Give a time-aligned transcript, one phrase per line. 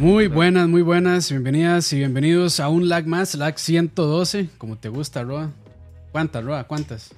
[0.00, 1.30] Muy buenas, muy buenas.
[1.30, 5.50] Bienvenidas y bienvenidos a un lag más, lag 112, como te gusta, Roa.
[6.10, 6.64] ¿Cuántas, Roa?
[6.64, 7.10] ¿Cuántas?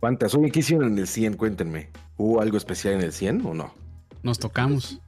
[0.00, 0.34] ¿Cuántas?
[0.34, 1.34] Oye, ¿qué hicieron en el 100?
[1.34, 1.90] Cuéntenme.
[2.16, 3.72] ¿Hubo algo especial en el 100 o no?
[4.24, 4.98] Nos tocamos.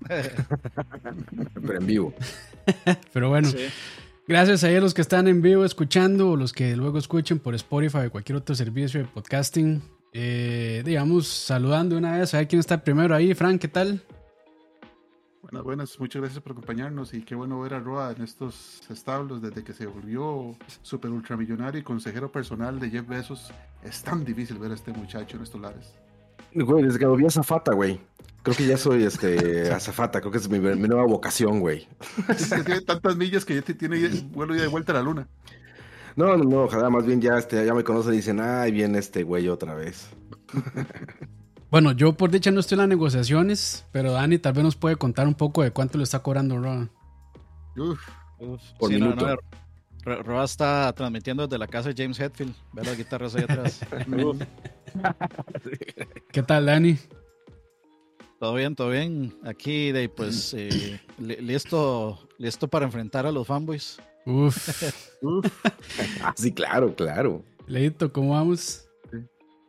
[0.08, 2.12] Pero en vivo.
[3.12, 3.50] Pero bueno,
[4.26, 8.06] gracias a los que están en vivo escuchando o los que luego escuchen por Spotify
[8.06, 9.80] o cualquier otro servicio de podcasting.
[10.12, 13.32] Eh, digamos, saludando una vez a ver quién está primero ahí.
[13.34, 14.02] Frank, ¿qué tal?
[15.50, 19.42] Buenas, buenas, muchas gracias por acompañarnos y qué bueno ver a Roa en estos establos
[19.42, 23.52] desde que se volvió super ultramillonario y consejero personal de Jeff Bezos.
[23.82, 25.92] Es tan difícil ver a este muchacho en estos lares.
[26.54, 28.00] Güey, desde que lo vi a Zafata, güey.
[28.44, 31.88] Creo que ya soy este azafata, creo que es mi, mi nueva vocación, güey.
[32.28, 35.02] Es que tiene tantas millas que ya te tiene vuelo y de vuelta a la
[35.02, 35.26] luna.
[36.14, 39.00] No, no, no, ojalá más bien ya, este, ya me conocen y dicen, ay, viene
[39.00, 40.10] este güey otra vez.
[41.70, 44.96] Bueno, yo por dicha no estoy en las negociaciones, pero Dani tal vez nos puede
[44.96, 46.88] contar un poco de cuánto le está cobrando Roa.
[47.76, 48.00] Uf,
[48.78, 49.28] Por Sí, no, minuto.
[49.28, 49.36] no,
[50.04, 52.54] Ro- Roa está transmitiendo desde la casa de James Hetfield.
[52.72, 53.80] Ve las guitarras ahí atrás.
[56.32, 56.98] ¿Qué tal, Dani?
[58.40, 59.36] todo bien, todo bien.
[59.44, 63.98] Aquí, de, pues, eh, li- listo, listo para enfrentar a los fanboys.
[64.26, 64.82] Uf,
[66.22, 67.42] Ah, sí, claro, claro.
[67.66, 68.86] Leito, ¿cómo vamos?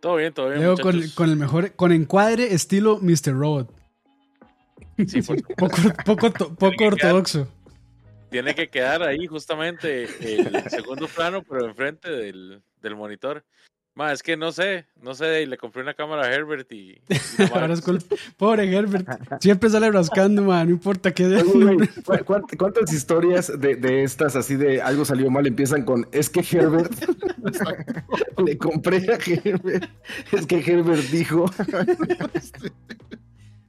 [0.02, 0.59] Todo bien, todo bien.
[0.59, 0.75] Leo
[1.16, 3.31] con, el mejor, con encuadre estilo Mr.
[3.33, 3.71] Robot.
[5.08, 7.47] Sí, por- Poco, poco, to- poco ortodoxo.
[8.30, 13.43] tiene que quedar ahí justamente el segundo plano, pero enfrente del, del monitor.
[13.94, 17.02] Ma, es que no sé, no sé, y le compré una cámara a Herbert y.
[17.53, 17.81] Ahora es
[18.38, 19.06] Pobre Herbert.
[19.42, 20.67] Siempre sale rascando, man.
[20.67, 21.25] No importa qué.
[21.25, 21.44] Oye,
[21.75, 26.08] güey, ¿cu- cuánt- ¿Cuántas historias de, de estas así de algo salió mal empiezan con
[26.14, 26.94] es que Herbert
[28.45, 29.89] le compré a Herbert?
[30.31, 31.45] Es que Herbert dijo.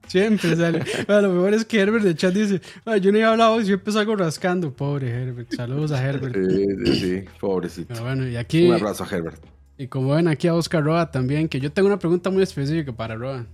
[0.07, 0.85] Siempre sale.
[1.07, 3.65] Bueno, lo mejor es que Herbert de chat dice: "Ah, Yo no he hablado y
[3.65, 4.73] siempre salgo rascando.
[4.73, 5.53] Pobre Herbert.
[5.55, 6.35] Saludos a Herbert.
[6.49, 7.89] Sí, sí, sí, pobrecito.
[7.95, 8.69] Pero bueno, y aquí.
[8.69, 9.43] Un abrazo a Herbert.
[9.83, 12.93] Y como ven aquí a Oscar Roa también, que yo tengo una pregunta muy específica
[12.93, 13.47] para Roa.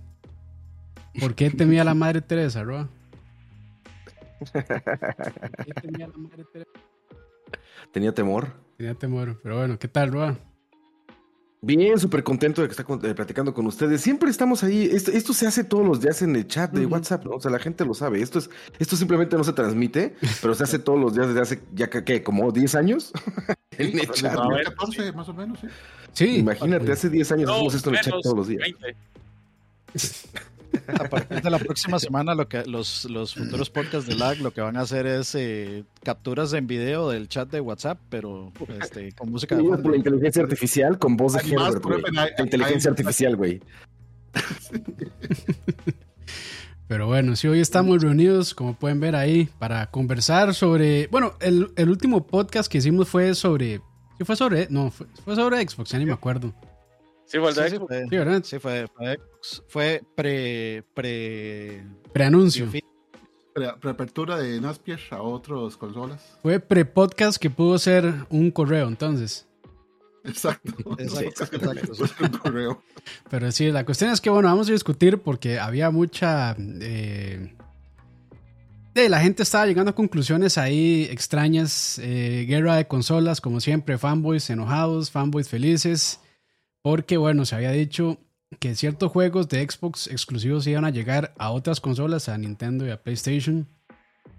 [1.19, 2.87] ¿Por qué temía a la madre Teresa, Roa?
[4.53, 6.69] ¿Por qué temía a la madre Teresa?
[7.91, 8.53] Tenía temor.
[8.77, 9.39] Tenía temor.
[9.41, 10.37] Pero bueno, ¿qué tal, Roa?
[11.61, 13.99] Bien, súper contento de que está eh, platicando con ustedes.
[13.99, 14.87] Siempre estamos ahí.
[14.93, 16.85] Esto, esto se hace todos los días en el chat de.
[16.85, 17.31] WhatsApp, ¿no?
[17.37, 18.21] O sea, la gente lo sabe.
[18.21, 21.61] Esto es, esto simplemente no se transmite, pero se hace todos los días desde hace
[21.73, 22.21] ya que, ¿qué?
[22.21, 23.11] como 10 años.
[23.79, 24.35] en el chat.
[24.35, 25.67] 2014 más o menos, sí.
[26.13, 26.37] Sí.
[26.37, 28.61] Imagínate, hace 10 años No, hacemos esto en el chat todos los días.
[28.61, 28.95] 20.
[30.87, 34.51] A partir de la próxima semana, lo que los, los futuros podcasts de LAG lo
[34.51, 39.11] que van a hacer es eh, capturas en video del chat de WhatsApp, pero este,
[39.13, 41.83] con música de por la inteligencia artificial con voz de Herbert,
[42.39, 43.61] inteligencia artificial, güey.
[46.87, 51.05] Pero bueno, sí, hoy estamos reunidos, como pueden ver ahí, para conversar sobre.
[51.11, 53.81] Bueno, el, el último podcast que hicimos fue sobre.
[54.19, 54.67] Sí, fue sobre.
[54.69, 56.53] No, fue, fue sobre Xbox, ya ni me acuerdo.
[57.25, 57.87] Sí, fue el de Sí, sí, Xbox.
[57.87, 58.43] fue, Sí, ¿verdad?
[58.43, 59.19] sí, fue, fue,
[59.69, 62.69] fue pre, pre, Preanuncio.
[62.69, 62.83] Pre-
[63.81, 66.37] Preapertura de Naspier a otras consolas.
[66.41, 69.47] Fue pre-podcast que pudo ser un correo, entonces.
[70.25, 70.73] Exacto.
[70.99, 71.93] Exacto, exacto.
[72.23, 72.83] Un correo.
[73.29, 76.55] Pero sí, la cuestión es que, bueno, vamos a discutir porque había mucha...
[76.59, 77.55] eh,
[78.95, 81.99] la gente estaba llegando a conclusiones ahí extrañas.
[81.99, 86.19] eh, guerra de consolas, como siempre, fanboys enojados, fanboys felices.
[86.81, 88.17] Porque, bueno, se había dicho
[88.59, 92.89] que ciertos juegos de Xbox exclusivos iban a llegar a otras consolas, a Nintendo y
[92.89, 93.67] a PlayStation.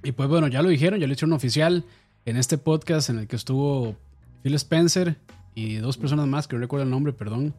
[0.03, 1.84] Y pues bueno, ya lo dijeron, ya lo hicieron oficial
[2.25, 3.97] en este podcast en el que estuvo
[4.43, 5.16] Phil Spencer
[5.55, 7.55] y dos personas más, que no recuerdo el nombre, perdón.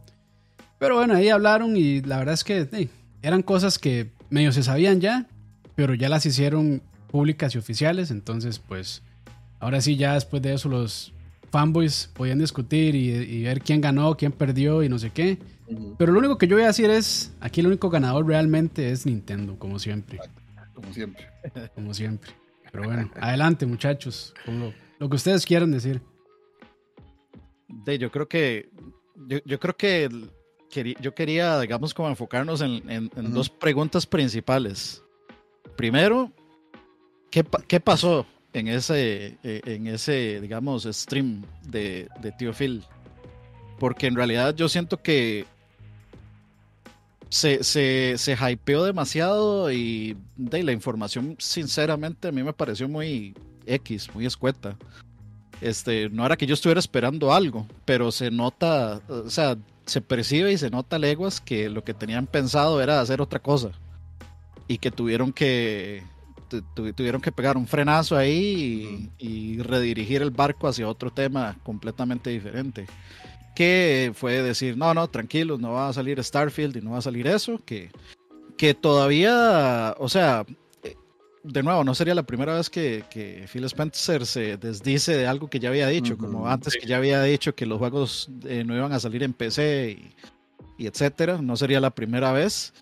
[0.80, 2.90] Pero bueno, ahí hablaron y la verdad es que
[3.22, 5.28] eran cosas que medio se sabían ya,
[5.76, 8.12] pero ya las hicieron públicas y oficiales.
[8.12, 9.04] Entonces, pues,
[9.60, 11.14] ahora sí, ya después de eso, los
[11.52, 15.38] fanboys podían discutir y, y ver quién ganó, quién perdió y no sé qué.
[15.98, 19.06] Pero lo único que yo voy a decir es: aquí el único ganador realmente es
[19.06, 20.20] Nintendo, como siempre.
[20.74, 21.28] Como siempre.
[21.76, 22.32] Como siempre.
[22.72, 24.34] Pero bueno, adelante, muchachos.
[24.46, 26.02] con lo, lo que ustedes quieran decir.
[27.68, 28.70] De, yo creo que
[29.28, 30.10] yo, yo creo que
[31.02, 33.34] yo quería, digamos, como enfocarnos en, en- en Ujú.
[33.36, 35.04] dos preguntas principales.
[35.76, 36.32] Primero,
[37.32, 42.84] ¿qué, qué pasó en ese, eh, en ese, digamos, stream de, de Tío Phil?
[43.80, 45.46] Porque en realidad yo siento que
[47.30, 53.34] se, se, se hypeó demasiado y de la información, sinceramente, a mí me pareció muy
[53.66, 54.78] X, muy escueta.
[55.62, 60.52] Este, no era que yo estuviera esperando algo, pero se nota, o sea, se percibe
[60.52, 63.72] y se nota leguas que lo que tenían pensado era hacer otra cosa
[64.72, 66.04] y que tuvieron que,
[66.50, 69.28] tu- tu- tuvieron que pegar un frenazo ahí y,
[69.58, 72.86] y redirigir el barco hacia otro tema completamente diferente.
[73.56, 77.02] Que fue decir, no, no, tranquilos, no va a salir Starfield y no va a
[77.02, 77.90] salir eso, que,
[78.58, 80.46] que todavía, o sea,
[80.84, 80.96] eh,
[81.44, 85.50] de nuevo, no sería la primera vez que, que Phil Spencer se desdice de algo
[85.50, 88.74] que ya había dicho, como antes que ya había dicho que los juegos eh, no
[88.76, 92.74] iban a salir en PC y, y etcétera, no sería la primera vez.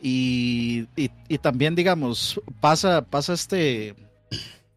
[0.00, 3.94] Y, y- y también, digamos, pasa, pasa este,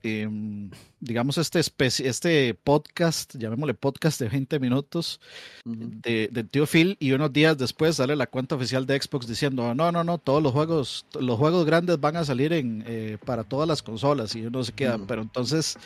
[0.04, 0.70] em,
[1.02, 5.20] digamos, este, este podcast, llamémosle podcast de 20 minutos
[5.66, 9.74] de, del tío Phil y unos días después sale la cuenta oficial de Xbox diciendo,
[9.76, 13.44] no, no, no, todos los juegos, los juegos grandes van a salir en, eh, para
[13.44, 15.78] todas las consolas y uno se queda, pero entonces,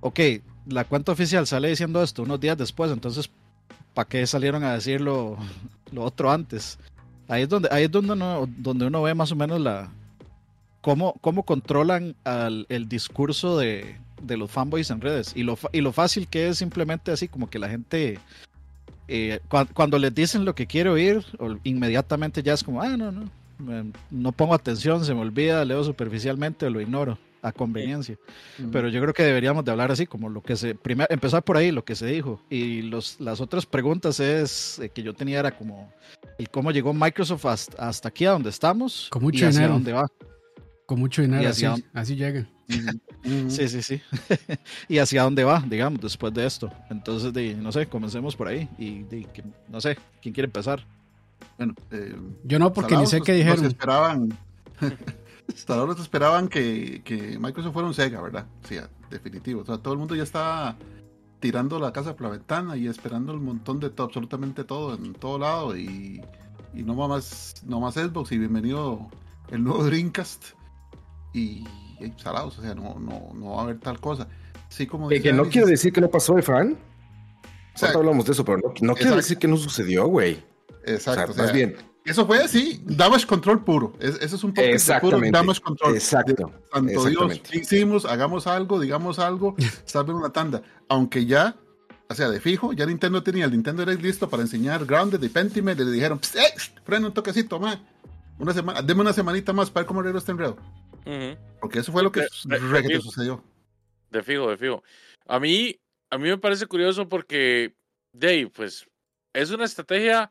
[0.00, 0.20] ok,
[0.66, 3.30] la cuenta oficial sale diciendo esto unos días después, entonces,
[3.94, 5.36] ¿para qué salieron a decir lo,
[5.92, 6.78] lo otro antes?
[7.30, 9.90] Ahí es donde, ahí es donde uno, donde uno ve más o menos la
[10.80, 15.80] cómo, cómo controlan al, el discurso de, de los fanboys en redes y lo, y
[15.80, 18.18] lo fácil que es simplemente así como que la gente
[19.08, 21.24] eh, cua- cuando les dicen lo que quiero oír,
[21.64, 25.82] inmediatamente ya es como, ah, no, no, me- no pongo atención, se me olvida, leo
[25.84, 28.16] superficialmente o lo ignoro a conveniencia.
[28.58, 28.70] Ujú.
[28.70, 31.56] Pero yo creo que deberíamos de hablar así, como lo que se, primero, empezar por
[31.56, 32.40] ahí, lo que se dijo.
[32.50, 35.90] Y los, las otras preguntas es, eh, que yo tenía era como,
[36.40, 39.74] el cómo llegó Microsoft hasta, hasta aquí a donde estamos Con mucho y hacia dinero.
[39.74, 40.06] dónde va.
[40.86, 42.48] Con mucho dinero, así, hacia- así llega.
[43.48, 44.00] Sí, sí, sí.
[44.88, 46.72] y hacia dónde va, digamos, después de esto.
[46.90, 48.68] Entonces, de, no sé, comencemos por ahí.
[48.78, 50.84] Y de, que- no sé, ¿quién quiere empezar?
[51.58, 52.14] Bueno, eh,
[52.44, 53.64] Yo no, porque ni sé qué dijeron.
[53.66, 54.36] esperaban.
[55.54, 58.46] Salados los esperaban que, que Microsoft fuera un Sega, ¿verdad?
[58.68, 58.76] Sí,
[59.10, 59.62] definitivo.
[59.62, 60.76] O sea, todo el mundo ya estaba
[61.40, 65.14] tirando la casa por la ventana y esperando el montón de todo, absolutamente todo, en
[65.14, 65.76] todo lado.
[65.76, 66.22] Y,
[66.74, 68.30] y no más, no más Xbox.
[68.32, 69.08] Y bienvenido
[69.50, 70.44] el nuevo Dreamcast.
[71.32, 71.64] Y,
[72.00, 74.28] y salados, o sea, no, no, no va a haber tal cosa.
[74.68, 76.78] Sí, como dice que no quiere decir que no pasó, Efran.
[77.74, 79.16] o sea, hablamos de eso, pero no, no quiere Exacto.
[79.16, 80.34] decir que no sucedió, güey.
[80.34, 81.32] O sea, Exacto.
[81.32, 83.92] o sea, más bien, Eso fue así, damage control puro.
[84.00, 85.94] Es- eso es un poco de puro damage control.
[85.94, 86.50] exacto.
[86.72, 87.40] Santo Dios.
[87.40, 88.04] ¿qué hicimos?
[88.06, 89.54] Hagamos algo, digamos algo,
[89.84, 90.62] salven una tanda.
[90.88, 91.56] Aunque ya,
[92.08, 95.28] o sea, de fijo, ya Nintendo tenía el Nintendo Direct listo para enseñar Grounded y
[95.28, 96.54] Pentiment y le dijeron, "Psst, eh,
[96.84, 97.86] frena un toquecito, man.
[98.38, 100.56] Una semana, deme una semanita más para ver cómo arreglo este enredo.
[101.04, 101.36] Ujú.
[101.60, 103.44] Porque eso fue lo que De- de- de- sucedió.
[104.10, 104.82] De fijo, de fijo.
[105.28, 107.74] A mí, a mí me parece curioso porque,
[108.14, 108.86] Dave, pues,
[109.34, 110.30] es una estrategia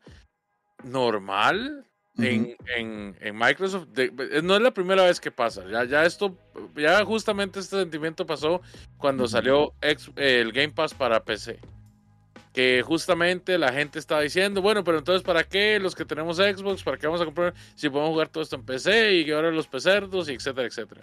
[0.84, 1.86] normal
[2.18, 3.88] en, en, en Microsoft.
[3.88, 5.64] de- eh, no es la primera vez que pasa.
[5.70, 6.36] Ya, ya esto,
[6.76, 8.60] ya justamente este sentimiento pasó
[8.98, 11.58] cuando salió ex- el Game Pass para PC.
[12.52, 16.82] Que justamente la gente estaba diciendo, bueno, pero entonces, ¿para qué los que tenemos Xbox?
[16.82, 19.52] ¿Para qué vamos a comprar si podemos jugar todo esto en PC y que ahora
[19.52, 21.00] los pecerdos y etcétera, etcétera?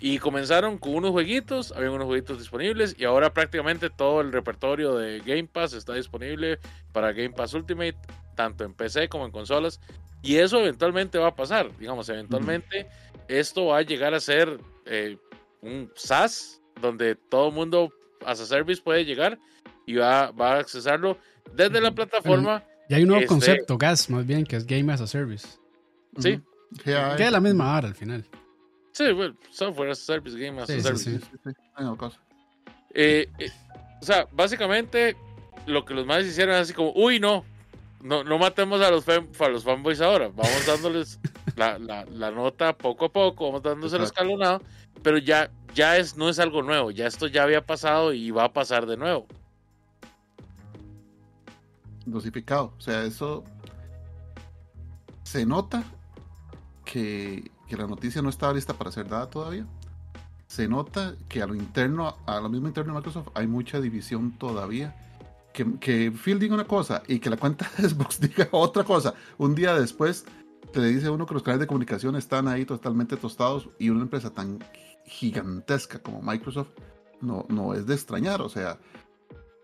[0.00, 4.96] Y comenzaron con unos jueguitos, había unos jueguitos disponibles y ahora prácticamente todo el repertorio
[4.96, 6.58] de Game Pass está disponible
[6.92, 7.96] para Game Pass Ultimate,
[8.38, 9.80] tanto en PC como en consolas.
[10.22, 12.86] Y eso eventualmente va a pasar, digamos, eventualmente
[13.26, 15.18] esto va a llegar a ser eh,
[15.60, 17.92] un SaaS donde todo el mundo
[18.24, 19.40] as a service puede llegar
[19.86, 21.18] y va, va a accesarlo
[21.52, 22.62] desde la plataforma.
[22.88, 25.46] Y hay un nuevo Este- concepto, GAS, más bien, que es Game as a Service.
[26.18, 26.34] Sí.
[26.34, 26.42] Ujú.
[26.84, 27.16] GAA.
[27.16, 28.24] Que es la misma vara al final.
[28.92, 31.10] Sí, bueno, software as a service, game as a Sí, service.
[31.20, 31.26] sí.
[31.44, 31.50] Sí.
[32.94, 33.50] Eh, eh,
[34.00, 35.16] o sea, básicamente
[35.66, 37.44] lo que los más hicieron es así como, uy, no,
[38.02, 41.18] no, no matemos a los, fan- a los fanboys ahora, vamos dándoles
[41.56, 44.62] la, la- la nota poco a poco, vamos dándose el escalonado,
[45.02, 48.44] pero ya, ya es, no es algo nuevo, ya esto ya había pasado y va
[48.44, 49.26] a pasar de nuevo.
[52.06, 52.72] dosificado.
[52.78, 53.44] O sea, eso
[55.24, 55.84] se nota
[56.84, 59.66] que, que la noticia no estaba lista para ser dada todavía.
[60.46, 64.32] Se nota que a lo interno, a lo mismo interno de Microsoft, hay mucha división
[64.38, 65.07] todavía.
[65.80, 69.14] Que, Phil diga una cosa y que la cuenta de Xbox diga otra cosa.
[69.38, 70.24] Un día después
[70.72, 74.02] te le dice uno que los canales de comunicación están ahí totalmente tostados y una
[74.02, 74.58] empresa tan
[75.06, 76.68] gigantesca como Microsoft
[77.20, 78.40] no, no es de extrañar.
[78.42, 78.78] O sea,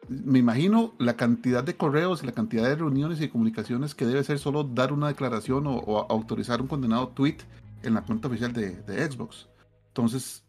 [0.08, 4.24] me imagino la cantidad de correos y la cantidad de reuniones y comunicaciones que debe
[4.24, 7.38] ser solo dar una declaración o, o autorizar un condenado tweet
[7.82, 9.48] en la cuenta oficial de, de Xbox.
[9.88, 10.44] Entonces,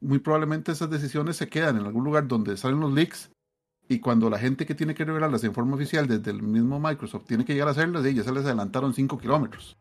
[0.00, 3.30] muy probablemente esas decisiones se quedan en algún lugar donde salen los leaks
[3.90, 7.24] y cuando la gente que tiene que revelarlas en forma oficial desde el mismo Microsoft
[7.26, 9.76] tiene que llegar a hacerlas, eh, ya se les adelantaron 5 kilómetros.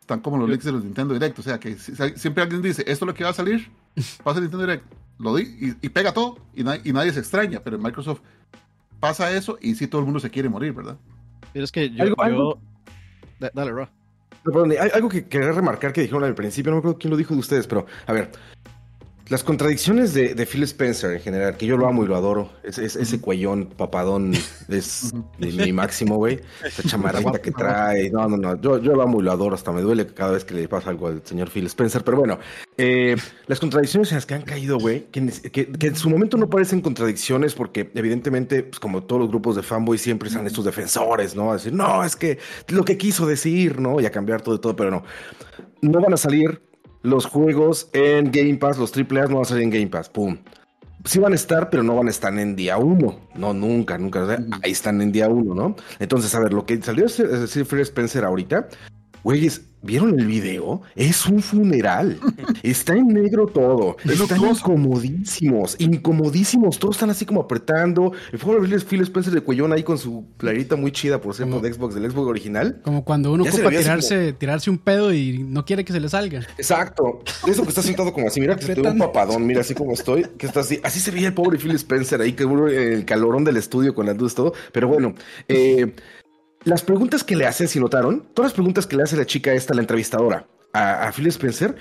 [0.00, 2.62] Están como los leaks de los Nintendo Direct, o sea que si- si- siempre alguien
[2.62, 3.68] dice, esto es lo que va a salir,
[4.26, 4.84] va a ser Nintendo Direct,
[5.18, 5.42] lo di
[5.82, 8.20] y, y pega todo y, na- y nadie se extraña, pero en Microsoft
[9.00, 10.96] pasa eso y sí todo el mundo se quiere morir, ¿verdad?
[11.52, 12.02] Pero es que yo.
[12.04, 12.58] Algo- yo- algo-
[13.40, 13.72] Da- Dale.
[13.72, 13.88] No,
[14.44, 17.16] perdón, hay algo que quería remarcar que dijeron al principio, no me acuerdo quién lo
[17.16, 18.30] dijo de ustedes, pero a ver,
[19.30, 22.50] Las contradicciones de, de, Phil Spencer en general, que yo lo amo y lo adoro.
[22.64, 24.32] Es, es, ese cuellón papadón
[24.68, 26.40] es mi, mi máximo, güey.
[26.64, 28.10] Esa chamarrita que trae.
[28.10, 28.60] No, no, no.
[28.60, 29.54] Yo, yo lo amo y lo adoro.
[29.54, 32.02] Hasta me duele cada vez que le pasa algo al señor Phil Spencer.
[32.02, 32.40] Pero bueno,
[32.76, 33.14] eh,
[33.46, 36.50] las contradicciones en las que han caído, güey, que, que, que, en su momento no
[36.50, 41.36] parecen contradicciones porque evidentemente, pues como todos los grupos de fanboy siempre están estos defensores,
[41.36, 41.52] ¿no?
[41.52, 44.00] A decir, no, es que lo que quiso decir, ¿no?
[44.00, 45.04] Y a cambiar todo y todo, pero no.
[45.82, 46.60] No van a salir
[47.02, 50.38] los juegos en Game Pass, los AAA no van a salir en Game Pass, pum.
[51.04, 53.20] Sí van a estar, pero no van a estar en día uno.
[53.34, 54.22] No, nunca, nunca.
[54.22, 55.76] O sea, ahí están en día uno, ¿no?
[55.98, 58.68] Entonces, a ver, lo que salió es decir Free Spencer ahorita,
[59.22, 60.82] güeyes, ¿Vieron el video?
[60.94, 62.18] Es un funeral.
[62.62, 63.96] Está en negro todo.
[64.04, 66.78] Están incomodísimos, incomodísimos.
[66.78, 68.12] Todos están así como apretando.
[68.30, 71.60] El fuego de Phil Spencer de cuellón ahí con su playerita muy chida, por ejemplo,
[71.60, 72.80] de Xbox, del Xbox original.
[72.82, 74.38] Como cuando uno ocupa tirarse, como...
[74.38, 76.40] tirarse un pedo y no quiere que se le salga.
[76.58, 77.22] Exacto.
[77.46, 78.38] Eso que está sentado como así.
[78.38, 79.46] Mira que se te ve un papadón.
[79.46, 80.26] Mira así como estoy.
[80.36, 80.78] Que está así.
[80.82, 84.16] Así se veía el pobre Phil Spencer ahí, que el calorón del estudio con las
[84.18, 84.52] luces todo.
[84.72, 85.14] Pero bueno,
[85.48, 85.94] eh.
[86.64, 89.52] Las preguntas que le hace, si notaron, todas las preguntas que le hace la chica
[89.52, 91.74] esta, la entrevistadora, a, a Phil Spencer,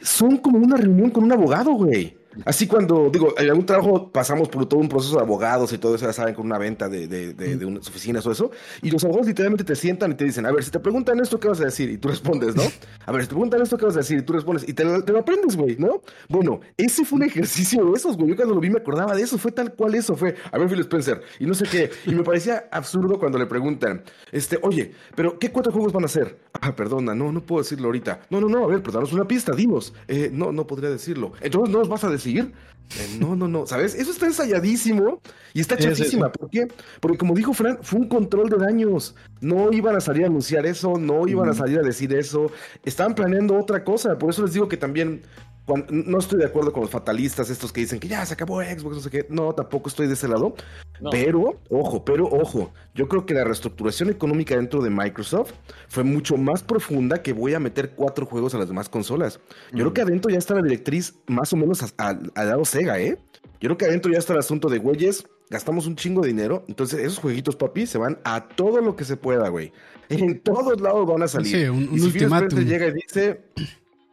[0.00, 2.16] son como una reunión con un abogado, güey.
[2.44, 5.94] Así cuando, digo, en algún trabajo pasamos por todo un proceso de abogados y todo
[5.94, 8.50] eso, ya saben, con una venta de, de, de, de unas oficinas o eso,
[8.82, 11.40] y los abogados literalmente te sientan y te dicen, a ver, si te preguntan esto,
[11.40, 11.90] ¿qué vas a decir?
[11.90, 12.62] Y tú respondes, ¿no?
[13.06, 14.18] A ver, si te preguntan esto, ¿qué vas a decir?
[14.18, 16.02] Y tú respondes, y te, te lo aprendes, güey, ¿no?
[16.28, 18.30] Bueno, ese fue un ejercicio de esos, güey.
[18.30, 20.68] Yo cuando lo vi me acordaba de eso, fue tal cual eso, fue, a ver,
[20.68, 24.02] Phil Spencer, y no sé qué, y me parecía absurdo cuando le preguntan,
[24.32, 26.40] este, oye, pero ¿qué cuatro juegos van a hacer?
[26.60, 28.22] Ah, perdona, no, no puedo decirlo ahorita.
[28.30, 29.94] No, no, no, a ver, pero danos una pista, dinos.
[30.08, 31.32] Eh, no, no podría decirlo.
[31.40, 32.25] Entonces, ¿no nos vas a decir?
[32.34, 33.94] Eh, no, no, no, ¿sabes?
[33.94, 35.20] Eso está ensayadísimo
[35.52, 36.30] y está chafísima.
[36.30, 36.68] ¿Por qué?
[37.00, 39.16] Porque como dijo Fran, fue un control de daños.
[39.40, 42.50] No iban a salir a anunciar eso, no iban a salir a decir eso.
[42.84, 44.16] Estaban planeando otra cosa.
[44.18, 45.22] Por eso les digo que también
[45.66, 48.62] cuando, no estoy de acuerdo con los fatalistas, estos que dicen que ya se acabó
[48.62, 49.26] Xbox, no sé qué.
[49.28, 50.54] No, tampoco estoy de ese lado.
[51.00, 51.10] No.
[51.10, 55.52] Pero, ojo, pero ojo, yo creo que la reestructuración económica dentro de Microsoft
[55.88, 59.40] fue mucho más profunda que voy a meter cuatro juegos a las demás consolas.
[59.72, 59.80] Yo mm.
[59.80, 63.18] creo que adentro ya está la directriz más o menos al lado Sega, ¿eh?
[63.60, 66.64] Yo creo que adentro ya está el asunto de güeyes, gastamos un chingo de dinero,
[66.68, 69.72] entonces esos jueguitos, papi, se van a todo lo que se pueda, güey.
[70.08, 71.56] En todos lados van a salir.
[71.56, 72.60] Sí, un, un y si ultimátum.
[72.60, 73.40] llega y dice,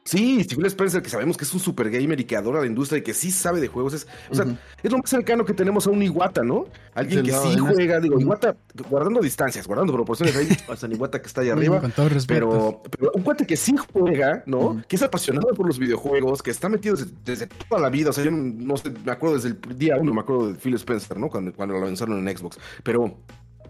[0.06, 3.00] Sí, Phil Spencer, que sabemos que es un super gamer y que adora la industria
[3.00, 3.94] y que sí sabe de juegos.
[3.94, 4.58] Es, o sea, uh -huh.
[4.84, 6.66] es lo más cercano que tenemos a un Iwata, ¿no?
[6.94, 8.58] Alguien que no, sí juega, digo, Iwata,
[8.90, 11.80] guardando distancias, guardando proporciones ahí, hasta Iwata que está ahí arriba.
[11.80, 12.50] Con todo respeto.
[12.50, 14.58] Pero, pero un cuate que sí juega, ¿no?
[14.60, 14.86] Uh -huh.
[14.88, 18.10] Que es apasionado por los videojuegos, que está metido desde, desde, toda la vida.
[18.10, 20.74] O sea, yo no sé, me acuerdo desde el día uno, me acuerdo de Phil
[20.76, 21.30] Spencer, ¿no?
[21.30, 22.60] Cuando, cuando lo lanzaron en Xbox.
[22.84, 23.18] Pero,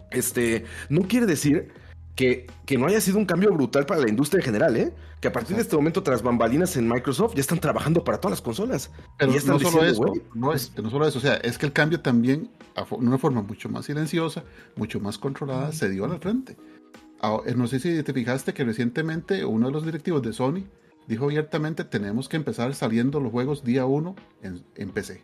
[0.10, 1.83] este, no quiere decir
[2.16, 4.94] que, que, no haya sido un cambio brutal para la industria en general, ¿eh?
[5.20, 8.34] Que a partir de este momento, tras bambalinas en Microsoft, ya están trabajando para todas
[8.34, 8.92] las consolas.
[9.18, 11.36] Pero y ya están no solo diciendo, eso, no, es, no solo eso, o sea,
[11.36, 14.44] es que el cambio también, de una forma mucho más silenciosa,
[14.76, 16.58] mucho más controlada, se dio a la frente.
[17.56, 20.66] No sé si te fijaste que recientemente uno de los directivos de Sony
[21.08, 25.24] dijo abiertamente, tenemos que empezar saliendo los juegos día uno en, en PC.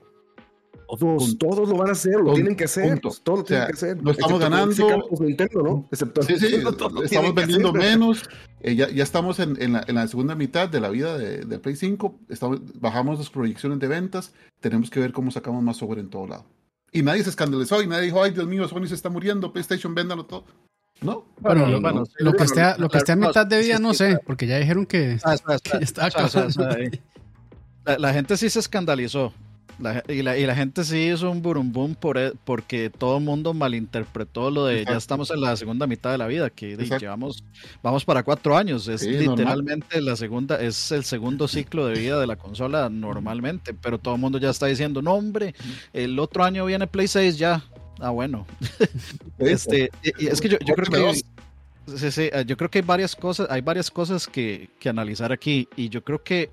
[0.88, 3.00] Todos, todos lo van a hacer, lo tienen que hacer.
[3.00, 4.04] Todos lo tienen o sea, que hacer.
[4.04, 5.08] No estamos ganando.
[5.20, 5.88] Nintendo, ¿no?
[5.92, 6.56] Excepto sí, sí,
[7.04, 8.24] estamos vendiendo menos.
[8.62, 11.42] Eh, ya, ya, estamos en, en, la, en, la, segunda mitad de la vida de,
[11.42, 12.20] de Play 5.
[12.30, 14.34] Estamos, bajamos las proyecciones de ventas.
[14.60, 16.46] Tenemos que ver cómo sacamos más software en todo lado.
[16.92, 19.94] Y nadie se escandalizó y nadie dijo, ay Dios mío, Sony se está muriendo, PlayStation,
[19.94, 20.46] véndalo todo.
[21.02, 21.26] No.
[21.40, 23.80] Bueno, no, bueno, sí, lo, que esté, a, lo que esté a mitad de vida,
[23.80, 26.68] no sé, porque ya dijeron que, ah, está, está, que está acabando.
[27.86, 29.34] La, la, gente sí se escandalizó.
[29.80, 33.24] La, y, la, y, la, gente sí hizo un burumbum por, e, porque todo el
[33.24, 34.92] mundo malinterpretó lo de Exacto.
[34.92, 37.46] ya estamos en la segunda mitad de la vida, que de, llevamos,
[37.82, 40.06] vamos para cuatro años, es sí, literalmente normal.
[40.06, 44.20] la segunda, es el segundo ciclo de vida de la consola normalmente, pero todo el
[44.20, 45.56] mundo ya está diciendo, no hombre,
[45.94, 47.64] el otro año viene Play 6 ya,
[48.00, 48.46] ah bueno,
[49.40, 51.22] este, y, es que yo, yo creo que...
[51.98, 55.68] Sí, sí, yo creo que hay varias cosas, hay varias cosas que, que analizar aquí
[55.76, 56.52] y yo creo que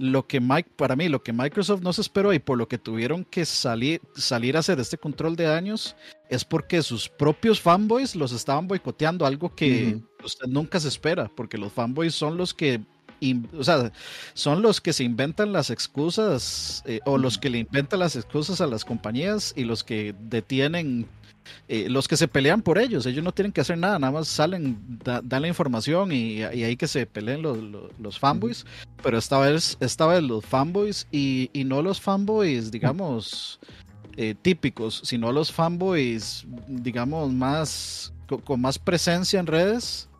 [0.00, 2.78] lo que Mike, para mí, lo que Microsoft no se esperó y por lo que
[2.78, 5.94] tuvieron que salir, salir a hacer este control de daños
[6.30, 11.58] es porque sus propios fanboys los estaban boicoteando, algo que usted nunca se espera, porque
[11.58, 12.80] los fanboys son los que
[13.58, 13.92] o sea,
[14.32, 18.62] son los que se inventan las excusas eh, o los que le inventan las excusas
[18.62, 21.06] a las compañías y los que detienen
[21.68, 24.28] eh, los que se pelean por ellos, ellos no tienen que hacer nada, nada más
[24.28, 28.66] salen, da, dan la información y, y, ahí que se peleen los, los, los fanboys,
[29.02, 33.60] pero esta vez, esta vez los fanboys y, y no los fanboys, digamos,
[34.16, 40.10] eh, típicos, sino los fanboys, digamos, más con, con, más presencia en redes,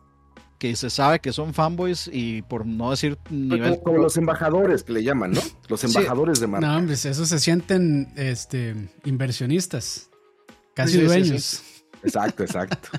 [0.61, 3.79] que se sabe que son fanboys y por no decir nivel...
[3.81, 5.41] Como, los embajadores que le llaman, ¿no?
[5.67, 6.67] Los embajadores de marca.
[6.67, 10.10] No, hombre, eso se sienten este, inversionistas,
[10.73, 11.61] casi dueños.
[12.03, 12.89] exacto, exacto.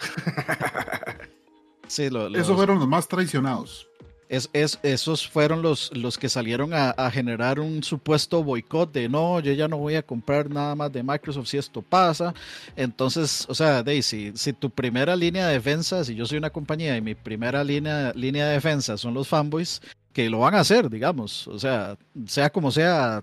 [1.86, 3.88] sí, Esos fueron los más traicionados.
[4.28, 9.06] Es, es, esos fueron los, los que salieron a, a, generar un supuesto boicot de
[9.06, 12.32] no, yo ya no voy a comprar nada más de Microsoft si esto pasa.
[12.74, 16.96] Entonces, o sea, Daisy, si tu primera línea de defensa, si yo soy una compañía
[16.96, 19.82] y mi primera línea, línea de defensa son los fanboys,
[20.14, 21.46] que lo van a hacer, digamos.
[21.48, 23.22] O sea, sea como sea,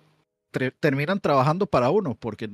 [0.79, 2.49] terminan trabajando para uno porque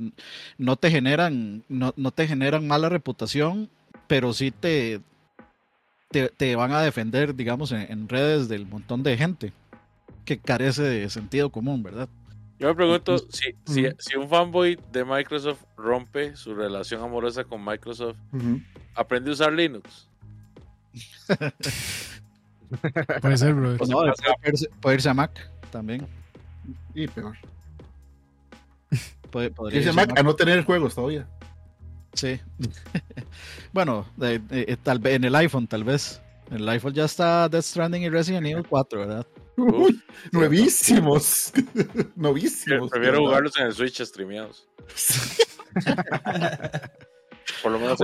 [0.57, 3.69] no te generan, no, no te generan mala reputación,
[4.07, 5.01] pero sí te,
[6.37, 9.53] te, van a defender, digamos, en, redes del montón de gente
[10.23, 12.09] que carece de sentido común, ¿verdad?
[12.57, 17.63] Yo me pregunto si, si, si, un fanboy de Microsoft rompe su relación amorosa con
[17.63, 18.17] Microsoft,
[18.95, 20.07] ¿aprende a usar Linux?
[23.21, 23.77] puede ser, bro.
[23.77, 23.99] Pues no,
[24.81, 26.07] puede, irse, a Mac también.
[26.93, 27.35] Y peor.
[29.35, 31.27] A Mac a no tener juegos todavía.
[32.13, 32.39] Sí.
[33.73, 34.07] bueno,
[34.83, 36.21] tal vez en el iPhone, tal vez.
[36.49, 39.25] En el iPhone ya está Death Stranding y Resident Evil 4, ¿verdad?
[39.57, 39.99] Uy,
[40.31, 41.51] nuevísimos.
[42.15, 42.91] Novísimos.
[42.91, 44.67] Prefiero jugarlos en el Switch streameados.
[47.63, 47.97] Por lo menos.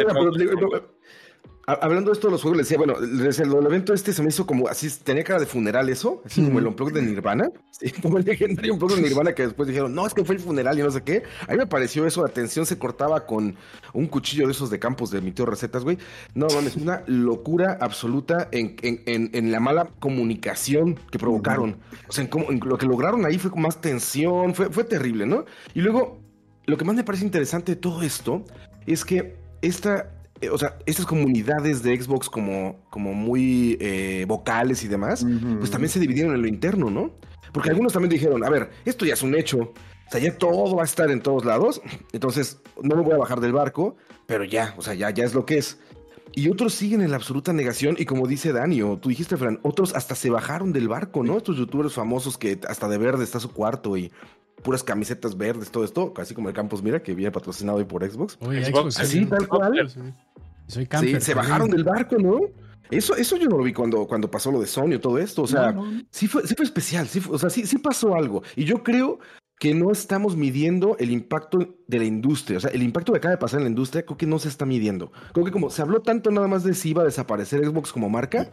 [1.80, 4.46] Hablando de esto de los juegos, le decía, bueno, el, evento este se me hizo
[4.46, 7.50] como así, tenía cara de funeral eso, así como el unplug de Nirvana,
[8.02, 10.78] como el legendario unplug de Nirvana que después dijeron, no, es que fue el funeral
[10.78, 11.24] y no sé qué.
[11.48, 13.56] A mí me pareció eso, la tensión se cortaba con
[13.94, 15.98] un cuchillo de esos de campos de mi tío Recetas, güey.
[16.34, 21.78] No, mames, una locura absoluta en, en, en, la mala comunicación que provocaron.
[22.08, 25.46] O sea, en, lo que lograron ahí fue con más tensión, fue, fue terrible, ¿no?
[25.74, 26.20] Y luego,
[26.66, 28.44] lo que más me parece interesante de todo esto
[28.86, 34.88] es que esta o sea, estas comunidades de Xbox como, como muy eh, vocales y
[34.88, 35.26] demás,
[35.60, 37.12] pues también se dividieron en lo interno, ¿no?
[37.52, 40.76] Porque algunos también dijeron, a ver, esto ya es un hecho, o sea, ya todo
[40.76, 44.44] va a estar en todos lados, entonces no me voy a bajar del barco, pero
[44.44, 45.78] ya, o sea, ya, ya es lo que es.
[46.34, 49.60] Y otros siguen en la absoluta negación y como dice Dani, o tú dijiste, Fran,
[49.64, 51.38] otros hasta se bajaron del barco, ¿no?
[51.38, 54.12] Estos youtubers famosos que hasta de verde está su cuarto y
[54.64, 58.10] puras camisetas verdes, todo esto, casi como el Campos Mira, que viene patrocinado hoy por
[58.10, 58.38] Xbox.
[58.98, 59.90] así, tal cual.
[60.68, 62.40] sí, se bajaron del barco, ¿no?
[62.90, 65.44] Eso, eso yo no lo vi cuando, cuando pasó lo de Sony todo esto.
[65.44, 65.74] O sea,
[66.12, 68.44] Sí, fue, sí fue especial, sí o sea, sí, sí pasó algo.
[68.56, 69.20] Y yo creo
[69.62, 72.58] que no estamos midiendo el impacto de la industria.
[72.58, 74.48] O sea, el impacto que acaba de pasar en la industria creo que no se
[74.50, 75.12] está midiendo.
[75.34, 78.10] Creo que como se habló tanto nada más de si iba a desaparecer Xbox como
[78.10, 78.50] marca,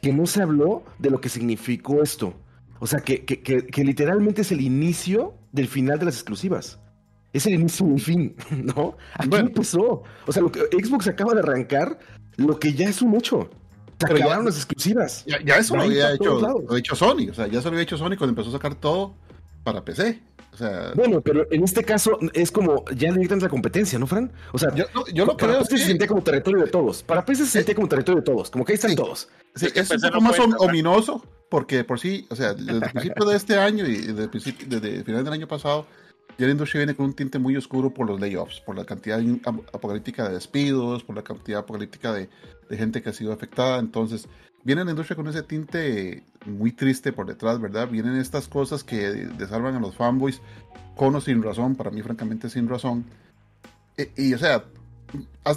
[0.00, 2.32] que no se habló de lo que significó esto.
[2.78, 6.78] O sea, que, que, que, literalmente es el inicio del final de las exclusivas.
[7.34, 8.96] Es el inicio del fin, ¿no?
[9.12, 10.04] Aquí empezó.
[10.26, 11.98] O sea, lo que Xbox acaba de arrancar,
[12.38, 13.50] lo que ya es un hecho.
[13.98, 15.22] Se acabaron las exclusivas.
[15.26, 17.28] Ya, eso lo había hecho, lo hecho Sony.
[17.30, 19.14] O sea, ya se lo había hecho Sony cuando empezó a sacar todo
[19.62, 20.22] para PC.
[20.56, 24.32] O sea, bueno, pero en este caso es como ya dictan la competencia, ¿no, Fran?
[24.54, 25.58] O sea, yo, yo lo creo.
[25.58, 27.02] PC se sentía como territorio de todos.
[27.02, 28.50] Para PC se sentía como territorio de todos.
[28.50, 29.28] Como que ahí están todos.
[29.54, 33.36] Sí, es, un poco más ominoso porque por sí, o sea, desde el principio de
[33.36, 35.86] este año y desde, principio, desde final del año pasado,
[36.38, 39.20] ya la industria viene con un tinte muy oscuro por los layoffs, por la cantidad
[39.74, 42.30] apocalíptica de despidos, por la cantidad apocalíptica de,
[42.70, 43.78] de gente que ha sido afectada.
[43.78, 44.26] Entonces,
[44.66, 47.88] viene la industria con ese tinte muy triste por detrás, ¿verdad?
[47.88, 48.98] Vienen estas cosas que
[49.38, 50.42] desarman a los fanboys
[50.96, 53.04] con o sin razón, para mí francamente sin razón.
[53.96, 54.64] E, y, o sea,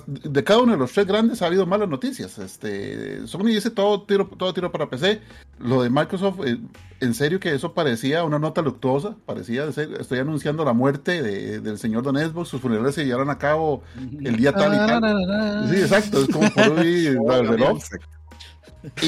[0.06, 2.38] de cada uno de los tres grandes ha habido malas noticias.
[2.38, 5.22] Este, Sony dice todo tiro, todo tiro para PC.
[5.58, 6.60] Lo de Microsoft, eh,
[7.00, 9.16] en serio que eso parecía una nota luctuosa.
[9.26, 11.24] Parecía, estoy anunciando la muerte
[11.60, 12.48] del señor Don Xbox.
[12.48, 13.82] Sus funerales se llevaron a cabo
[14.24, 15.68] el día tal y tal.
[15.68, 16.22] Sí, exacto.
[16.22, 17.80] Es como por hoy el reloj.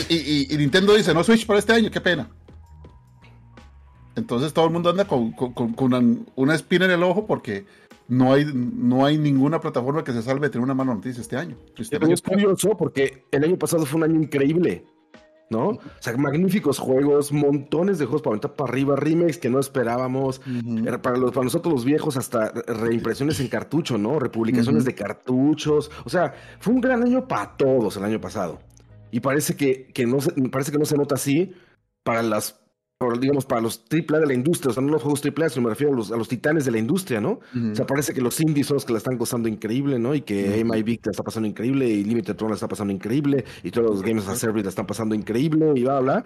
[0.10, 2.30] Y, Nintendo dice, no Switch para este año, qué pena.
[4.16, 5.34] Entonces todo el mundo anda con,
[6.36, 7.66] una espina en el ojo porque
[8.08, 11.38] no hay, no hay ninguna plataforma que se salve de tener una mala noticia este
[11.38, 11.56] año.
[11.78, 14.84] es curioso porque el año pasado fue un año increíble,
[15.50, 15.70] ¿no?
[15.70, 20.42] O sea, magníficos juegos, montones de juegos para aventar para arriba, remakes que no esperábamos,
[21.02, 24.20] para, los, para nosotros los viejos hasta reimpresiones en cartucho, ¿no?
[24.20, 28.60] Republicaciones de cartuchos, o sea, fue un gran año para todos el año pasado.
[29.12, 31.54] Y parece que, que no se, parece que no se nota así
[32.04, 32.62] para las
[33.20, 35.70] digamos, para los AAA de la industria, o sea, no los juegos AAA, sino me
[35.70, 37.40] refiero a los, a los titanes de la industria, ¿no?
[37.72, 40.14] O sea, parece que los indies son los que la están gozando increíble, ¿no?
[40.14, 43.44] Y que uh MIB la está pasando increíble, y Limited Throne la está pasando increíble,
[43.64, 46.26] y todos los Games a Service la están pasando increíble, y bla, bla.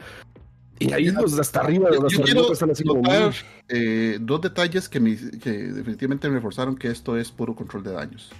[0.79, 3.33] Y ahí los hasta arriba, los yo quiero están así notar,
[3.69, 7.93] eh, dos detalles que, me, que definitivamente me reforzaron que esto es puro control de
[7.93, 8.31] daños.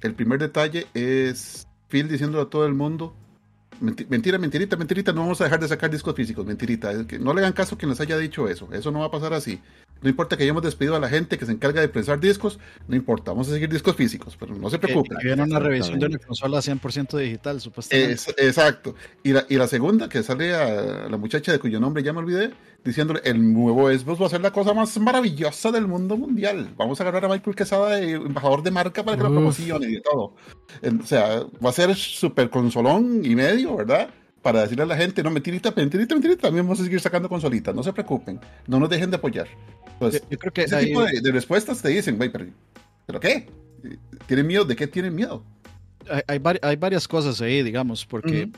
[0.00, 3.14] El primer detalle es Phil diciéndole a todo el mundo,
[3.82, 6.92] mentira, mentirita, mentirita, no vamos a dejar de sacar discos físicos, mentirita.
[7.20, 8.68] no le hagan caso a quien les haya dicho eso.
[8.72, 9.60] Eso no va a pasar así.
[10.00, 12.96] No importa que hayamos despedido a la gente que se encarga de prensar discos, no
[12.96, 15.16] importa, vamos a seguir discos físicos, pero no se preocupen.
[15.18, 18.16] Que, viene una revisión de una consola 100% digital, supuestamente.
[18.38, 18.96] exacto.
[19.22, 22.18] Y la, y la segunda, que sale a la muchacha de cuyo nombre ya me
[22.18, 22.52] olvidé,
[22.84, 26.74] diciéndole, el nuevo Xbox va a ser la cosa más maravillosa del mundo mundial.
[26.76, 30.02] Vamos a agarrar a Michael Quesada de embajador de marca para que lo promocione y
[30.02, 30.34] todo.
[31.00, 34.10] O sea, va a ser súper consolón y medio, ¿verdad?
[34.42, 37.74] Para decirle a la gente, no, mentirita, mentirita, mentirita, también vamos a seguir sacando consolitas,
[37.74, 39.46] no se preocupen, no nos dejen de apoyar.
[40.00, 42.46] Pues, yo, creo que ese tipo de, respuestas te dicen, güey, pero,
[43.06, 43.48] pero, qué?
[44.26, 44.64] ¿Tienen miedo?
[44.64, 45.44] ¿De qué tienen miedo?
[46.26, 48.50] Hay, hay, varias cosas ahí, digamos, porque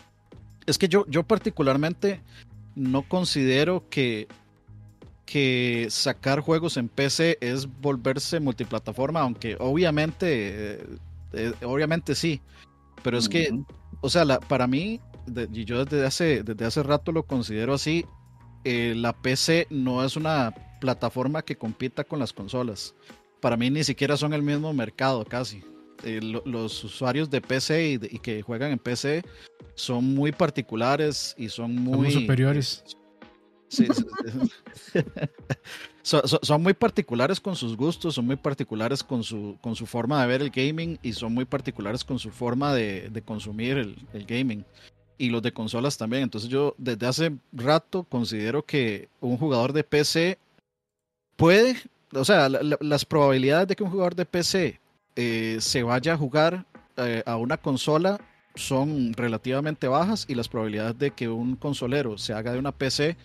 [0.64, 2.22] es que yo, yo particularmente
[2.74, 4.28] no considero que,
[5.26, 10.86] que sacar juegos en PC es volverse multiplataforma, aunque obviamente, eh,
[11.32, 12.40] eh, obviamente sí,
[13.02, 13.50] pero es que,
[14.00, 15.00] o sea, la, para mí,
[15.52, 18.04] y yo desde hace, desde hace rato lo considero así,
[18.64, 22.94] eh, la PC no es una plataforma que compita con las consolas.
[23.40, 25.62] Para mí ni siquiera son el mismo mercado casi.
[26.02, 29.22] Eh, los usuarios de PC y, que juegan en PC
[29.74, 32.10] son muy particulares y son muy...
[32.10, 32.84] superiores.
[36.02, 40.28] son, muy particulares con sus gustos, son muy particulares con su, con su forma de
[40.28, 44.64] ver el gaming y son muy particulares con su forma de, consumir el, el, gaming.
[45.16, 46.24] Y los de consolas también.
[46.24, 50.38] Entonces yo desde hace rato considero que un jugador de PC
[51.36, 51.76] puede,
[52.12, 54.80] o sea, las probabilidades de que un jugador de PC
[55.16, 58.20] eh, se vaya a jugar eh, a una consola
[58.54, 63.16] son relativamente bajas y las probabilidades de que un consolero se haga de una PC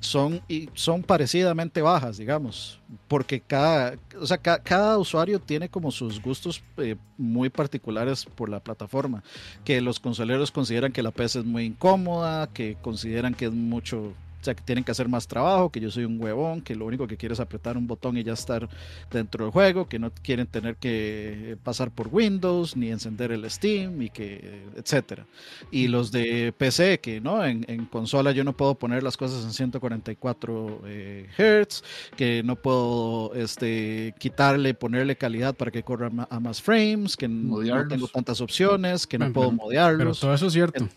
[0.00, 6.22] son, y son parecidamente bajas, digamos, porque cada, o sea, cada usuario tiene como sus
[6.22, 9.22] gustos eh, muy particulares por la plataforma,
[9.64, 14.14] que los consoleros consideran que la PC es muy incómoda, que consideran que es mucho
[14.40, 16.86] o sea, que tienen que hacer más trabajo, que yo soy un huevón, que lo
[16.86, 18.68] único que quiero es apretar un botón y ya estar
[19.10, 24.00] dentro del juego, que no quieren tener que pasar por Windows ni encender el Steam
[24.02, 25.26] y que etcétera.
[25.70, 29.52] Y los de PC que no en, consola yo no puedo poner las cosas en
[29.52, 31.82] 144 eh, Hz,
[32.16, 37.58] que no puedo este quitarle, ponerle calidad para que corra a más frames, que no
[37.88, 39.98] tengo tantas opciones, que no puedo modearlos.
[39.98, 40.88] Pero todo eso es cierto.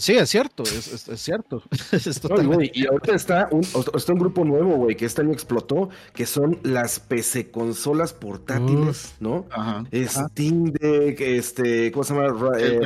[0.00, 1.62] Sí, es cierto, es, es, cierto.
[2.72, 6.58] y ahorita está un, está un grupo nuevo, güey, que este año explotó, que son
[6.62, 9.46] las PC consolas portátiles, ¿no?
[9.50, 9.84] Ajá.
[9.92, 12.58] Steam Deck, este, ¿cómo se llama?
[12.58, 12.80] Eh,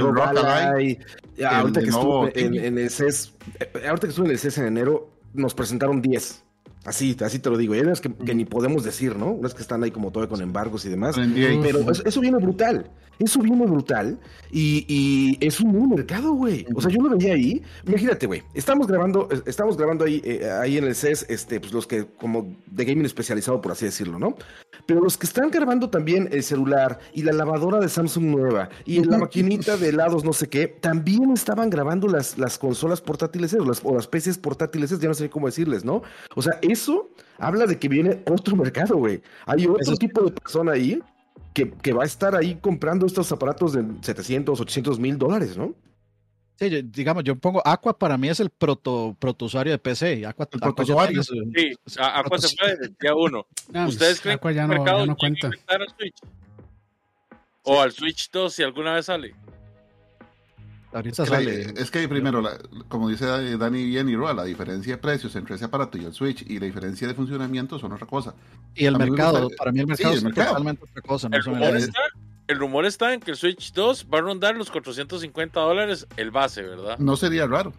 [1.46, 3.32] ahorita que estuve en, el CES,
[3.86, 6.42] ahorita que estuve en el CES en enero, nos presentaron 10.
[6.84, 7.74] Así, así te lo digo.
[7.74, 9.32] Hay unas que, ni podemos decir, ¿no?
[9.32, 11.16] Unas que están ahí como todo con embargos y demás.
[11.16, 12.90] Pero eso, viene brutal.
[13.18, 14.18] Eso viene brutal.
[14.50, 16.66] Y, es un nuevo mercado, güey.
[16.74, 17.62] O sea, yo lo veía ahí.
[17.86, 18.42] Imagínate, güey.
[18.52, 22.54] Estamos grabando, estamos grabando ahí, eh, ahí en el CES, este, pues los que, como
[22.66, 24.36] de gaming especializado, por así decirlo, ¿no?
[24.86, 29.02] Pero los que están grabando también el celular y la lavadora de Samsung nueva y
[29.04, 33.64] la maquinita de helados, no sé qué, también estaban grabando las, las consolas portátiles o
[33.64, 36.02] las, o las PCs portátiles, ya no sé cómo decirles, ¿no?
[36.34, 39.22] O sea, eso habla de que viene otro mercado, güey.
[39.46, 41.00] Hay otro tipo de persona ahí
[41.54, 45.74] que, que, va a estar ahí comprando estos aparatos de 700, 800 mil dólares, ¿no?
[46.56, 50.24] Sí, digamos, yo pongo Aqua para mí es el proto, proto usuario de PC.
[50.24, 51.22] Aqua, el proto usuario.
[51.22, 53.46] Sí, Aqua se fue el día uno.
[53.88, 55.50] ¿Ustedes creen Aqua ya no, ya no cuenta?
[55.66, 56.16] Al Switch?
[57.64, 59.34] O al Switch 2 si alguna vez sale.
[60.94, 61.74] Ahorita es sale.
[61.74, 62.40] Que, es que primero,
[62.88, 63.26] como dice
[63.56, 66.60] Dani bien y Roa, la diferencia de precios entre ese aparato y el Switch y
[66.60, 68.34] la diferencia de funcionamiento son otra cosa.
[68.76, 71.28] Y el mercado, para mí el mercado es totalmente otra cosa.
[71.28, 72.00] No el, rumor está,
[72.46, 76.30] el rumor está en que el Switch 2 va a rondar los 450 dólares el
[76.30, 76.96] base, ¿verdad?
[76.98, 77.72] No sería raro.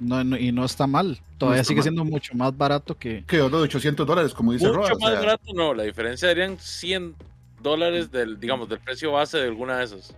[0.00, 1.20] No, y no está mal.
[1.36, 3.24] Todavía sigue siendo mucho más barato que.
[3.26, 5.74] Que otro de 800 dólares, como dice Mucho más barato, no.
[5.74, 7.14] La diferencia serían 100
[7.62, 10.14] dólares del, digamos, del precio base de alguna de esas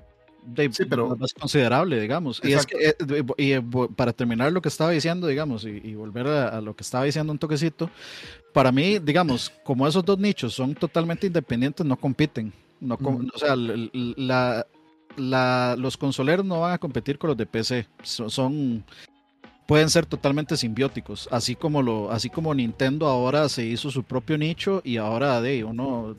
[0.73, 2.41] sí, pero es considerable, digamos.
[2.45, 3.63] Y es que, eh, y, eh,
[3.95, 7.39] para terminar lo que estaba diciendo, digamos, y, volver a, lo que estaba diciendo un
[7.39, 7.91] toquecito,
[8.53, 12.53] para mí, digamos, como esos dos nichos son totalmente independientes, no compiten.
[12.81, 12.99] No,
[13.35, 14.67] O sea, la,
[15.17, 17.87] la, los consoleros no van a competir con los de PC.
[18.03, 18.85] Son,
[19.67, 24.39] pueden ser totalmente simbióticos, así como lo, así como Nintendo ahora se hizo su propio
[24.39, 26.17] nicho y ahora de uno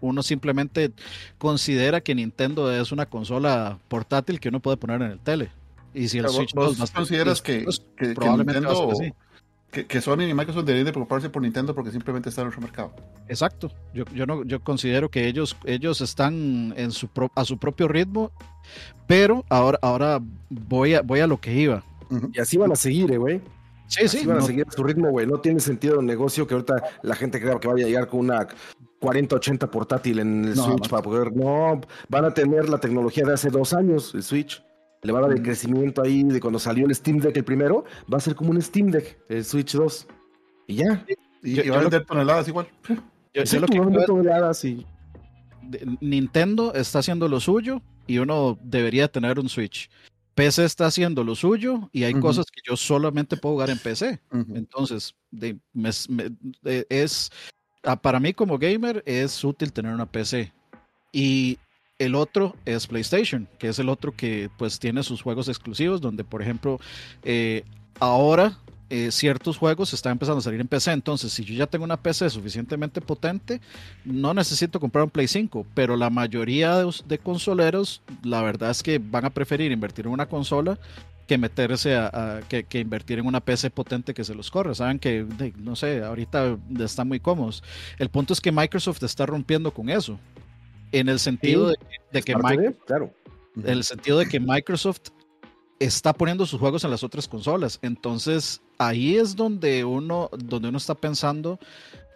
[0.00, 0.92] uno simplemente
[1.38, 5.50] considera que Nintendo es una consola portátil que uno puede poner en el tele.
[5.94, 7.66] Y si el Switch ¿Vos, consideras que,
[8.14, 9.14] probablemente Nintendo
[9.70, 12.92] que, Sony y Microsoft deberían de preocuparse por Nintendo porque simplemente está en otro mercado.
[13.28, 13.70] Exacto.
[13.94, 18.32] Yo, yo, no, yo considero que ellos, ellos están en su a su propio ritmo,
[19.06, 21.84] pero ahora, ahora voy, a, voy a lo que iba.
[22.32, 23.40] Y así van a seguir, eh, güey.
[23.86, 24.26] Sí, sí.
[24.26, 25.26] van a seguir a su ritmo, güey.
[25.26, 28.20] No tiene sentido el negocio que ahorita la gente crea que vaya a llegar con
[28.20, 28.48] una
[29.00, 31.34] 40-80 portátil en el Switch para poder.
[31.34, 34.62] No, van a tener la tecnología de hace dos años, el Switch
[35.02, 37.84] le va a dar el crecimiento ahí de cuando salió el Steam Deck el primero,
[38.12, 40.06] va a ser como un Steam Deck, el Switch 2.
[40.66, 41.06] Y ya.
[41.42, 42.68] Y, va a vender toneladas igual.
[43.32, 44.86] Yo, lo que toneladas y...
[46.00, 49.88] Nintendo está haciendo lo suyo y uno debería tener un Switch.
[50.34, 54.20] PC está haciendo lo suyo y hay cosas que yo solamente puedo jugar en PC.
[54.54, 55.14] Entonces,
[56.98, 57.36] es ah,
[58.02, 60.52] para mí como gamer es útil tener una PC.
[61.12, 61.58] Y
[61.98, 66.24] el otro es PlayStation, que es el otro que pues tiene sus juegos exclusivos, donde
[66.24, 66.78] por ejemplo
[67.22, 67.64] eh,
[67.98, 68.56] ahora
[68.92, 70.90] eh, ciertos juegos están empezando a salir en PC.
[70.90, 73.60] Entonces, si yo ya tengo una PC suficientemente potente,
[74.04, 75.64] no necesito comprar un Play 5.
[75.74, 80.26] Pero la mayoría de, consoleros, la verdad es que van a preferir invertir en una
[80.26, 80.76] consola
[81.30, 84.74] que meterse a, que, invertir en una PC potente que se los corre.
[84.74, 85.24] Saben que,
[85.58, 87.62] no sé, ahorita están muy cómodos.
[88.00, 90.18] El punto es que Microsoft está rompiendo con eso
[90.90, 92.34] en el sentido de, que
[92.84, 93.14] claro.
[93.54, 95.10] en el sentido de que Microsoft
[95.78, 97.78] está poniendo sus juegos en las otras consolas.
[97.80, 101.60] Entonces, ahí es donde uno, donde uno está pensando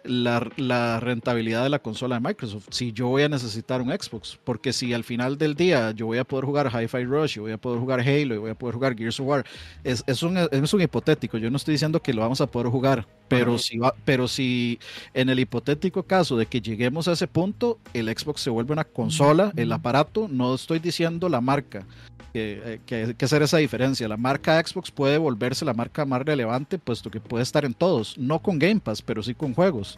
[0.07, 2.67] la, rentabilidad de la consola de Microsoft.
[2.69, 6.17] Si yo voy a necesitar un Xbox, porque si al final del día yo voy
[6.17, 8.75] a poder jugar Hi-Fi Rush, y voy a poder jugar Halo, y voy a poder
[8.75, 9.45] jugar Gears of War,
[9.83, 11.37] es, es, un, es un hipotético.
[11.37, 14.79] Yo no estoy diciendo que lo vamos a poder jugar, pero, si pero si
[15.13, 18.83] en el hipotético caso de que lleguemos a ese punto, el Xbox se vuelve una
[18.83, 21.85] consola, el aparato, no estoy diciendo la marca,
[22.33, 24.07] que, que, hay que hacer esa diferencia.
[24.07, 28.17] La marca Xbox puede volverse la marca más relevante, puesto que puede estar en todos,
[28.17, 29.97] no con Game Pass, pero sí con juegos.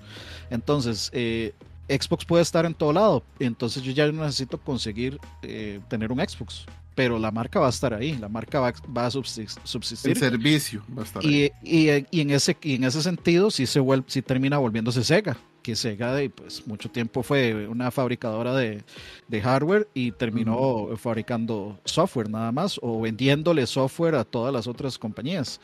[0.50, 1.54] Entonces, eh,
[1.90, 6.20] Xbox puede estar en todo lado, entonces yo ya no necesito conseguir eh, tener un
[6.20, 6.66] Xbox
[6.98, 10.12] pero la marca va a estar ahí, la marca va, a subsistir.
[10.12, 11.52] El servicio va a estar y, ahí.
[11.62, 15.38] Y, y, en, ese, y en ese sentido sí, se vuelve, sí termina volviéndose Sega,
[15.62, 18.84] que Sega de, pues, mucho tiempo fue una fabricadora de,
[19.28, 24.98] de hardware y terminó fabricando software nada más o vendiéndole software a todas las otras
[24.98, 25.62] compañías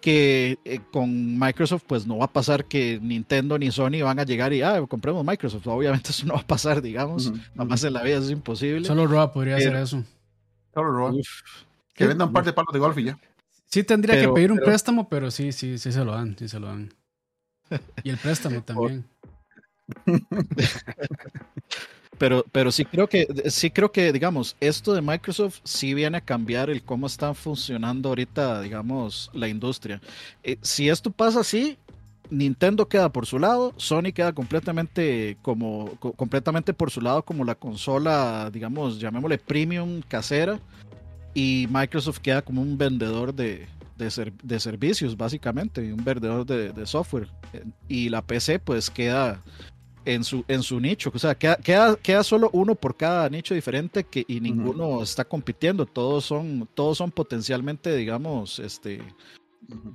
[0.00, 4.24] que eh, con Microsoft pues no va a pasar que Nintendo ni Sony van a
[4.24, 5.64] llegar y ah, compremos Microsoft.
[5.68, 7.30] Obviamente eso no va a pasar, digamos.
[7.54, 8.84] Nada más en la vida es imposible.
[8.84, 10.02] Solo Roa podría hacer eso
[11.94, 13.18] que vendan un par de palos de golf y ya.
[13.66, 16.60] Sí tendría que pedir un préstamo, pero sí, sí, sí se lo dan, sí se
[16.60, 16.92] lo dan.
[18.04, 19.06] Y el préstamo también.
[22.18, 26.20] pero, pero sí creo que, sí creo que, digamos, esto de Microsoft sí viene a
[26.20, 30.00] cambiar el cómo está funcionando ahorita, digamos, la industria.
[30.42, 31.78] Eh, si esto pasa así,
[32.30, 37.54] Nintendo queda por su lado, Sony queda completamente como completamente por su lado como la
[37.54, 40.58] consola, digamos, llamémosle premium casera
[41.34, 47.28] y Microsoft queda como un vendedor de, de, servicios básicamente, un vendedor de, software.
[47.88, 49.42] Y la PC pues queda
[50.04, 53.54] en su, en su nicho, o sea, queda, queda, queda solo uno por cada nicho
[53.54, 59.00] diferente que, y ninguno está compitiendo, todos son, todos son potencialmente, digamos, este,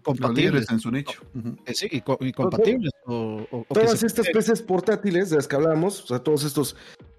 [0.03, 0.69] compatibles.
[0.69, 1.21] en su nicho.
[1.65, 2.01] Eh, sí, y,
[2.31, 2.91] compatibles.
[3.05, 6.75] Todas estas PCs portátiles de las que hablamos, o sea, todos estos,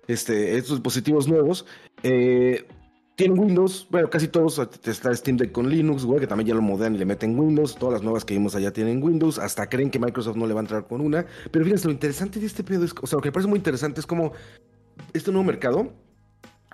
[0.07, 1.67] este, estos dispositivos nuevos,
[2.03, 2.67] eh,
[3.19, 6.63] tienen Windows, bueno, casi todos, está Steam Deck con Linux, güey, que también ya lo
[6.63, 9.91] modean y le meten Windows, todas las nuevas que vimos allá tienen Windows, hasta creen
[9.91, 12.63] que Microsoft no le va a entrar con una, pero fíjense, lo interesante de este
[12.63, 14.33] pedo es, o sea, lo que me parece muy interesante es como
[15.13, 15.93] este nuevo mercado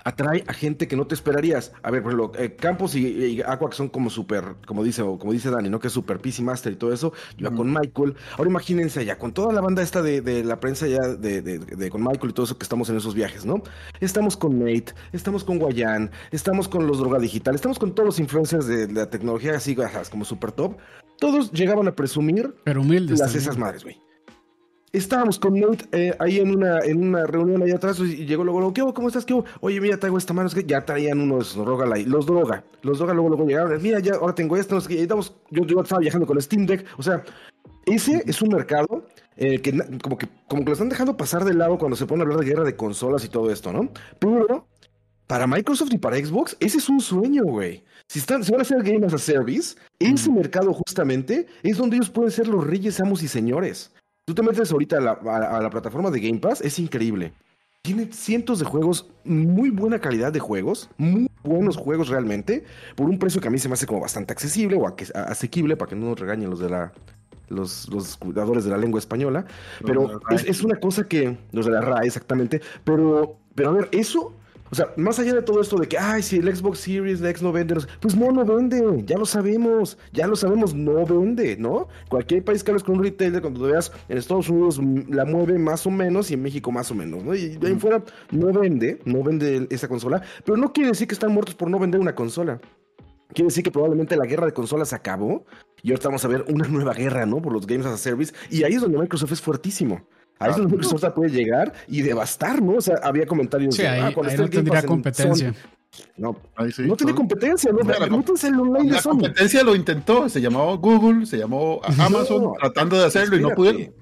[0.05, 1.73] atrae a gente que no te esperarías.
[1.83, 5.19] A ver, por ejemplo, eh, Campos y, Aqua que son como súper, como dice, o
[5.19, 5.81] como dice Dani, ¿no?
[5.81, 7.13] Que es super PC Master y todo eso.
[7.37, 8.15] Yo con Michael.
[8.37, 12.31] Ahora imagínense allá, con toda la banda esta de, la prensa ya de, con Michael
[12.31, 13.63] y todo eso que estamos en esos viajes, ¿no?
[14.01, 18.19] Estamos con Nate, estamos con Guayán, estamos con los droga digital, estamos con todos los
[18.19, 19.77] influencers de, la tecnología así,
[20.11, 20.77] como super top.
[21.19, 24.05] Todos llegaban a presumir Pero humildes las esas madres, güey
[24.99, 28.73] estábamos con Nate eh, ahí en una, en una reunión allá atrás y llegó luego,
[28.73, 29.25] ¿qué ¿Cómo estás?
[29.25, 32.99] ¿Qué Oye, mira, traigo esta mano, es que ya traían unos droga, los droga, los
[32.99, 36.01] droga luego, luego llegaron, mira, ya ahora tengo esto, no sé qué, yo, yo estaba
[36.01, 37.25] viajando con Steam Deck, o sea,
[37.87, 41.55] ese es un mercado eh, que como que como que lo están dejando pasar de
[41.55, 43.91] lado cuando se pone a hablar de guerra de consolas y todo esto, ¿no?
[44.19, 44.67] Pero
[45.27, 47.83] para Microsoft y para Xbox, ese es un sueño, güey.
[48.09, 51.97] Si, están, si van a hacer Game as a Service, ese mercado justamente es donde
[51.97, 53.91] ellos pueden ser los reyes, amos y señores.
[54.27, 57.35] Tú te metes ahorita a la, plataforma de Game Pass, es increíble.
[57.83, 62.65] Tiene cientos de juegos, muy buena calidad de juegos, muy buenos juegos realmente,
[62.97, 65.91] por un precio que a mí se me hace como bastante accesible o asequible, para
[65.91, 66.95] que no nos regañen los de la,
[67.49, 69.45] los, los cuidadores de la lengua española,
[69.85, 73.89] pero es, es, una cosa que, los de la RAE exactamente, pero, pero a ver,
[73.93, 74.35] eso
[74.75, 77.43] o sea, más allá de todo esto de que, ay, si el Xbox Series X
[77.45, 81.87] no vende, pues no, no vende, ya lo sabemos, ya lo sabemos, no vende, ¿no?
[82.09, 85.61] Cualquier país que hables con un retailer, cuando lo veas en Estados Unidos la mueve
[85.61, 87.37] más o menos y en México más o menos, ¿no?
[87.37, 91.15] Y de ahí fuera no vende, no vende esa consola, pero no quiere decir que
[91.15, 92.61] están muertos por no vender una consola.
[93.29, 95.45] Quiere decir que probablemente la guerra de consolas acabó
[95.85, 97.41] y ahorita vamos a ver una nueva guerra, ¿no?
[97.41, 98.35] Por los Games as a Service.
[98.51, 100.05] Y ahí es donde Microsoft es fuertísimo.
[100.39, 102.75] A eso Microsoft puede llegar y devastar, ¿no?
[102.75, 105.55] O sea, había comentarios de, ah, ahí no tendría competencia.
[106.17, 106.37] no,
[106.79, 111.39] no tiene competencia, no, no, el online La competencia lo intentó, se llamó Google, se
[111.39, 113.93] llamó Amazon, tratando de hacerlo y no pudieron.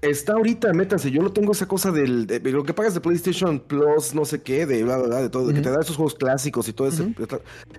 [0.00, 3.58] Está ahorita, métanse, yo lo tengo esa cosa del, de, lo que pagas de PlayStation
[3.58, 6.68] Plus, no sé qué, de bla, bla, de todo, que te da esos juegos clásicos
[6.68, 7.04] y todo eso.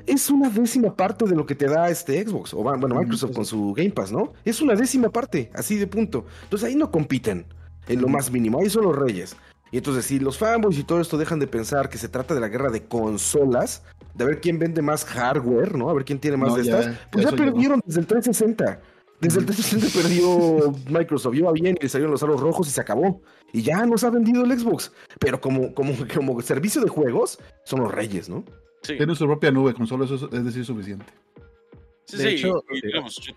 [0.05, 3.45] Es una décima parte de lo que te da este Xbox, o bueno, Microsoft con
[3.45, 4.33] su Game Pass, ¿no?
[4.43, 6.25] Es una décima parte, así de punto.
[6.43, 7.45] Entonces ahí no compiten
[7.89, 8.59] en lo más mínimo.
[8.59, 9.35] Ahí son los reyes.
[9.71, 12.39] Y entonces, si los fanboys y todo esto dejan de pensar que se trata de
[12.39, 13.83] la guerra de consolas,
[14.15, 15.89] de ver quién vende más hardware, ¿no?
[15.89, 18.81] A ver quién tiene más de estas, pues ya perdieron desde el 360.
[19.21, 22.81] Desde el 360 perdió Microsoft, iba bien y le salieron los aros rojos y se
[22.81, 23.21] acabó.
[23.53, 24.91] Y ya nos ha vendido el Xbox.
[25.19, 28.45] Pero como, como, como servicio de juegos, son los reyes, ¿no?
[28.81, 28.95] Sí.
[28.95, 31.05] Tiene su propia nube, con solo eso es decir suficiente.
[32.05, 32.63] Sí, sí, yo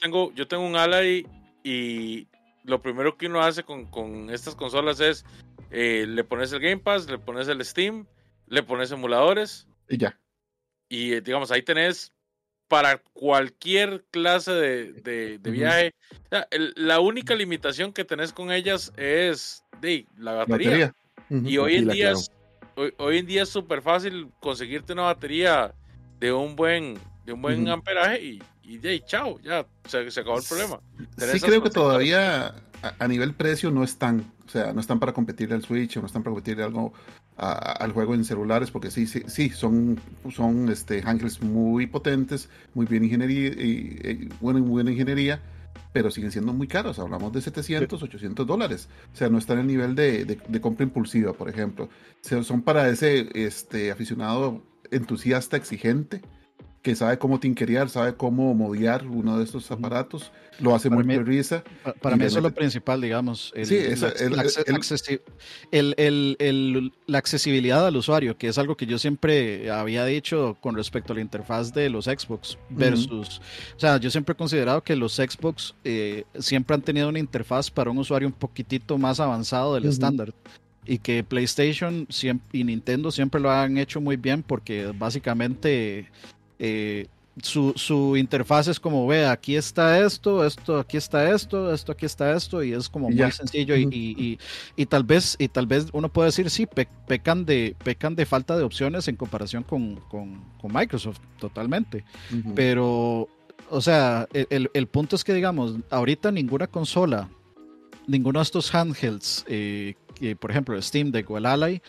[0.00, 1.26] tengo, yo tengo un Ally
[1.62, 2.26] y
[2.64, 5.24] lo primero que uno hace con, estas consolas es
[5.70, 8.06] eh, le pones el Game Pass, le pones el Steam,
[8.46, 9.66] le pones emuladores.
[9.88, 10.18] Y ya.
[10.88, 12.12] Y eh, digamos, ahí tenés
[12.68, 15.94] para cualquier clase de, viaje.
[16.74, 20.94] la única limitación que tenés con ellas es de, la batería.
[21.28, 22.30] Y hoy en, día es,
[22.76, 25.74] hoy, en día es súper fácil conseguirte una batería
[26.18, 30.38] de un buen, de un buen amperaje y y de chao, ya se, se, acabó
[30.38, 30.80] el problema.
[31.18, 32.54] Sí creo que todavía
[32.98, 36.06] a, nivel precio no están, o sea, no están para competir al Switch o no
[36.06, 36.92] están para competir algo
[37.36, 39.98] al juego en celulares, porque sí, sí, sí, son,
[40.32, 45.40] son este, handhelds muy potentes, muy bien ingeniería, y, buena, buena ingeniería,
[45.92, 46.98] pero siguen siendo muy caros.
[46.98, 48.88] Hablamos de 700, 800 dólares.
[49.12, 51.84] O sea, no están en el nivel de, de, compra impulsiva, por ejemplo.
[51.86, 51.88] O
[52.28, 56.20] sea, son para ese este, aficionado entusiasta, exigente,
[56.82, 61.62] que sabe cómo tinkerear, sabe cómo modiar uno de estos aparatos, lo hace muy risa.
[62.00, 63.52] Para, mí eso es lo principal, digamos.
[63.62, 63.78] sí,
[67.06, 71.16] la accesibilidad al usuario, que es algo que yo siempre había dicho con respecto a
[71.16, 73.40] la interfaz de los Xbox versus,
[73.76, 77.70] o sea, yo siempre he considerado que los Xbox eh, siempre han tenido una interfaz
[77.70, 80.34] para un usuario un poquitito más avanzado del estándar
[80.84, 82.08] y que PlayStation
[82.52, 86.08] y Nintendo siempre lo han hecho muy bien porque básicamente
[86.64, 87.08] eh,
[87.42, 92.06] su, su, interfaz es como, ve, aquí está esto, esto, aquí está esto, esto, aquí
[92.06, 94.38] está esto, y es como muy sencillo y, y,
[94.76, 96.68] y, tal vez, y tal vez uno puede decir, sí,
[97.08, 102.04] pecan, de, pecan de falta de opciones en comparación con, con, con Microsoft, totalmente.
[102.54, 103.28] Pero,
[103.70, 107.28] o sea, el, el, punto es que, digamos, ahorita ninguna consola,
[108.06, 111.82] ninguno de estos handhelds, eh, que, por ejemplo, Steam Deck o el Ally,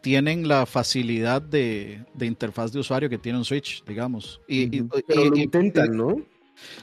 [0.00, 4.40] tienen la facilidad de, de, interfaz de usuario que tiene un Switch, digamos.
[4.48, 6.16] Y, Pero lo intentan, ¿no?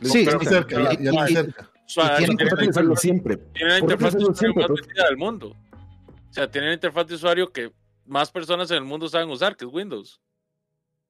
[0.02, 1.72] Sí, cerca, ya, ya cerca.
[2.18, 3.38] tienen que hacerlo siempre.
[3.54, 5.56] Tienen la interfaz de usuario más vendida del mundo.
[6.30, 7.72] O sea, tienen la interfaz de usuario que
[8.06, 10.20] más personas en el mundo saben usar, que es Windows.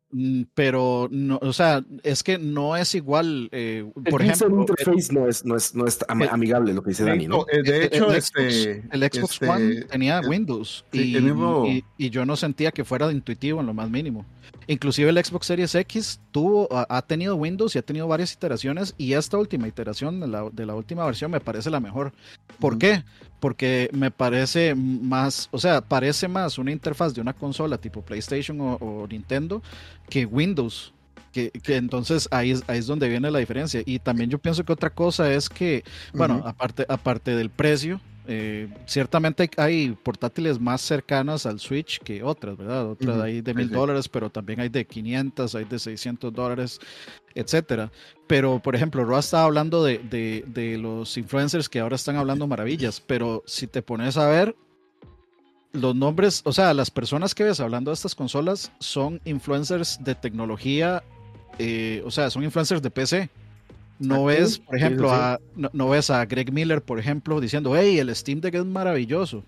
[0.10, 3.50] Mm, pero no, o sea, es que no es igual.
[3.52, 7.04] Eh, por el ejemplo, interface no es, no es, no es amigable lo que dice
[7.04, 7.46] Dani, ¿no?
[7.46, 12.38] De hecho, el, este, Xbox, el Xbox este, One tenía Windows y, y, yo no
[12.38, 14.26] sentía que fuera intuitivo en lo más mínimo.
[14.68, 19.14] Inclusive el Xbox Series X tuvo, ha, tenido Windows y ha tenido varias iteraciones y
[19.14, 22.12] esta última iteración de la, de la última versión me parece la mejor.
[22.60, 23.04] ¿Por qué?
[23.40, 28.58] Porque me parece más, o sea, parece más una interfaz de una consola tipo PlayStation
[28.60, 29.62] o, Nintendo
[30.10, 30.94] que Windows.
[31.32, 33.82] Que, que, entonces ahí es, ahí es donde viene la diferencia.
[33.86, 38.68] Y también yo pienso que otra cosa es que, bueno, aparte, aparte del precio, eh,
[38.86, 42.90] ciertamente hay, portátiles más cercanas al Switch que otras, ¿verdad?
[42.90, 46.80] Otras hay de mil dólares, pero también hay de 500, hay de 600 dólares,
[47.34, 47.90] etcétera.
[48.28, 53.00] Pero, por ejemplo, Roa estaba hablando de, de, los influencers que ahora están hablando maravillas,
[53.00, 54.58] pero si te pones a ver,
[55.74, 60.16] los nombres, o sea, las personas que ves hablando de estas consolas son influencers de
[60.16, 61.04] tecnología,
[61.60, 63.30] eh, o sea, son influencers de PC.
[64.00, 68.16] No ves, por ejemplo, A, no, ves a Greg Miller, por ejemplo, diciendo, hey, el
[68.16, 69.44] Steam Deck es maravilloso.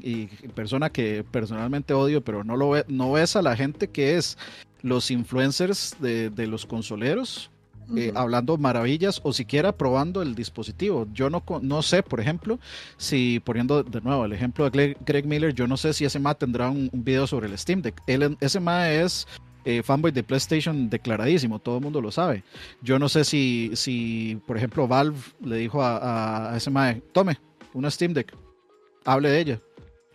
[0.00, 4.16] Y persona que personalmente odio, pero no, lo ve, no ves a la gente que
[4.16, 4.38] es
[4.82, 7.50] los influencers de, los consoleros
[7.96, 11.08] eh, hablando maravillas o siquiera probando el dispositivo.
[11.12, 12.58] Yo no, no sé, por ejemplo,
[12.96, 16.34] si poniendo de nuevo el ejemplo de Greg, Miller, yo no sé si ese MA
[16.34, 18.00] tendrá un, video sobre el Steam Deck.
[18.40, 19.26] ese MA es
[19.64, 22.44] eh, fanboy de PlayStation declaradísimo, todo el mundo lo sabe.
[22.82, 27.38] Yo no sé si, si por ejemplo, Valve le dijo a, a ese MA, tome
[27.74, 28.34] una Steam Deck,
[29.04, 29.60] hable de ella.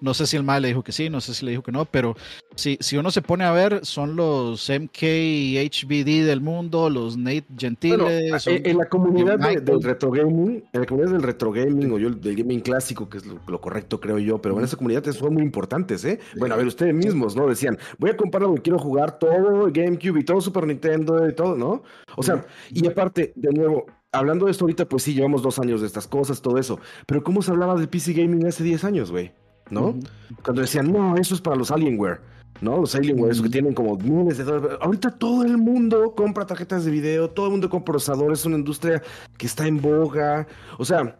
[0.05, 1.71] No sé si el MAE le dijo que sí, no sé si le dijo que
[1.71, 2.15] no, pero
[2.53, 8.27] si, si uno se pone a ver, son los MKHBD del mundo, los Nate Gentile.
[8.29, 12.11] Eh, en, la comunidad del retro gaming, en la comunidad del retro gaming o yo
[12.11, 15.41] del gaming clásico, que es lo, correcto, creo yo, pero en esa comunidad son muy
[15.41, 16.19] importantes, ¿eh?
[16.37, 17.47] Bueno, a ver, ustedes mismos, ¿no?
[17.47, 21.33] Decían, voy a comprar lo que quiero jugar todo GameCube y todo Super Nintendo y
[21.33, 21.81] todo, ¿no?
[22.15, 25.81] O sea, y aparte, de nuevo, hablando de esto ahorita, pues sí, llevamos dos años
[25.81, 29.09] de estas cosas, todo eso, pero ¿cómo se hablaba de PC Gaming hace 10 años,
[29.09, 29.31] güey?
[29.69, 29.95] ¿No?
[30.43, 32.21] Cuando decían, no, eso es para los Alienware,
[32.61, 32.77] ¿no?
[32.81, 34.77] Los Alienware, esos que tienen como miles de dólares.
[34.81, 38.57] Ahorita todo el mundo compra tarjetas de video, todo el mundo compra procesadores, es una
[38.57, 39.01] industria
[39.37, 40.47] que está en boga.
[40.77, 41.17] O sea,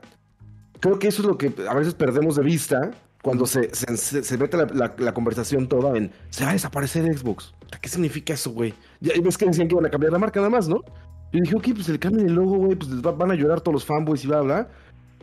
[0.80, 2.92] creo que eso es lo que a veces perdemos de vista
[3.26, 7.56] cuando se, se, mete la, conversación toda en, se va a desaparecer Xbox.
[7.82, 8.76] ¿Qué significa eso, güey?
[9.02, 10.84] Ya ves que decían que iban a cambiar la marca nada más, ¿no?
[11.32, 13.86] Y dije, ok, pues el cambio de logo, güey, pues van a llorar todos los
[13.86, 14.70] fanboys y bla, bla.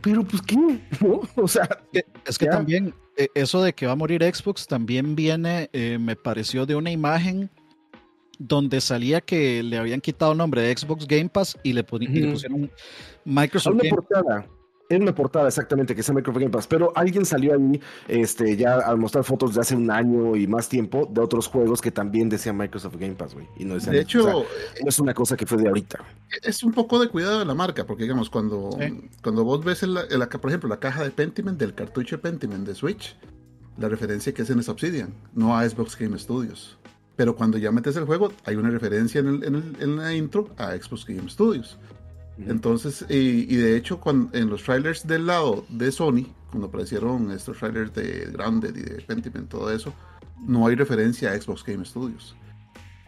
[0.00, 0.56] Pero pues qué,
[1.00, 1.20] ¿no?
[1.36, 1.68] O sea,
[2.24, 2.92] es que también
[3.34, 7.50] eso de que va a morir Xbox también viene, eh, me pareció de una imagen
[8.38, 12.70] donde salía que le habían quitado el nombre de Xbox Game Pass y le, pusieron
[13.24, 13.96] Microsoft Game
[14.88, 18.74] en una portada exactamente que se Microsoft Game Pass, pero alguien salió ahí este, ya
[18.74, 22.28] al mostrar fotos de hace un año y más tiempo de otros juegos que también
[22.28, 23.46] decían Microsoft Game Pass, güey.
[23.56, 24.44] Y no de hecho,
[24.82, 26.00] no es una cosa que fue de ahorita.
[26.42, 28.70] Es un poco de cuidado de la marca, porque digamos, cuando,
[29.22, 29.98] cuando vos ves, el,
[30.40, 33.16] por ejemplo, la caja de Pentiment, del cartucho de Pentiment de Switch,
[33.78, 36.78] la referencia que es en es Obsidian, no a Xbox Game Studios.
[37.16, 40.14] Pero cuando ya metes el juego, hay una referencia en, el, en, el, en la
[40.14, 41.78] intro a Xbox Game Studios.
[42.38, 44.00] Entonces, y, de hecho,
[44.32, 49.02] en los trailers del lado de Sony, cuando aparecieron estos trailers de Grounded y de
[49.02, 49.92] Pentiment, todo eso,
[50.40, 52.34] no hay referencia a Xbox Game Studios.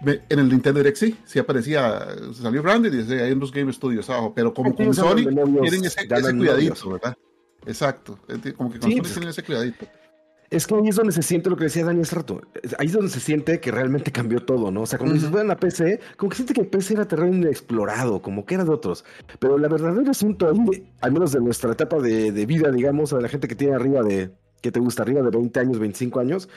[0.07, 4.09] En el Nintendo Direct sí, sí aparecía, salió Grounded y decía hay unos Game Studios
[4.11, 5.17] abajo, pero como con Sony
[5.63, 7.17] tienen ese, cuidadito, ¿verdad?
[7.67, 8.19] Exacto,
[8.57, 9.87] como que con Sony pues tienen ese cuidadito.
[10.55, 12.41] Es que ahí es donde se siente lo que decía Dani hace rato.
[12.79, 14.83] Ahí es donde se siente que realmente cambió todo, ¿no?
[14.83, 17.37] O sea, cuando dices, bueno, la PC, como que siente que el PC era terreno
[17.37, 19.05] inexplorado, como que era de otros.
[19.39, 20.53] Pero la verdadera asunto,
[21.01, 24.31] al menos de nuestra etapa de, vida, digamos, a la gente que tiene arriba de,
[24.61, 26.49] que te gusta, arriba de 20 años, 25 años,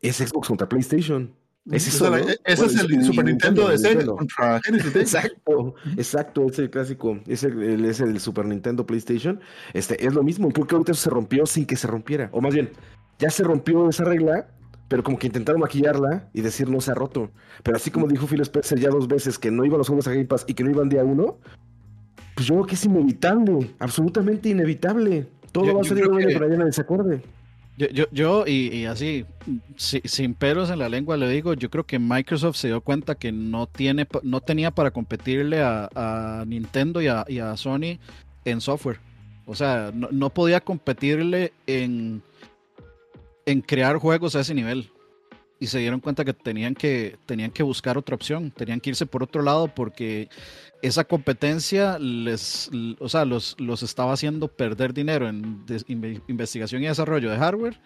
[0.00, 1.34] es Xbox contra PlayStation.
[1.70, 4.96] Es eso, ese es el Super Nintendo, de Sega contra Genesis.
[4.96, 9.40] Exacto, exacto, es el clásico, es el, es el Super Nintendo PlayStation.
[9.74, 12.30] Este, es lo mismo, porque ahorita eso se rompió sin que se rompiera.
[12.32, 12.70] O más bien,
[13.18, 14.48] ya se rompió esa regla,
[14.88, 17.30] pero como que intentaron maquillarla y decir no se ha roto.
[17.62, 20.12] Pero así como dijo Phil Spencer ya dos veces que no iban los juegos a
[20.12, 21.38] Game Pass y que no iban día uno,
[22.34, 25.26] pues yo creo que es inevitable, absolutamente inevitable.
[25.52, 26.34] Todo va a salir que...
[26.38, 27.22] para allá se acuerde.
[27.76, 29.24] Yo, yo, yo y, así,
[29.76, 33.30] sin peros en la lengua, le digo, yo creo que Microsoft se dio cuenta que
[33.30, 37.98] no, tiene, no tenía para competirle a, Nintendo y a, Sony
[38.44, 38.98] en software.
[39.46, 42.20] O sea, no podía competirle en,
[43.48, 44.90] en crear juegos a ese nivel.
[45.60, 49.06] Y se dieron cuenta que tenían que, tenían que buscar otra opción, tenían que irse
[49.06, 50.28] por otro lado porque
[50.82, 52.70] esa competencia les,
[53.00, 55.64] o sea, los, los estaba haciendo perder dinero en
[56.28, 57.80] investigación y desarrollo de hardware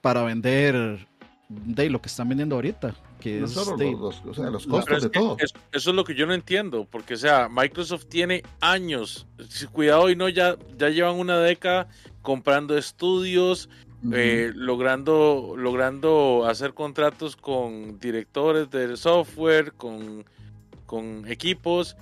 [0.00, 1.08] para vender
[1.48, 2.94] de lo que están vendiendo ahorita.
[3.20, 5.36] Que es los, o sea, los costos de todo.
[5.38, 9.26] Eso, es lo que yo no entiendo, porque o sea, Microsoft tiene años,
[9.72, 11.88] cuidado y no, ya, ya llevan una década
[12.20, 13.68] comprando estudios,
[14.10, 20.24] eh, logrando, logrando hacer contratos con directores de software, con,
[20.86, 21.96] con equipos.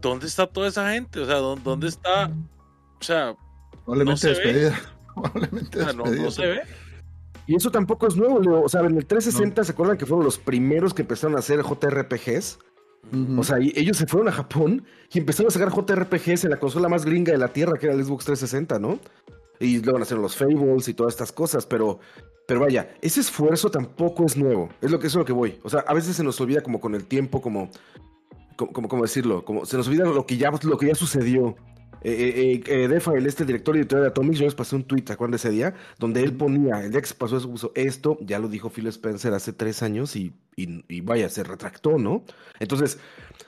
[0.00, 1.20] ¿Dónde está toda esa gente?
[1.20, 2.30] O sea, ¿dónde, está?
[3.00, 3.34] O sea,
[3.84, 4.78] probablemente despedida.
[5.94, 6.62] No, se ve.
[7.46, 8.62] Y eso tampoco es nuevo, Leo.
[8.62, 11.62] O sea, en el 360 se acuerdan que fueron los primeros que empezaron a hacer
[11.62, 12.58] JRPGs.
[13.38, 16.88] O sea, ellos se fueron a Japón y empezaron a sacar JRPGs en la consola
[16.88, 18.98] más gringa de la Tierra, que era el Xbox 360, ¿no?
[19.60, 22.00] Y luego hacer los Fables y todas estas cosas, pero,
[22.46, 25.58] pero vaya, ese esfuerzo tampoco es nuevo, es lo que es lo que voy.
[25.62, 27.70] O sea, a veces se nos olvida como con el tiempo, como,
[28.56, 31.56] como, como decirlo, como se nos olvida lo que ya, lo que ya sucedió.
[32.06, 35.02] Eh, eh, eh, Defa, el este director editorial de Atomics, yo les pasé un tweet,
[35.02, 35.74] ¿te acuerdan de ese día?
[35.98, 39.32] Donde él ponía, el día que se pasó eso, esto, ya lo dijo Phil Spencer
[39.32, 42.22] hace tres años y, y, y vaya, se retractó, ¿no?
[42.60, 42.98] Entonces,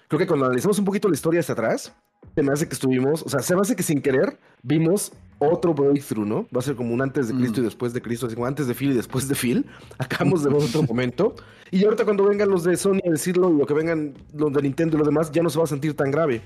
[0.08, 1.94] creo que cuando analizamos un poquito la historia hacia atrás,
[2.34, 5.74] se me hace que estuvimos, o sea, se me hace que sin querer vimos otro
[5.74, 6.46] breakthrough, ¿no?
[6.54, 7.66] Va a ser como un antes de Cristo y mm.
[7.66, 9.66] después de Cristo, así como antes de Phil y después de Phil.
[9.98, 11.34] Acabamos de ver otro momento.
[11.70, 14.62] Y ahorita cuando vengan los de Sony a decirlo y lo que vengan los de
[14.62, 16.42] Nintendo y lo demás, ya no se va a sentir tan grave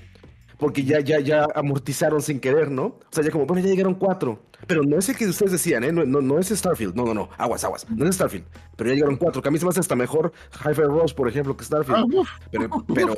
[0.61, 2.83] porque ya, ya, ya amortizaron sin querer, ¿no?
[2.83, 4.43] O sea, ya como, bueno, ya llegaron cuatro.
[4.67, 5.91] Pero no es el que ustedes decían, ¿eh?
[5.91, 6.93] No, no, no es Starfield.
[6.93, 7.29] No, no, no.
[7.35, 7.89] Aguas, aguas.
[7.89, 8.45] No es Starfield.
[8.75, 9.41] Pero ya llegaron cuatro.
[9.41, 10.31] Que a mí se me hace hasta mejor
[10.63, 12.15] Hyper Rose, por ejemplo, que Starfield.
[12.15, 13.15] Ah, pero, pero,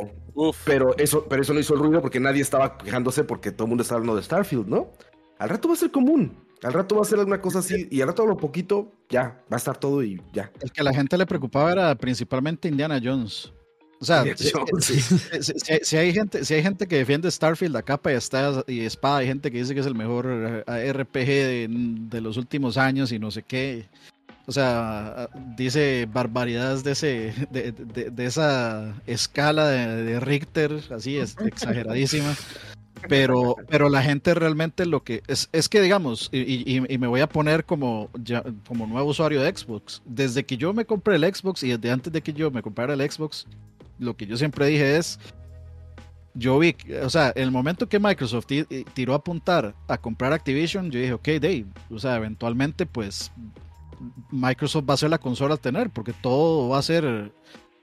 [0.64, 3.70] pero, eso, pero eso no hizo el ruido porque nadie estaba quejándose porque todo el
[3.72, 4.94] mundo estaba hablando de Starfield, ¿no?
[5.38, 6.38] Al rato va a ser común.
[6.64, 9.44] Al rato va a ser alguna cosa así y al rato a lo poquito ya
[9.52, 10.50] va a estar todo y ya.
[10.62, 13.52] El que a la gente le preocupaba era principalmente Indiana Jones.
[14.04, 14.26] O sea,
[15.82, 18.18] si, hay gente, si hay gente que defiende Starfield a capa y,
[18.68, 20.28] y espada, hay gente que dice que es el mejor
[20.68, 23.86] eh, RPG de, los últimos años y no sé qué.
[24.46, 32.36] O sea, dice barbaridades de ese, de, esa escala de, Richter, así es exageradísima.
[33.08, 37.22] Pero, pero la gente realmente lo que es, es que digamos, y, y, me voy
[37.22, 41.34] a poner como, ya, como nuevo usuario de Xbox, desde que yo me compré el
[41.34, 43.46] Xbox y desde antes de que yo me comprara el Xbox,
[44.04, 45.20] lo que yo siempre dije es,
[46.36, 48.48] yo vi, o sea, en el momento que Microsoft
[48.94, 53.32] tiró a apuntar a comprar Activision, yo dije, ok, Dave, o sea, eventualmente pues
[54.32, 57.32] Microsoft va a ser la consola a tener, porque todo va a ser,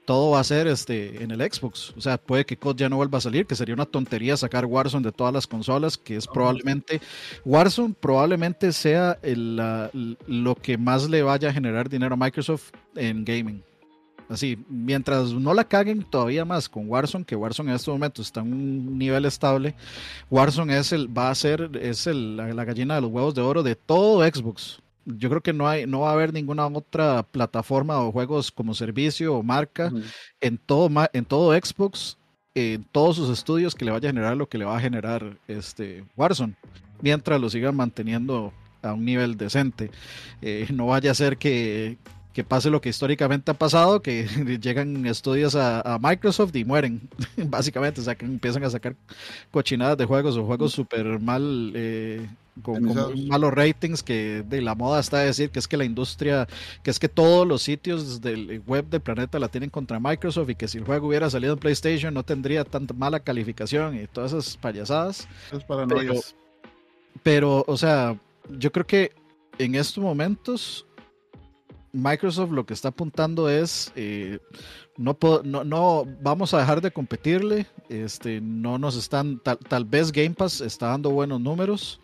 [0.05, 1.93] todo va a ser este, en el Xbox.
[1.97, 4.65] O sea, puede que COD ya no vuelva a salir, que sería una tontería sacar
[4.65, 7.01] Warzone de todas las consolas, que es probablemente,
[7.45, 13.63] Warzone probablemente sea lo que más le vaya a generar dinero a Microsoft en gaming.
[14.31, 18.39] Así, mientras no la caguen todavía más con Warzone, que Warzone en estos momentos está
[18.39, 19.75] en un nivel estable,
[20.29, 23.61] Warzone es el, va a ser es el, la, gallina de los huevos de oro
[23.61, 24.81] de todo Xbox.
[25.05, 28.73] Yo creo que no hay, no va a haber ninguna otra plataforma o juegos como
[28.73, 29.91] servicio o marca
[30.39, 32.17] en todo en todo Xbox,
[32.55, 35.37] en todos sus estudios que le vaya a generar lo que le va a generar
[35.49, 36.55] este Warzone,
[37.01, 39.91] mientras lo sigan manteniendo a un nivel decente.
[40.41, 41.97] Eh, no vaya a ser que,
[42.33, 44.25] que pase lo que históricamente ha pasado, que
[44.61, 47.01] llegan estudios a, Microsoft y mueren,
[47.37, 48.95] básicamente, o sea, que empiezan a sacar
[49.51, 52.25] cochinadas de juegos o juegos súper mal, eh,
[52.61, 52.83] con,
[53.27, 56.47] malos ratings, que de la moda está a decir que es que la industria,
[56.83, 60.55] que es que todos los sitios del web del planeta la tienen contra Microsoft y
[60.55, 64.33] que si el juego hubiera salido en PlayStation no tendría tanta mala calificación y todas
[64.33, 65.27] esas payasadas.
[65.67, 66.21] Pero,
[67.23, 68.17] pero, o sea,
[68.57, 69.11] yo creo que
[69.57, 70.85] en estos momentos
[71.93, 74.39] Microsoft lo que está apuntando es eh,
[74.97, 77.65] no, no, vamos a dejar de competirle.
[77.89, 81.99] Este, no nos están, tal, vez Game Pass está dando buenos números.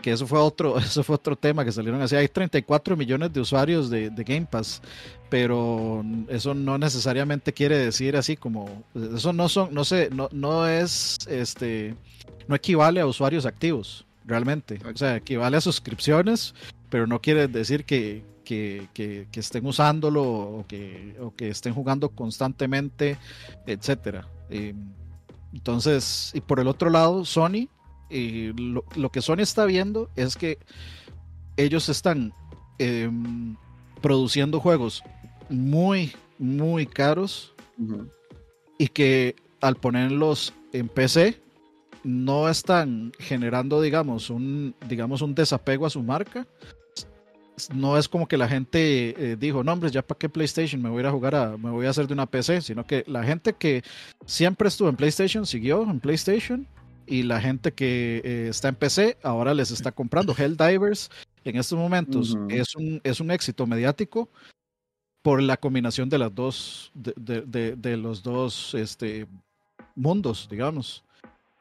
[0.00, 2.14] Que eso fue otro, eso fue otro tema que salieron así.
[2.14, 4.82] Hay 34 millones de usuarios de, Game Pass,
[5.30, 10.68] pero eso no necesariamente quiere decir así como eso no son, no sé, no, no
[10.68, 11.96] es este,
[12.46, 14.78] no equivale a usuarios activos realmente.
[14.84, 16.54] O sea, equivale a suscripciones,
[16.90, 23.18] pero no quiere decir que, que, estén usándolo o que, que, estén jugando constantemente,
[23.66, 24.28] etcétera.
[24.48, 24.72] Eh,
[25.52, 27.68] entonces, y por el otro lado, Sony,
[28.08, 30.58] eh, lo, que Sony está viendo es que
[31.56, 32.32] ellos están
[32.78, 33.56] em,
[34.00, 35.02] produciendo juegos
[35.48, 37.52] muy, muy caros
[38.78, 41.40] y que al ponerlos en PC
[42.04, 46.46] no están generando, digamos, un, digamos, un desapego a su marca,
[47.74, 50.88] no es como que la gente eh, dijo, no, hombre, ya para qué PlayStation, me
[50.88, 53.04] voy a ir a jugar a, me voy a hacer de una PC, sino que
[53.06, 53.82] la gente que
[54.24, 56.66] siempre estuvo en PlayStation siguió en PlayStation
[57.06, 60.34] y la gente que eh, está en PC ahora les está comprando.
[60.36, 61.10] Helldivers
[61.44, 64.28] en estos momentos es, un, es un éxito mediático
[65.22, 69.26] por la combinación de las dos, de, los dos este,
[69.94, 71.04] mundos, digamos.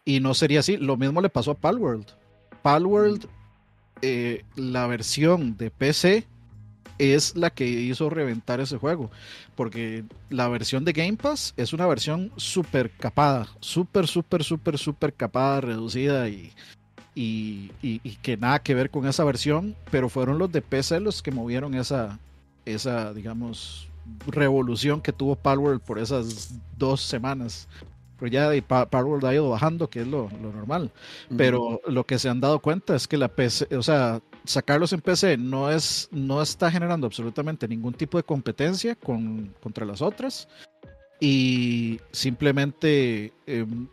[0.04, 0.78] Y no sería así.
[0.78, 2.06] Lo mismo le pasó a Palworld.
[2.62, 3.28] Palworld
[4.02, 6.26] eh, la versión de PC
[6.98, 9.12] es la que hizo reventar ese juego.
[9.56, 15.14] Porque la versión de Game Pass es una versión súper capada, súper, súper, súper, súper
[15.14, 16.52] capada, reducida y,
[17.16, 17.70] y,
[18.22, 19.76] que nada que ver con esa versión.
[19.92, 22.20] Pero fueron los de PC los que movieron esa,
[22.66, 23.88] esa digamos,
[24.28, 27.68] revolución que tuvo Palworld por esas dos semanas
[28.18, 30.92] pero ya Power ha ido bajando, que es lo, normal.
[31.38, 35.02] Pero lo que se han dado cuenta es que la PC, o sea, sacarlos en
[35.02, 40.48] PC no es no está generando absolutamente ningún tipo de competencia con, contra las otras
[41.20, 43.88] y simplemente em,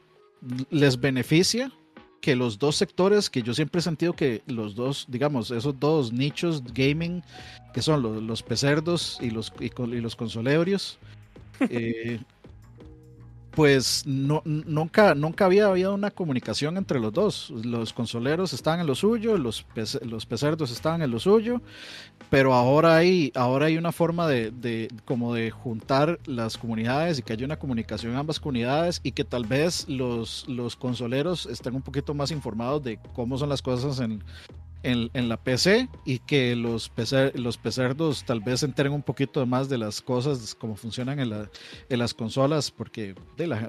[0.70, 1.72] les beneficia
[2.20, 6.12] que los dos sectores que yo siempre he sentido que los dos, digamos, esos dos
[6.12, 7.22] nichos gaming
[7.74, 9.70] que son los, los pecerdos y los, y,
[10.00, 10.98] los consolebrios,
[11.60, 12.20] eh,
[13.54, 17.50] pues no, nunca, nunca había habido una comunicación entre los dos.
[17.50, 19.66] Los consoleros estaban en lo suyo, los,
[20.02, 21.60] los pecerdos estaban en lo suyo,
[22.30, 27.34] pero ahora hay, ahora hay una forma de, como de juntar las comunidades y que
[27.34, 31.82] haya una comunicación en ambas comunidades y que tal vez los, los consoleros estén un
[31.82, 34.22] poquito más informados de cómo son las cosas en,
[34.82, 39.44] en, la PC y que los, PC, los pecerdos tal vez se enteren un poquito
[39.46, 41.50] más de las cosas, cómo funcionan en, la,
[41.88, 43.68] en las consolas, porque de la,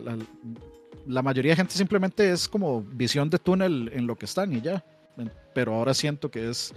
[1.07, 4.61] la, mayoría de gente simplemente es como visión de túnel en lo que están y
[4.61, 4.83] ya.
[5.53, 6.73] Pero ahora siento que es,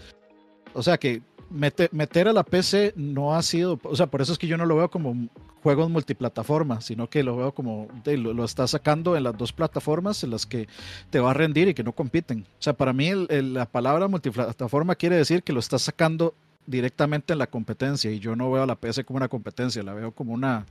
[0.75, 4.33] o sea, que meter, meter a la PC no ha sido, o sea, por eso
[4.33, 5.29] es que yo no lo veo como
[5.67, 10.23] juegos multiplataforma, sino que lo veo como lo, lo, está sacando en las dos plataformas
[10.23, 10.69] en las que
[11.11, 12.43] te va a rendir y que no compiten.
[12.43, 16.35] O sea, para mí la palabra multiplataforma quiere decir que lo está sacando
[16.69, 19.93] directamente en la competencia y yo no veo a la PC como una competencia, la
[19.93, 20.67] veo como una,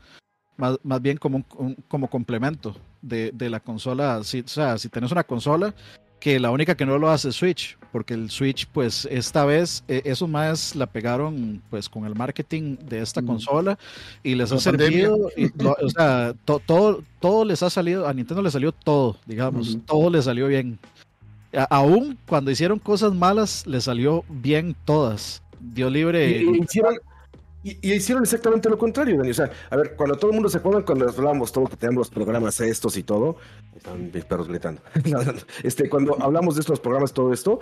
[0.56, 4.20] más, más bien como un, como complemento de, de la consola.
[4.20, 5.76] O sea, si tienes una consola,
[6.20, 9.84] que la única que no lo hace es Switch, porque el Switch, pues esta vez,
[9.88, 13.26] eh, eso más la pegaron pues con el marketing de esta mm.
[13.26, 13.80] consola
[14.24, 15.30] y les ha servido,
[15.82, 20.22] o sea, todo, todo les ha salido, a Nintendo le salió todo, digamos, todo le
[20.22, 20.80] salió bien.
[21.70, 25.42] aún cuando hicieron cosas malas, le salió bien todas.
[25.60, 26.42] Dio libre.
[26.42, 27.00] Y, hicieron
[28.24, 29.32] exactamente lo contrario, Dani.
[29.32, 32.08] O sea, a ver, cuando todo el mundo se acuerda, cuando hablamos todo, que tenemos
[32.08, 33.38] los programas estos y todo,
[33.76, 34.82] están mis perros gritando.
[35.64, 37.60] este, cuando hablamos de estos programas, todo esto,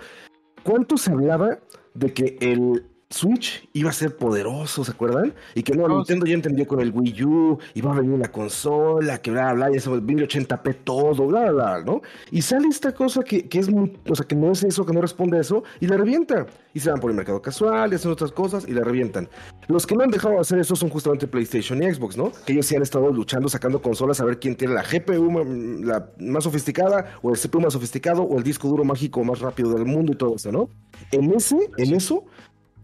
[0.62, 1.58] ¿cuánto se hablaba
[1.94, 5.32] de que el Switch iba a ser poderoso, ¿se acuerdan?
[5.54, 9.18] Y que no, Nintendo ya entendió con el Wii U, iba a venir una consola,
[9.18, 12.02] que bla, bla, ya se 1080p todo, bla, bla, ¿no?
[12.32, 14.92] Y sale esta cosa que, que, es muy, o sea, que no es eso, que
[14.92, 16.46] no responde a eso, y la revienta.
[16.72, 19.28] Y se van por el mercado casual, y hacen otras cosas, y la revientan.
[19.68, 22.32] Los que no han dejado de hacer eso son justamente PlayStation y Xbox, ¿no?
[22.44, 26.10] Que ellos sí han estado luchando, sacando consolas, a ver quién tiene la GPU la
[26.18, 29.84] más sofisticada, o el CPU más sofisticado, o el disco duro mágico más rápido del
[29.84, 30.68] mundo y todo eso, ¿no?
[31.12, 32.24] En ese, en eso,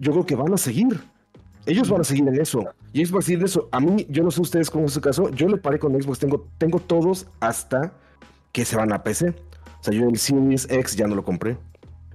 [0.00, 1.00] yo creo que van a seguir.
[1.66, 2.64] Ellos van a seguir en eso.
[2.92, 3.68] Y Xbox seguir en eso.
[3.70, 5.28] A mí, yo no sé ustedes cómo es su caso.
[5.30, 6.18] Yo le paré con Xbox.
[6.18, 7.92] Tengo, tengo todos hasta
[8.52, 9.28] que se van a PC.
[9.28, 11.58] O sea, yo el Series X ya no lo compré.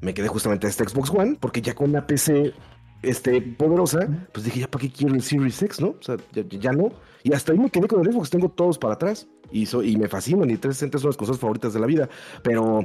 [0.02, 2.54] Me quedé justamente a este Xbox One porque ya con una PC
[3.02, 5.90] este, poderosa, pues dije, ¿ya para qué quiero el Series X, no?
[5.90, 6.90] O sea, ya, no.
[7.24, 8.32] Y hasta ahí me quedé con el Xbox.
[8.32, 9.28] Tengo todos para atrás.
[9.52, 10.50] Y, y me fascinan.
[10.50, 12.10] Y 360 son las cosas favoritas de la vida.
[12.42, 12.80] Pero,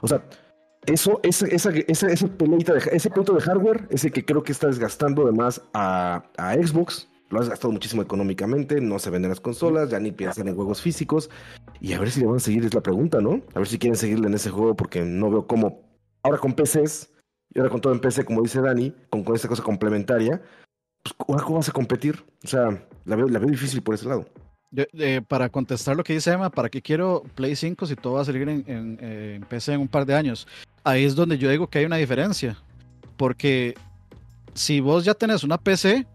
[0.00, 0.24] o sea,
[0.86, 4.52] eso, ese, esa, ese, ese, de, ese punto de hardware es el que creo que
[4.52, 7.08] está desgastando además a, a Xbox.
[7.30, 10.82] Lo ha desgastado muchísimo económicamente, no se venden las consolas, ya ni piensan en juegos
[10.82, 11.30] físicos.
[11.80, 13.42] Y a ver si le van a seguir, es la pregunta, ¿no?
[13.54, 15.82] A ver si quieren seguirle en ese juego, porque no veo cómo.
[16.22, 17.10] Ahora con PCs,
[17.54, 20.42] y ahora con todo en PC, como dice Dani, con, con esta cosa complementaria,
[21.02, 22.24] pues, ¿cómo vas a competir?
[22.44, 24.26] O sea, la veo, la veo difícil por ese lado.
[24.76, 28.22] Eh, para contestar lo que dice Emma, ¿para qué quiero Play 5 si todo va
[28.22, 30.46] a salir en, en, PC en un par de años?
[30.82, 32.56] Ahí es donde yo digo que hay una diferencia.
[33.16, 33.74] Porque
[34.54, 36.06] si vos ya tenés una PC,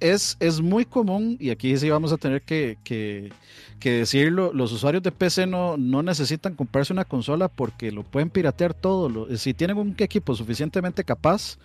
[0.00, 3.30] es, es muy común, y aquí sí vamos a tener que, que,
[3.80, 8.74] decirlo, los usuarios de PC no, no necesitan comprarse una consola porque lo pueden piratear
[8.74, 9.28] todo.
[9.36, 11.58] si tienen un equipo suficientemente capaz,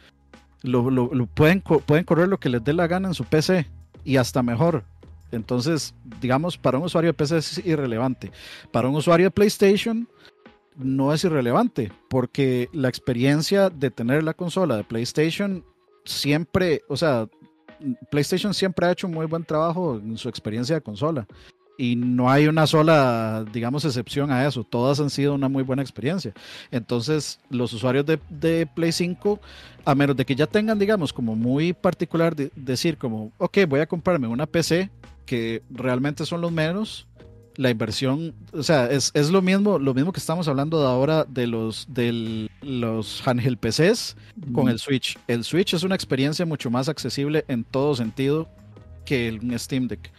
[0.61, 0.83] lo,
[1.27, 3.65] pueden, pueden correr lo que les dé la gana en su PC
[4.05, 4.83] y hasta mejor.
[5.31, 8.31] Entonces, digamos, para un usuario de PC es irrelevante.
[8.71, 10.07] Para un usuario de PlayStation
[10.75, 15.65] no es irrelevante, porque la experiencia de tener la consola de PlayStation
[16.05, 17.27] siempre, o sea,
[18.09, 21.27] PlayStation siempre ha hecho un muy buen trabajo en su experiencia de consola.
[21.81, 24.63] Y no hay una sola, digamos, excepción a eso.
[24.63, 26.31] Todas han sido una muy buena experiencia.
[26.69, 29.39] Entonces, los usuarios de, de Play 5,
[29.83, 33.87] a menos de que ya tengan, digamos, como muy particular decir como, ok, voy a
[33.87, 34.91] comprarme una PC
[35.25, 37.07] que realmente son los menos,
[37.55, 41.25] la inversión, o sea, es, es, lo mismo, lo mismo que estamos hablando de ahora
[41.27, 44.17] de los de los handheld PCs
[44.53, 45.17] con el Switch.
[45.27, 48.47] El Switch es una experiencia mucho más accesible en todo sentido
[49.03, 50.11] que el Steam Deck.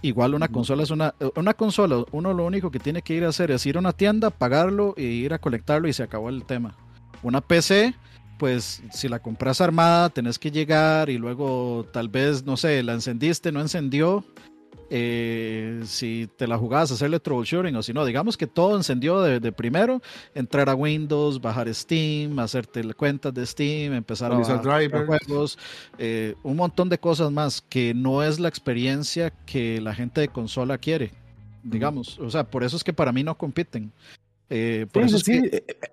[0.00, 3.28] Igual una consola es una, una consola, uno lo único que tiene que ir a
[3.28, 6.44] hacer es ir a una tienda, pagarlo y ir a conectarlo y se acabó el
[6.44, 6.76] tema.
[7.22, 7.94] Una PC,
[8.38, 12.92] pues si la compras armada, tenés que llegar y luego tal vez, no sé, la
[12.92, 14.24] encendiste, no encendió.
[14.90, 19.52] Eh, si te la jugabas, hacerle troubleshooting o si no, digamos que todo encendió de,
[19.52, 20.00] primero,
[20.34, 25.58] entrar a Windows, bajar Steam, hacerte cuentas de Steam, empezar a bajar juegos,
[25.98, 30.28] eh, un montón de cosas más que no es la experiencia que la gente de
[30.28, 31.12] consola quiere,
[31.62, 32.18] digamos.
[32.18, 33.92] O sea, por eso es que para mí no compiten.
[34.48, 35.42] Eh, por eso, sí,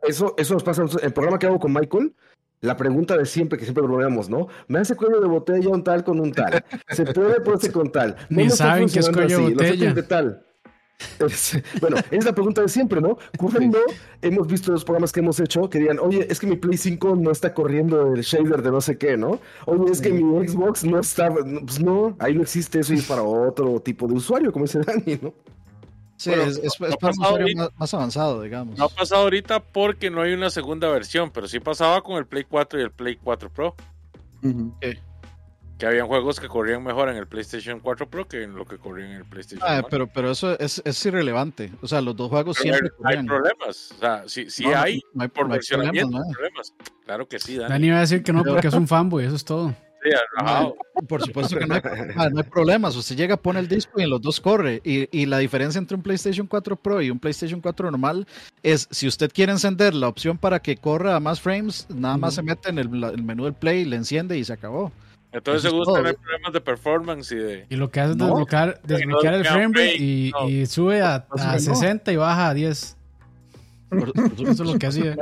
[0.04, 0.86] eso, eso nos pasa.
[1.02, 2.14] El programa que hago con Michael,
[2.62, 4.48] La pregunta de siempre, que siempre volvemos, ¿no?
[4.68, 6.64] Me hace cuello de botella un tal con un tal.
[6.90, 8.16] Se puede ponerse con tal.
[8.30, 9.94] No Ni saben que es cuello de botella.
[9.94, 10.46] De tal.
[11.82, 13.18] bueno, es la pregunta de siempre, ¿no?
[13.38, 13.80] Cuando
[14.22, 17.16] hemos visto los programas que hemos hecho que digan, oye, es que mi Play 5
[17.18, 19.40] no está corriendo el shader de no sé qué, ¿no?
[19.66, 23.06] Oye, es que mi Xbox no está, pues no, ahí no existe eso y es
[23.06, 25.34] para otro tipo de usuario, como dice Dani, ¿no?
[26.18, 28.78] Sí, es, para un usuario más, avanzado, digamos.
[28.78, 32.26] No ha pasado ahorita porque no hay una segunda versión, pero sí pasaba con el
[32.26, 33.76] Play 4 y el Play 4 Pro
[35.78, 38.78] que habían juegos que corrían mejor en el PlayStation 4 Pro que en lo que
[38.78, 41.72] corrían en el PlayStation ah, Pero, pero eso es, es, irrelevante.
[41.82, 43.92] O sea, los dos juegos siempre hay, hay problemas.
[43.92, 47.70] O sea, sí, sí hay, no hay, por versionamiento problemas, Claro que sí, Dani.
[47.70, 49.76] Dani va a decir que no porque es un fanboy, eso es todo.
[51.08, 51.82] Por supuesto que no hay,
[52.32, 52.96] no hay, problemas.
[52.96, 54.82] Usted llega, pone el disco y en los dos corre.
[54.84, 58.28] Y, y, la diferencia entre un PlayStation 4 Pro y un PlayStation 4 normal
[58.64, 62.36] es si usted quiere encender la opción para que corra a más frames, nada más
[62.36, 64.92] se mete en el, el menú del Play, le enciende y se acabó.
[65.36, 67.66] Entonces se gusta tener problemas de performance y de...
[67.70, 72.10] Y lo que hace es desbloquear, desbloquear el frame y, y, sube a, a 60
[72.14, 72.95] y baja a 10.
[73.92, 75.16] Eso es lo que hacía.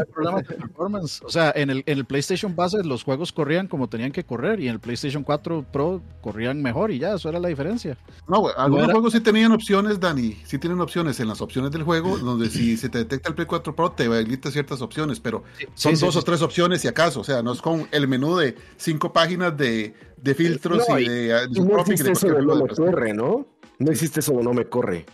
[0.77, 4.59] O sea, en el, en el PlayStation base los juegos corrían como tenían que correr
[4.59, 7.97] y en el PlayStation 4 Pro corrían mejor y ya, eso era la diferencia.
[8.27, 10.37] No, algunos juegos sí tenían opciones, Dani.
[10.45, 13.47] Sí tienen opciones en las opciones del juego, donde si se te detecta el Play
[13.47, 15.43] 4 Pro te habilita ciertas opciones, pero
[15.75, 17.21] son dos o tres opciones si acaso.
[17.21, 21.47] O sea, no es con el menú de cinco páginas de, de filtros y, de.
[21.51, 23.45] no existe eso de no me corre, ¿no?
[23.79, 25.05] No existe eso de no me corre.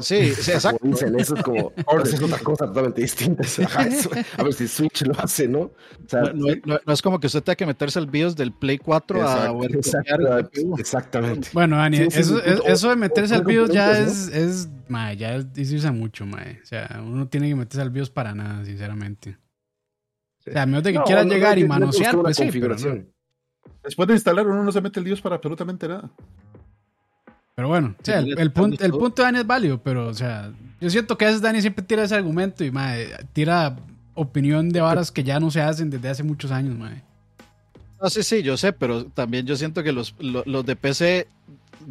[0.00, 0.86] Sí, sí, exacto.
[0.86, 1.72] Dicen, eso es como,
[2.04, 3.44] es otra cosa totalmente distinta.
[4.36, 5.60] a ver si Switch lo hace, ¿no?
[5.60, 5.72] O
[6.08, 9.54] sea, no, es como que usted tenga que meterse al BIOS del Play 4 a
[10.78, 11.48] Exactamente.
[11.52, 15.90] Bueno, Dani, eso, eso, de meterse al BIOS ya es, es, mae, ya es decirse
[15.90, 16.60] mucho, mae.
[16.62, 19.38] O sea, uno tiene que meterse al BIOS para nada, sinceramente.
[20.40, 22.76] O sea, a menos de que quiera llegar y manosear, pues sí, pero
[23.82, 26.10] Después de instalar, uno no se mete el BIOS para absolutamente nada.
[27.56, 30.52] Pero bueno, o sea, el, punto, el punto de Dani es válido, pero, o sea,
[30.78, 33.74] yo siento que a veces Dani siempre tira ese argumento y, madre, tira
[34.12, 37.02] opinión de varas que ya no se hacen desde hace muchos años, madre.
[37.98, 41.28] No, sí, sí, yo sé, pero también yo siento que los, los, de PC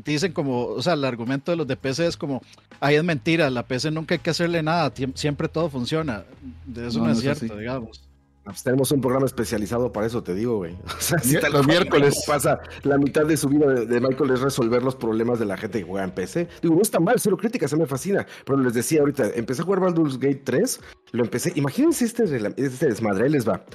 [0.05, 2.43] dicen como, o sea, el argumento de los de PC es como,
[2.79, 6.25] ahí es mentira, la PC nunca hay que hacerle nada, siempre todo funciona.
[6.67, 8.03] De eso no, es cierto, digamos.
[8.45, 10.73] Pues tenemos un programa especializado para eso, te digo, güey.
[10.85, 14.83] O sea, si los miércoles pasa la mitad de su vida de, Michael es resolver
[14.83, 16.47] los problemas de la gente que juega en PC.
[16.61, 18.25] Digo, no está mal, cero críticas, se me fascina.
[18.45, 20.79] Pero les decía ahorita, empecé a jugar Baldur's Gate 3,
[21.11, 22.23] lo empecé, imagínense este,
[22.57, 23.65] este desmadre, les va.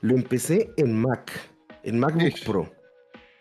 [0.00, 1.32] Lo empecé en Mac,
[1.82, 2.72] en MacBook Pro.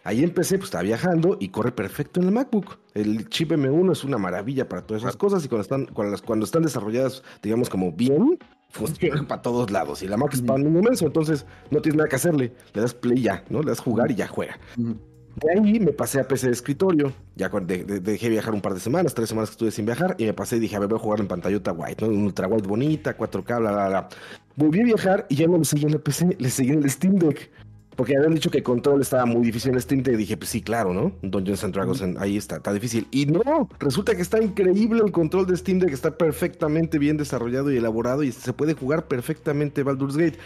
[0.04, 2.80] Ahí empecé, pues estaba viajando y corre perfecto en el MacBook.
[2.96, 6.46] El chip M1 es una maravilla para todas esas cosas y cuando están, cuando, cuando
[6.46, 8.40] están desarrolladas, digamos, como bien,
[8.70, 10.02] funciona para todos lados.
[10.04, 12.54] Y la Mac es para un inmenso, entonces no tienes nada que hacerle.
[12.74, 13.62] Le das play ya, ¿no?
[13.62, 14.60] Le das jugar y ya juega.
[14.78, 17.14] De ahí me pasé a PC de escritorio.
[17.36, 20.16] Ya dejé viajar un par de semanas, tres semanas que estuve sin viajar.
[20.18, 22.12] Y me pasé y dije, a ver, voy a jugar en pantallota white, ¿no?
[22.12, 24.10] Ultra white bonita, 4K, bla, bla, bla.
[24.56, 26.90] Volví a viajar y ya no le seguí en el PC, le seguí en el
[26.90, 27.50] Steam Deck.
[28.00, 30.16] Porque habían dicho que control estaba muy difícil en Steam Deck.
[30.16, 31.12] Dije, pues sí, claro, ¿no?
[31.22, 33.10] Dungeons Dragons, ahí está, está difícil.
[33.12, 37.74] Y no, resulta que está increíble el control de Steam Deck, está perfectamente bien desarrollado
[37.74, 40.40] y elaborado y se puede jugar perfectamente Baldur's Gate.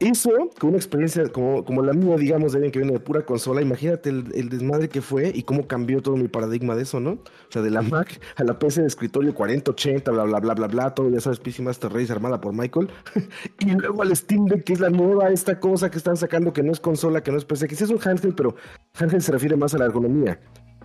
[0.00, 3.26] Eso, con una experiencia como, como la mía, digamos, de alguien que viene de pura
[3.26, 7.10] consola, imagínate el, desmadre que fue y cómo cambió todo mi paradigma de eso, ¿no?
[7.10, 10.66] O sea, de la Mac a la PC de escritorio 4080, bla, bla, bla, bla,
[10.68, 12.88] bla, todo, ya sabes, PC Master Race armada por Michael.
[13.58, 16.62] y luego al Steam Deck, que es la nueva, esta cosa que están sacando, que
[16.62, 18.54] no es consola, que no es PC, que sí es un handheld, pero
[18.94, 20.40] handheld se refiere más a la ergonomía.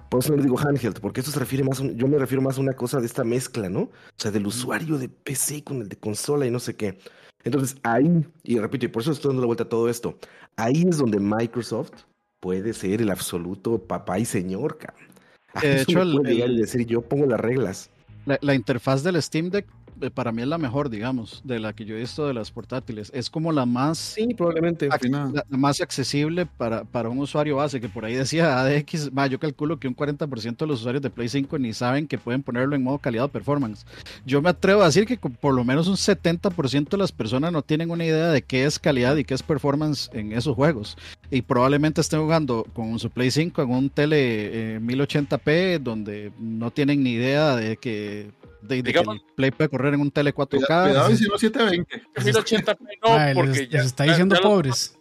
[0.10, 2.58] Por eso no le digo handheld, porque eso se refiere más, yo me refiero más
[2.58, 3.80] a una cosa de esta mezcla, ¿no?
[3.84, 7.00] O sea, del usuario de PC con el de consola y no sé qué.
[7.46, 10.18] Entonces ahí, y repito, y por eso estoy dando la vuelta a todo esto,
[10.58, 11.92] ahí es donde Microsoft
[12.42, 15.08] puede ser el absoluto papá y señor, cabrón.
[15.62, 17.90] De hecho, puede decir, yo pongo las reglas.
[18.26, 19.68] La, la, interfaz del Steam Deck
[20.14, 23.12] para mí es la mejor, digamos, de la que yo he visto de las portátiles.
[23.14, 23.98] Es como la más.
[23.98, 24.90] Sí, probablemente.
[25.10, 29.12] La, más accesible para, para, un usuario base, que por ahí decía ADX.
[29.30, 32.44] yo calculo que un 40% de los usuarios de Play 5 ni saben que pueden
[32.44, 33.86] ponerlo en modo calidad o performance.
[34.26, 37.62] Yo me atrevo a decir que por lo menos un 70% de las personas no
[37.62, 40.98] tienen una idea de qué es calidad y qué es performance en esos juegos.
[41.32, 46.72] Y probablemente estén jugando con su Play 5 en un tele 1080p, eh, donde no
[46.72, 48.32] tienen ni idea de que
[48.68, 50.66] de, que el Play puede correr en un tele 4K.
[50.66, 52.04] Cuidado, si no 720.
[52.16, 52.78] 1080p
[53.36, 54.98] no, porque ya, está diciendo pobres.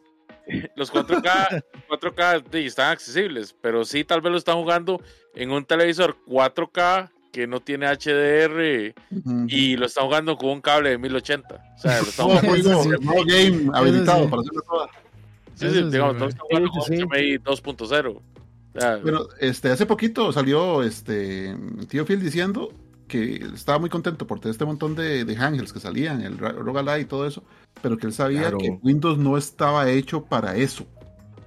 [0.77, 5.01] Los 4K, 4K están accesibles, pero sí tal vez lo están jugando
[5.35, 8.95] en un televisor 4K que no tiene HDR
[9.49, 11.55] y lo están jugando con un cable de 1080.
[11.55, 14.62] O sea, lo están jugando game habilitado para hacerlo
[15.55, 18.21] Sí, sí, digamos, no está jugando HMI 2.0.
[19.05, 21.57] Pero este, hace poquito salió este
[21.89, 22.73] Tío Phil diciendo
[23.15, 27.05] que estaba muy contento por tener este montón de, de que salían, el Rogalai y
[27.05, 27.45] todo eso,
[27.81, 30.85] pero que él sabía que Windows no estaba hecho para eso,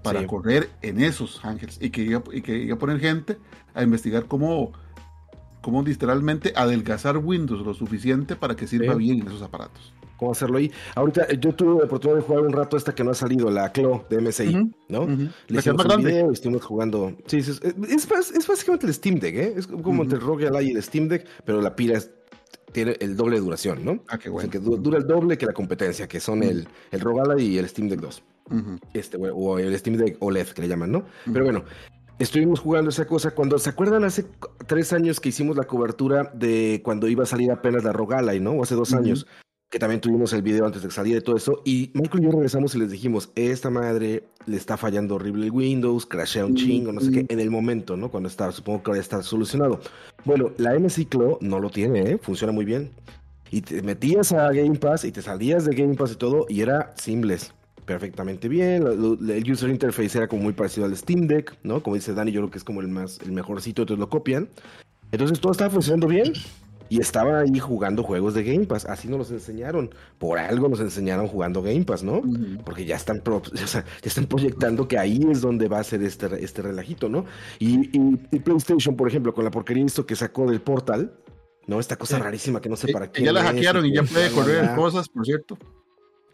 [0.02, 3.38] para correr en esos angels, y que, iba, y que iba a poner gente
[3.74, 4.72] a investigar cómo,
[5.62, 10.58] cómo literalmente adelgazar Windows lo suficiente para que sirva bien en esos aparatos cómo hacerlo
[10.58, 10.72] ahí.
[10.96, 13.72] Ahorita yo tuve la oportunidad de jugar un rato esta que no ha salido, la
[13.72, 14.54] CLO de MSI,
[14.90, 15.08] ¿no?
[15.08, 17.16] Le hicimos un video y estuvimos jugando.
[17.28, 19.54] Sí, es, es, básicamente el Steam Deck, ¿eh?
[19.56, 22.02] Es como entre el Rogue Ally y el Steam Deck, pero la pila
[22.72, 24.04] tiene el doble de duración, ¿no?
[24.08, 24.50] Ah, qué bueno.
[24.50, 27.68] que dura el doble que la competencia, que son el, el Rogue Ally y el
[27.68, 28.24] Steam Deck 2.
[28.94, 31.06] este, o el Steam Deck OLED que le llaman, ¿no?
[31.32, 31.64] Pero bueno,
[32.20, 33.32] estuvimos jugando esa cosa.
[33.32, 34.26] Cuando se acuerdan, hace
[34.68, 38.52] tres años que hicimos la cobertura de cuando iba a salir apenas la Rogalai, ¿no?
[38.52, 39.28] O hace dos años,
[39.70, 41.62] que también tuvimos el video antes de saliera y todo eso.
[41.66, 45.52] Y Michael y yo regresamos y les dijimos, esta madre le está fallando horrible el
[45.52, 48.10] Windows, crashea un chingo, no sé qué, en el momento, ¿no?
[48.10, 49.82] Cuando está, supongo que ahora está solucionado.
[50.24, 52.18] Bueno, la M-Ciclo no lo tiene, ¿eh?
[52.18, 52.92] Funciona muy bien.
[53.52, 56.62] Y te metías a Game Pass y te salías de Game Pass y todo, y
[56.62, 57.54] era seamless.
[57.86, 61.82] Perfectamente bien, el user interface era como muy parecido al Steam Deck, ¿no?
[61.82, 64.50] Como dice Dani, yo creo que es como el más, el mejorcito, entonces lo copian.
[65.12, 66.34] Entonces todo estaba funcionando bien
[66.90, 68.86] y estaba ahí jugando juegos de Game Pass.
[68.86, 69.90] Así nos los enseñaron.
[70.18, 72.22] Por algo nos enseñaron jugando Game Pass, ¿no?
[72.66, 73.22] Porque ya están,
[73.54, 77.26] ya están proyectando que ahí es donde va a ser este, este relajito, ¿no?
[77.60, 77.88] Y,
[78.40, 81.14] PlayStation, por ejemplo, con la porquería esto que sacó del Portal,
[81.66, 81.80] ¿no?
[81.80, 83.24] Esta cosa rarísima que no sé para qué.
[83.24, 85.58] Ya la hackearon y ya puede correr cosas, por cierto.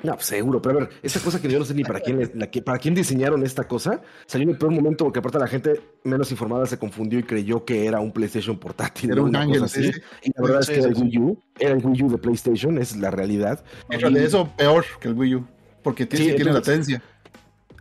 [0.03, 2.29] No, pues, seguro, pero a ver, esa cosa que yo no sé ni para quién,
[2.35, 5.47] la que, para quién diseñaron esta cosa, salió en el peor momento porque aparte la
[5.47, 9.11] gente menos informada se confundió y creyó que era un PlayStation portátil.
[9.11, 9.91] Era un ángel, así.
[10.21, 12.77] Y la verdad es que era el Wii U, era el Wii U de PlayStation,
[12.77, 13.63] es la realidad.
[13.89, 15.47] de eso peor que el Wii U,
[15.81, 17.01] porque tiene, tiene latencia.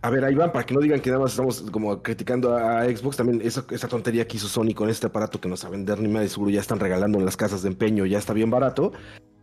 [0.01, 2.85] A ver, ahí van, para que no digan que nada más estamos como criticando a
[2.85, 6.01] Xbox, también esa, esa tontería que hizo Sony con este aparato que no sabe vender
[6.01, 8.93] ni más, seguro ya están regalando en las casas de empeño, ya está bien barato,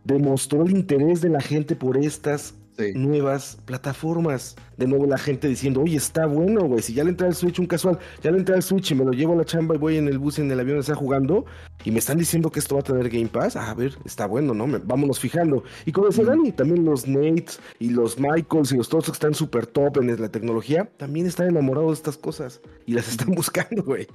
[0.04, 2.54] demostró el interés de la gente por estas
[2.94, 4.56] nuevas plataformas.
[4.76, 7.58] De nuevo la gente diciendo, oye, está bueno, güey, si ya le entra el Switch
[7.58, 9.78] un casual, ya le entra el Switch y me lo llevo a la chamba y
[9.78, 11.44] voy en el bus y en el avión está jugando
[11.84, 14.54] y me están diciendo que esto va a tener Game Pass, a ver, está bueno,
[14.54, 14.66] ¿no?
[14.84, 15.62] vámonos fijando.
[15.84, 19.34] Y como decía Dani, también los Nates y los Michaels y los todos que están
[19.34, 23.82] súper top en la tecnología, también están enamorados de estas cosas y las están buscando,
[23.82, 24.06] güey.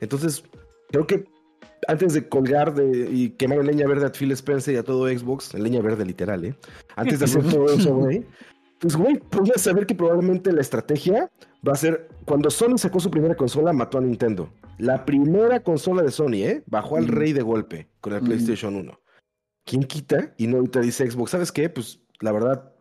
[0.00, 0.44] Entonces,
[0.90, 1.24] creo que
[1.88, 5.54] antes de colgar de, y quemar leña verde a Phil Spencer y a todo Xbox,
[5.54, 6.54] en leña verde literal, ¿eh?
[6.96, 8.26] Antes de hacer todo eso, güey.
[8.78, 11.30] Pues, güey, podrías saber que probablemente la estrategia
[11.66, 12.08] va a ser.
[12.24, 14.50] Cuando Sony sacó su primera consola, mató a Nintendo.
[14.78, 16.62] La primera consola de Sony, ¿eh?
[16.66, 19.00] Bajó al rey de golpe con el PlayStation 1.
[19.64, 20.34] ¿Quién quita?
[20.36, 21.70] Y no ahorita dice Xbox, ¿sabes qué?
[21.70, 22.72] Pues la verdad,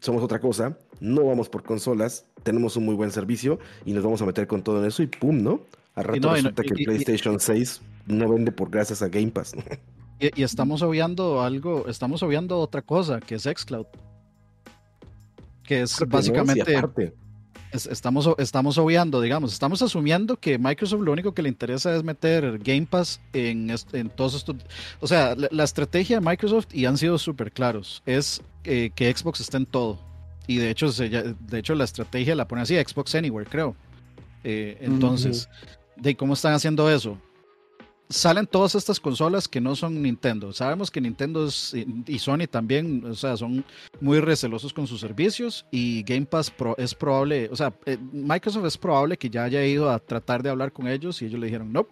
[0.00, 0.78] somos otra cosa.
[1.00, 2.30] No vamos por consolas.
[2.42, 5.08] Tenemos un muy buen servicio y nos vamos a meter con todo en eso y
[5.08, 5.60] pum, ¿no?
[5.96, 9.54] A rato resulta que el PlayStation 6 no vende por gracias a Game Pass.
[10.18, 13.84] Y, estamos obviando algo, estamos obviando otra cosa, que es Xcloud.
[15.62, 16.74] Que es básicamente...
[17.70, 22.58] estamos, estamos obviando, digamos, estamos asumiendo que Microsoft lo único que le interesa es meter
[22.60, 24.56] Game Pass en, en todos estos...
[25.00, 29.40] O sea, la, estrategia de Microsoft, y han sido súper claros, es eh, que Xbox
[29.40, 29.98] esté en todo.
[30.46, 33.76] Y de hecho, de hecho la estrategia la pone así, Xbox Anywhere, creo.
[34.48, 35.48] Eh, entonces,
[35.96, 37.18] ¿de cómo están haciendo eso?
[38.08, 40.52] salen todas estas consolas que no son Nintendo.
[40.52, 41.48] Sabemos que Nintendo
[42.06, 43.64] y Sony también, o sea, son
[44.00, 48.78] muy recelosos con sus servicios y Game Pass es probable, o sea, eh, Microsoft es
[48.78, 51.72] probable que ya haya ido a tratar de hablar con ellos y ellos le dijeron,
[51.72, 51.86] no.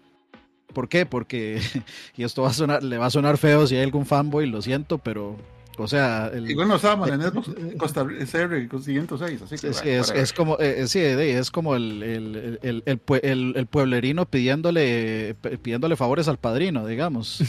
[0.72, 1.06] ¿Por qué?
[1.06, 1.60] Porque,
[2.16, 4.60] y esto va a sonar, le va a sonar feo si hay algún fanboy, lo
[4.60, 5.36] siento, pero
[5.78, 9.88] o sea, el, igual no estábamos en Xbox Costa CR con 506, así que sí,
[9.88, 16.38] es, es, como eh, sí, es como el, el, el, pueblerino pidiéndole pidiéndole favores al
[16.38, 17.40] padrino, digamos.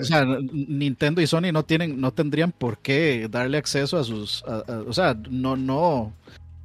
[0.00, 4.44] o sea, Nintendo y Sony no tienen no tendrían por qué darle acceso a sus
[4.44, 6.12] o sea, no no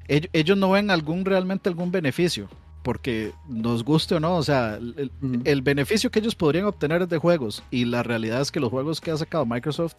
[0.08, 2.50] ellos, ellos no ven algún realmente algún beneficio
[2.84, 7.64] porque nos guste o no, o sea, el, beneficio que ellos podrían obtener de juegos
[7.72, 9.96] y la realidad es que los juegos que ha sacado Microsoft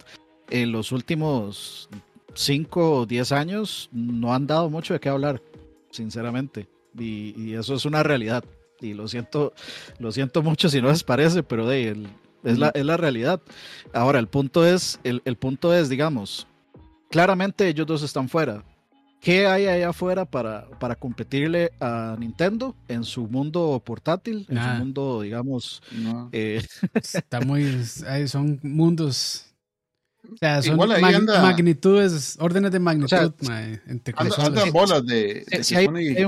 [0.51, 1.89] en los últimos
[2.35, 5.43] 5 o 10 años no han dado mucho de qué hablar,
[5.91, 6.69] sinceramente,
[6.99, 8.45] y, eso es una realidad.
[8.81, 9.55] Y lo siento,
[9.99, 12.07] lo siento mucho si no les parece, pero de,
[12.43, 13.41] es, la, es la realidad.
[13.95, 16.47] Ahora, el punto es, el, el punto es, digamos,
[17.11, 18.63] claramente ellos dos están fuera
[19.25, 24.69] ¿Qué hay allá afuera para, para competirle a Nintendo en su mundo portátil, en su
[24.79, 25.83] mundo, digamos...
[26.31, 26.63] Eh,
[26.95, 27.85] Está muy...
[28.27, 29.47] Son mundos.
[30.31, 33.09] O sea, son magnitudes, órdenes de magnitud.
[33.09, 33.09] O
[34.73, 35.47] bolas de,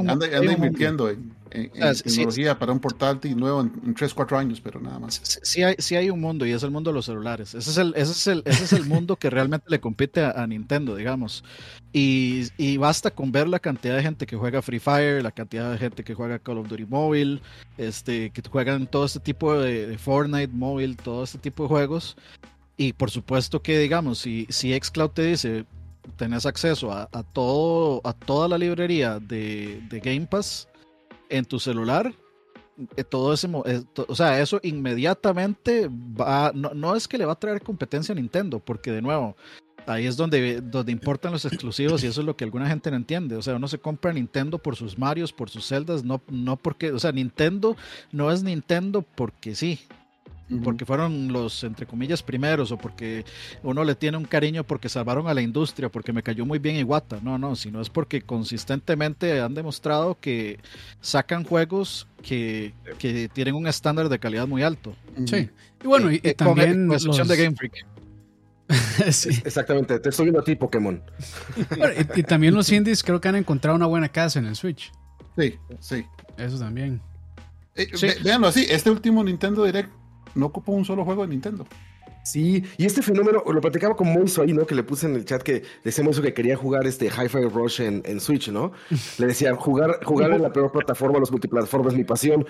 [0.08, 5.20] anda, invirtiendo en, tecnología para un portátil nuevo en, 3, 4 años, pero nada más.
[5.42, 7.54] Sí, hay, sí hay un mundo y es el mundo de los celulares.
[7.54, 10.46] Ese es el, ese es el, ese es el mundo que realmente le compite a,
[10.46, 11.44] Nintendo, digamos.
[11.92, 15.72] Y, y, basta con ver la cantidad de gente que juega Free Fire, la cantidad
[15.72, 17.40] de gente que juega Call of Duty Mobile,
[17.78, 22.16] este, que juegan todo este tipo de, de Fortnite Mobile, todo este tipo de juegos
[22.76, 25.64] y por supuesto que, digamos, si, si Xcloud te dice,
[26.16, 30.68] tenés acceso a, todo, a toda la librería de, Game Pass
[31.28, 32.14] en tu celular,
[32.96, 37.40] eh, todo ese, eh, o sea, eso inmediatamente va, no, es que le va a
[37.40, 39.36] traer competencia a Nintendo, porque de nuevo,
[39.86, 42.96] ahí es donde, donde importan los exclusivos y eso es lo que alguna gente no
[42.96, 43.36] entiende.
[43.36, 46.92] O sea, uno se compra Nintendo por sus Marios, por sus Zeldas, no, no porque,
[46.92, 47.76] o sea, Nintendo
[48.12, 49.80] no es Nintendo porque sí
[50.62, 53.24] porque fueron los, entre comillas, primeros, o porque
[53.62, 56.76] uno le tiene un cariño porque salvaron a la industria, porque me cayó muy bien
[56.76, 57.18] Iwata.
[57.22, 60.60] No, no, sino es porque consistentemente han demostrado que
[61.00, 64.94] sacan juegos que, que tienen un estándar de calidad muy alto.
[65.26, 65.50] Sí.
[65.82, 66.88] Y bueno, y, eh, también.
[66.88, 67.28] Con, los...
[67.28, 67.86] de Game Freak.
[69.12, 69.30] sí.
[69.44, 71.02] Exactamente, te estoy viendo a ti, Pokémon.
[72.16, 74.92] y, también los indies creo que han encontrado una buena casa en el Switch.
[75.36, 76.06] Sí, sí.
[76.38, 77.00] Eso también.
[77.74, 77.88] Eh,
[78.22, 79.90] Veanlo así, este último Nintendo Direct
[80.36, 81.66] no ocupo un solo juego de Nintendo.
[82.26, 84.66] Sí, y este fenómeno, lo platicaba con Moiso ahí, ¿no?
[84.66, 87.80] Que le puse en el chat que decía Moiso que quería jugar este Hi-Fi Rush
[87.80, 88.72] en, Switch, ¿no?
[89.18, 92.44] Le decía, jugar, jugar en la peor plataforma, los multiplataformas, mi pasión.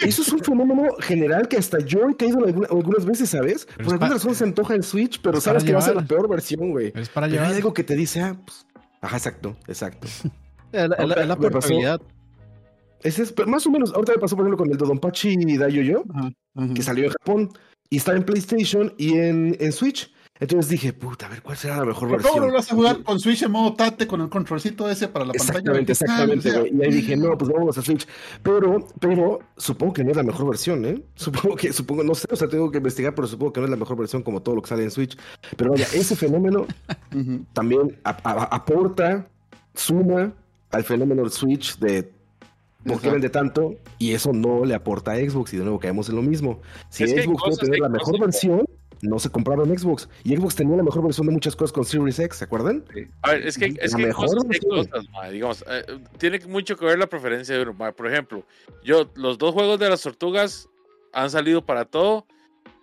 [0.00, 3.66] eso es un fenómeno general que hasta yo he caído algunas veces, ¿sabes?
[3.76, 6.28] Por alguna razón se antoja en Switch, pero sabes que va a ser la peor
[6.28, 6.92] versión, güey.
[6.96, 7.46] Es para llevar.
[7.46, 8.66] hay algo que te dice, ah, pues,
[9.00, 10.08] ajá, exacto, exacto.
[10.72, 12.00] la, la, la portabilidad.
[13.02, 16.04] Ese es, más o menos, ahorita me pasó por ejemplo con el Dodonpachi Dayo Yo,
[16.74, 17.50] que salió en Japón
[17.90, 20.10] y está en PlayStation y en, en Switch.
[20.38, 22.34] Entonces dije, puta, a ver cuál será la mejor versión.
[22.34, 25.24] ¿Cómo lo vas a jugar con Switch en modo tate con el controlcito ese para
[25.24, 25.58] la pantalla?
[25.58, 26.48] Exactamente, exactamente.
[26.72, 28.06] Y ahí dije, no, pues vamos a Switch.
[28.42, 31.02] Pero, pero supongo que no es la mejor versión, ¿eh?
[31.14, 33.70] Supongo que, supongo, no sé, o sea, tengo que investigar, pero supongo que no es
[33.70, 35.16] la mejor versión como todo lo que sale en Switch.
[35.56, 36.66] Pero vaya, ese fenómeno
[37.54, 39.26] también aporta,
[39.74, 40.34] suma
[40.70, 42.12] al fenómeno del Switch de
[42.86, 46.16] porque vende tanto y eso no le aporta a Xbox y de nuevo caemos en
[46.16, 46.60] lo mismo.
[46.88, 48.66] Si Xbox puede tener la mejor versión,
[49.02, 50.08] no se compraba en Xbox.
[50.24, 52.84] Y Xbox tenía la mejor versión de muchas cosas con Series X, ¿se acuerdan?
[53.22, 54.12] A ver, es que, es que
[55.32, 55.84] digamos, eh,
[56.18, 57.76] tiene mucho que ver la preferencia de uno.
[57.94, 58.44] Por ejemplo,
[58.82, 60.68] yo, los dos juegos de las tortugas
[61.12, 62.26] han salido para todo,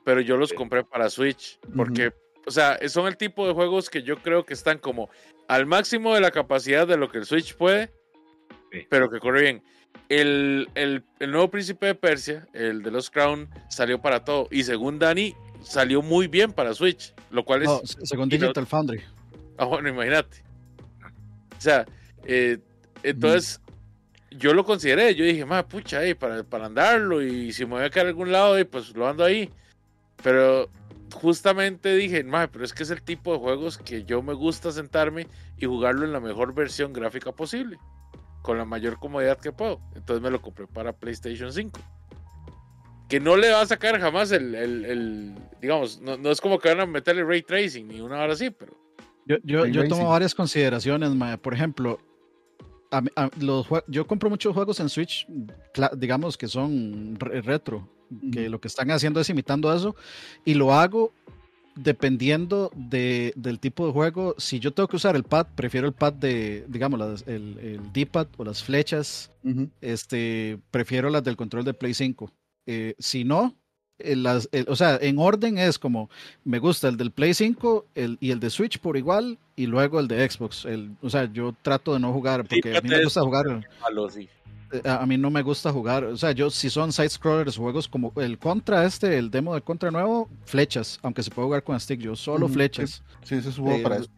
[0.03, 2.13] pero yo los compré para Switch, porque,
[2.45, 5.09] o sea, son el tipo de juegos que yo creo que están como
[5.47, 7.91] al máximo de la capacidad de lo que el Switch puede,
[8.89, 9.63] pero que corre bien.
[10.09, 14.47] El, el, el, nuevo príncipe de Persia, el de los Crown, salió para todo.
[14.51, 15.33] Y según Dani,
[15.63, 17.13] salió muy bien para Switch.
[17.31, 17.97] Lo cual es.
[18.03, 19.01] según Digital Foundry.
[19.57, 20.43] Ah, bueno, imagínate.
[21.57, 21.85] O sea,
[22.25, 22.59] eh,
[23.01, 23.59] entonces.
[24.35, 27.91] Yo lo consideré, yo dije, más pucha, para, para andarlo y si me voy a
[27.91, 29.51] quedar a algún lado, pues lo ando ahí.
[30.23, 30.71] Pero
[31.13, 35.27] justamente dije, pero es que es el tipo de juegos que yo me gusta sentarme
[35.57, 37.77] y jugarlo en la mejor versión gráfica posible
[38.43, 39.79] con la mayor comodidad que puedo.
[39.95, 41.79] Entonces me lo compré para PlayStation 5.
[43.09, 46.85] Que no le va a sacar jamás el, digamos, no, es como que van a
[46.85, 48.73] meterle ray tracing ni una hora así, pero...
[49.25, 51.09] Yo, yo, yo tomo varias consideraciones,
[51.41, 51.97] por ejemplo,
[53.39, 55.25] los, yo compro muchos juegos en Switch,
[55.95, 57.87] digamos que son retro,
[58.33, 59.95] que lo que están haciendo es imitando eso,
[60.43, 61.13] y lo hago
[61.75, 65.93] dependiendo de, del tipo de juego, si yo tengo que usar el pad, prefiero el
[65.93, 69.31] pad de, digamos, el, el D-pad o las flechas,
[69.81, 72.31] este, prefiero las del control de Play 5.
[72.65, 73.55] Eh, si no,
[73.99, 76.09] eh, las, o sea, en orden es como,
[76.43, 79.99] me gusta el del Play 5 el, y el de Switch por igual, y luego
[79.99, 80.65] el de Xbox.
[80.65, 83.67] El, o sea, yo trato de no jugar, porque a mí me gusta jugar
[84.83, 88.11] a mí no me gusta jugar, o sea, yo si son side scrollers, juegos como
[88.17, 91.99] el Contra este, el demo de Contra nuevo, flechas, aunque se puede jugar con stick,
[91.99, 93.03] yo solo flechas.
[93.23, 94.09] Sí, ese es un para eso.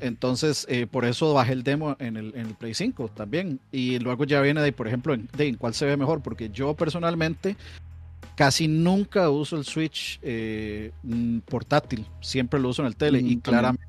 [0.00, 3.58] Entonces, eh, por eso bajé el demo en el, en el, Play 5 también.
[3.72, 6.50] Y luego ya viene de, por ejemplo, en, de en cuál se ve mejor, porque
[6.50, 7.56] yo personalmente
[8.38, 13.38] casi nunca uso el Switch eh, mm, portátil, siempre lo uso en el tele y
[13.38, 13.87] claramente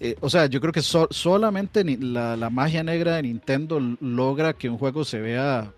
[0.00, 4.78] eh, o sea, yo creo que solamente la, magia negra de Nintendo logra que un
[4.78, 5.72] juego se vea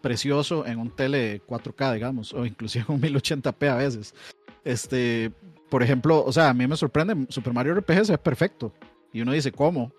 [0.00, 4.14] precioso en un tele 4K, digamos, o inclusive un 1080p a veces.
[4.64, 5.30] Este,
[5.70, 8.72] por ejemplo, o sea, a mí me sorprende, Super Mario RPG se ve perfecto.
[9.12, 9.92] Y uno dice, ¿cómo?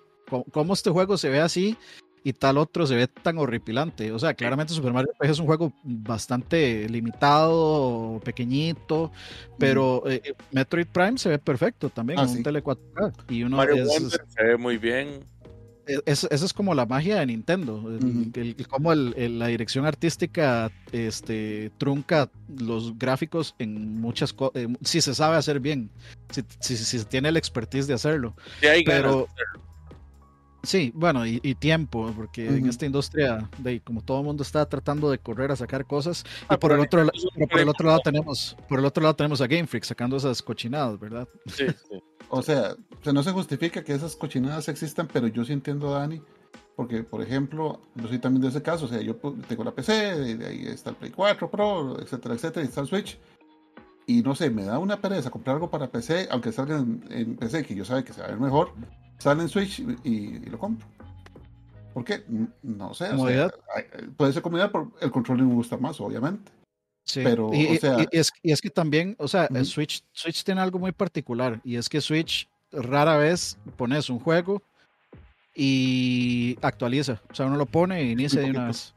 [0.52, 1.76] ¿Cómo, este juego se ve así
[2.24, 4.11] y tal otro se ve tan horripilante.
[4.11, 9.11] O sea, claramente Super Mario RPG es un juego bastante limitado, pequeñito,
[9.57, 12.38] pero eh, eh, Metroid Prime se ve perfecto también Ah, en sí.
[12.38, 13.13] un tele 4K.
[13.30, 15.20] Y uno Mario es- Wonder se ve muy bien.
[16.05, 19.47] es- esa es como la magia de Nintendo, el- el- el- cómo el- el- la
[19.47, 25.89] dirección artística este, trunca los gráficos en muchas cosas, si se sabe hacer bien,
[26.30, 28.36] si, si- si se tiene la expertise de hacerlo.
[28.59, 29.59] Sí, hay ganas Pero- de hacerlo.
[30.64, 34.66] Sí, bueno, y, y tiempo, porque en esta industria, de, como todo el mundo está
[34.68, 37.07] tratando de correr a sacar cosas, y Ah, por el otro,
[37.49, 40.41] por el otro lado tenemos, por el otro lado tenemos a Game Freak sacando esas
[40.41, 41.28] cochinadas, ¿verdad?
[41.47, 41.99] Sí, sí.
[42.32, 46.01] O sea, se no se justifica que esas cochinadas existan, pero yo sí entiendo a
[46.01, 46.22] Dani,
[46.76, 49.72] porque, por ejemplo, yo soy también de ese caso, o sea, yo pu- tengo la
[49.72, 53.18] PC, de de ahí está el Play 4 Pro, etcétera, etcétera, y está el Switch,
[54.05, 57.36] y no sé, me da una pereza comprar algo para PC, aunque salga en, en
[57.36, 58.74] PC, que yo sabe que se va a ver mejor,
[59.20, 60.88] sale en Switch y, y lo compro.
[61.93, 62.24] ¿Por qué?
[62.63, 63.51] No sé, o sea,
[64.17, 66.51] puede ser comodidad, pero el control me gusta más, obviamente.
[67.03, 69.55] Sí, Pero, y, o y- sea- y es, y es que también, o sea, el
[69.61, 69.65] Ujú.
[69.65, 74.61] Switch, Switch tiene algo muy particular y es que Switch rara vez pones un juego
[75.55, 78.93] y actualiza, o sea, uno lo pone e inicia de una vez.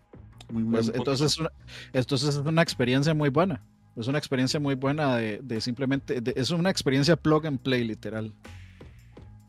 [0.50, 1.52] Muy, muy Pues, entonces, es una-
[1.94, 3.62] entonces es una experiencia muy buena.
[3.96, 7.84] Es una experiencia muy buena de, de simplemente, de- es una experiencia plug and play
[7.84, 8.32] literal.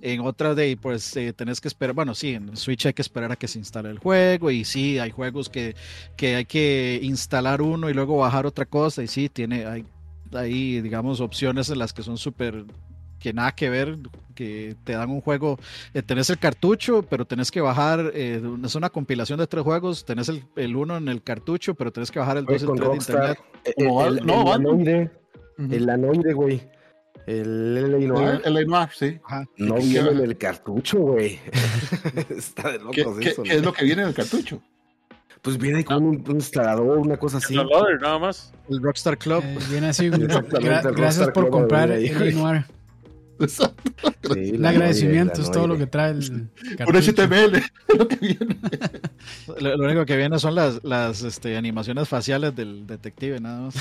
[0.06, 3.32] En otra de, pues eh, tenés que esperar, bueno, sí, en Switch hay que esperar
[3.32, 5.76] a que se instale el juego y sí, hay juegos que,
[6.18, 9.86] que hay que instalar uno y luego bajar otra cosa y sí, tiene, hay,
[10.34, 12.66] hay digamos, opciones en las que son súper,
[13.18, 13.98] que nada que ver,
[14.36, 15.58] que te dan un juego,
[15.94, 20.04] eh, tenés el cartucho, pero tenés que bajar, eh, es una compilación de tres juegos,
[20.04, 22.66] tenés el, el uno en el cartucho, pero tenés que bajar el Güey, 2 y
[22.66, 23.38] el con 3 de internet.
[23.78, 25.12] el, Val- no, el anoide,
[25.72, 26.62] el anoide, güey.
[27.28, 28.42] El LA Noir.
[28.44, 29.20] El, Noir, sí.
[29.26, 29.46] Ajá.
[29.58, 31.40] No ¿Qué- qué viene en el cartucho, güey.
[32.30, 33.44] Está de ¿Qué, locos qué- eso.
[33.44, 33.56] qué ¿no?
[33.56, 34.62] es lo que viene en el cartucho?
[35.42, 37.56] Pues viene con un, un instalador, una cosa así.
[37.58, 38.54] El Loader, nada más.
[38.70, 39.44] El Rockstar Club.
[39.46, 42.36] Eh, viene así, gra- gracias Rockstar por Club comprar el.
[42.36, 42.66] Noir.
[43.40, 43.92] Exacto.
[44.34, 46.52] Sí, El agradecimiento es todo lo que trae el Un.
[46.96, 47.62] HTML,
[47.98, 48.58] lo que viene.
[49.60, 53.76] Lo, lo único que viene son las, las este, animaciones faciales del detective, nada más.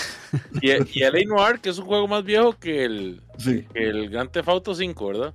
[0.60, 3.64] Y, y el Noir, que es un juego más viejo que el, Sí.
[3.72, 5.34] que el Grand Theft Auto 5, ¿verdad?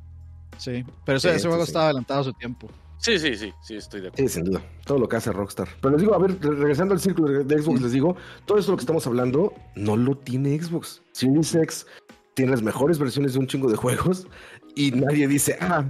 [0.57, 1.69] Sí, pero ese, Sí, ese sí, juego sí.
[1.69, 2.69] estaba adelantado a su tiempo.
[2.99, 4.27] Sí, sí, sí, sí, estoy de acuerdo.
[4.27, 4.61] Sí, sin duda.
[4.85, 5.67] Todo lo que hace Rockstar.
[5.81, 8.15] Pero les digo, a ver, re- regresando al círculo de Xbox, les digo,
[8.45, 11.01] todo esto lo que estamos hablando no lo tiene Xbox.
[11.11, 11.85] Series X
[12.37, 14.27] tiene las mejores versiones de un chingo de juegos
[14.75, 15.85] y nadie dice, ah,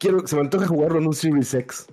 [0.00, 1.86] quiero, se me antoja jugarlo en un Series X.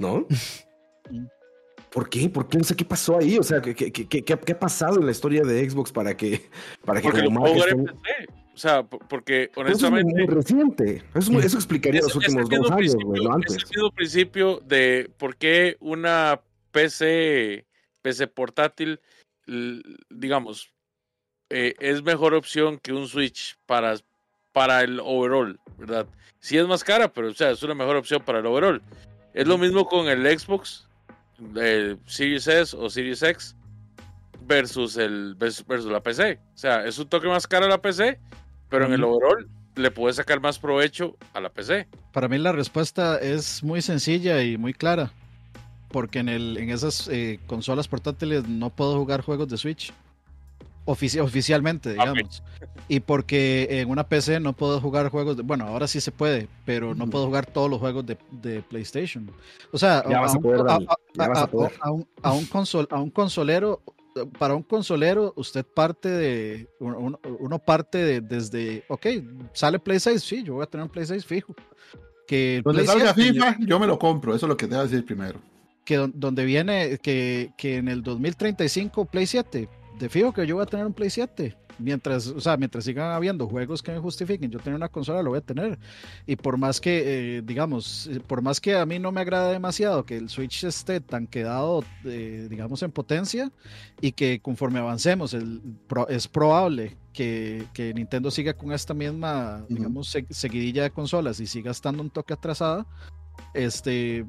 [0.00, 0.26] ¿No?
[1.92, 2.28] ¿Por qué?
[2.28, 2.58] ¿Por qué?
[2.58, 3.38] No sé qué pasó ahí.
[3.38, 6.16] O sea, ¿qué, qué, qué, qué- qué ha pasado en la historia de Xbox para
[6.16, 6.50] que,
[6.84, 8.38] para que Porque lo puedo marca jugar en estén- PC.
[8.54, 10.34] O sea, porque Pero eso es muy, honestamente.
[10.34, 11.02] reciente.
[11.14, 13.54] Eso, eso explicaría los es- el últimos dos años, güey, no antes.
[13.56, 16.40] Es el principio de por qué una
[16.72, 17.64] PC,
[18.02, 19.00] PC portátil,
[20.10, 20.72] digamos,
[21.50, 23.96] eh, es mejor opción que un Switch para,
[24.52, 26.06] para el overall, ¿verdad?
[26.40, 28.82] Sí es más cara, pero o sea, es una mejor opción para el overall.
[29.34, 30.88] Es lo mismo con el Xbox,
[31.56, 33.56] el Series S o Series X
[34.42, 36.40] versus el versus, la PC.
[36.54, 38.18] O sea, es un toque más cara la PC,
[38.68, 41.86] pero en el overall le puedes sacar más provecho a la PC.
[42.12, 45.12] Para mí la respuesta es muy sencilla y muy clara.
[45.90, 49.92] Porque en, el, en esas eh, consolas portátiles no puedo jugar juegos de Switch.
[50.88, 52.42] Ofici- oficialmente, digamos.
[52.88, 55.42] Y porque en una PC no puedo jugar juegos de...
[55.42, 59.30] Bueno, ahora sí se puede, pero no puedo jugar todos los juegos de, de PlayStation.
[59.70, 60.08] O sea, a
[60.38, 60.38] un-
[61.82, 63.82] a un, a un consol, a un consolero,
[64.38, 69.06] para un consolero, usted parte de, uno, uno parte de, desde, ok,
[69.52, 71.54] sale Play 6, sí, yo voy a tener un Play 6 fijo.
[72.26, 74.34] Que Donde salga 7, FIFA, yo me lo compro.
[74.34, 75.38] Eso es lo que te voy a decir primero.
[75.84, 79.68] que don- donde viene que, que en el 2035 Play 7,
[79.98, 81.56] de fijo que yo voy a tener un Play 7.
[81.80, 85.30] Mientras, o sea, mientras sigan habiendo juegos que me justifiquen, yo tener una consola lo
[85.30, 85.78] voy a tener.
[86.26, 89.52] Y por más que, eh, digamos, eh, por más que a mí no me agrada
[89.52, 93.52] demasiado que el Switch esté tan quedado, eh, digamos, en potencia,
[94.00, 95.62] y que conforme avancemos, el,
[96.08, 99.74] es probable que, que Nintendo siga con esta misma, Ujú.
[99.76, 102.86] digamos, se- seguidilla de consolas y siga estando un toque atrasada,
[103.54, 104.26] este,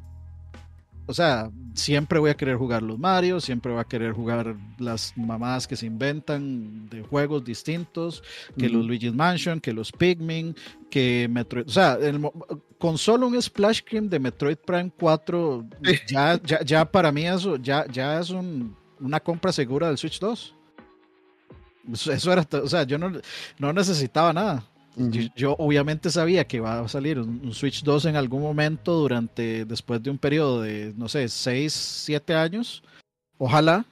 [1.09, 5.11] o sea, siempre voy a querer jugar los Mario, siempre voy a querer jugar las
[5.17, 8.21] mamás que se inventan de juegos distintos,
[8.55, 10.55] que los Luigi's Mansion, que los Pikmin,
[10.91, 11.65] que Metroid.
[11.67, 12.21] O sea, el
[12.77, 15.65] con solo un splash screen de Metroid Prime 4,
[16.07, 20.19] ya, ya, ya para mí eso ya, ya es un- una compra segura del Switch
[20.19, 20.53] 2.
[21.91, 23.11] Eso, eso era, o sea, yo no,
[23.57, 24.63] no necesitaba nada.
[25.35, 30.03] Yo, obviamente sabía que va a salir un, Switch 2 en algún momento durante, después
[30.03, 32.83] de un periodo de, no sé, 6, 7 años.
[33.37, 33.85] Ojalá.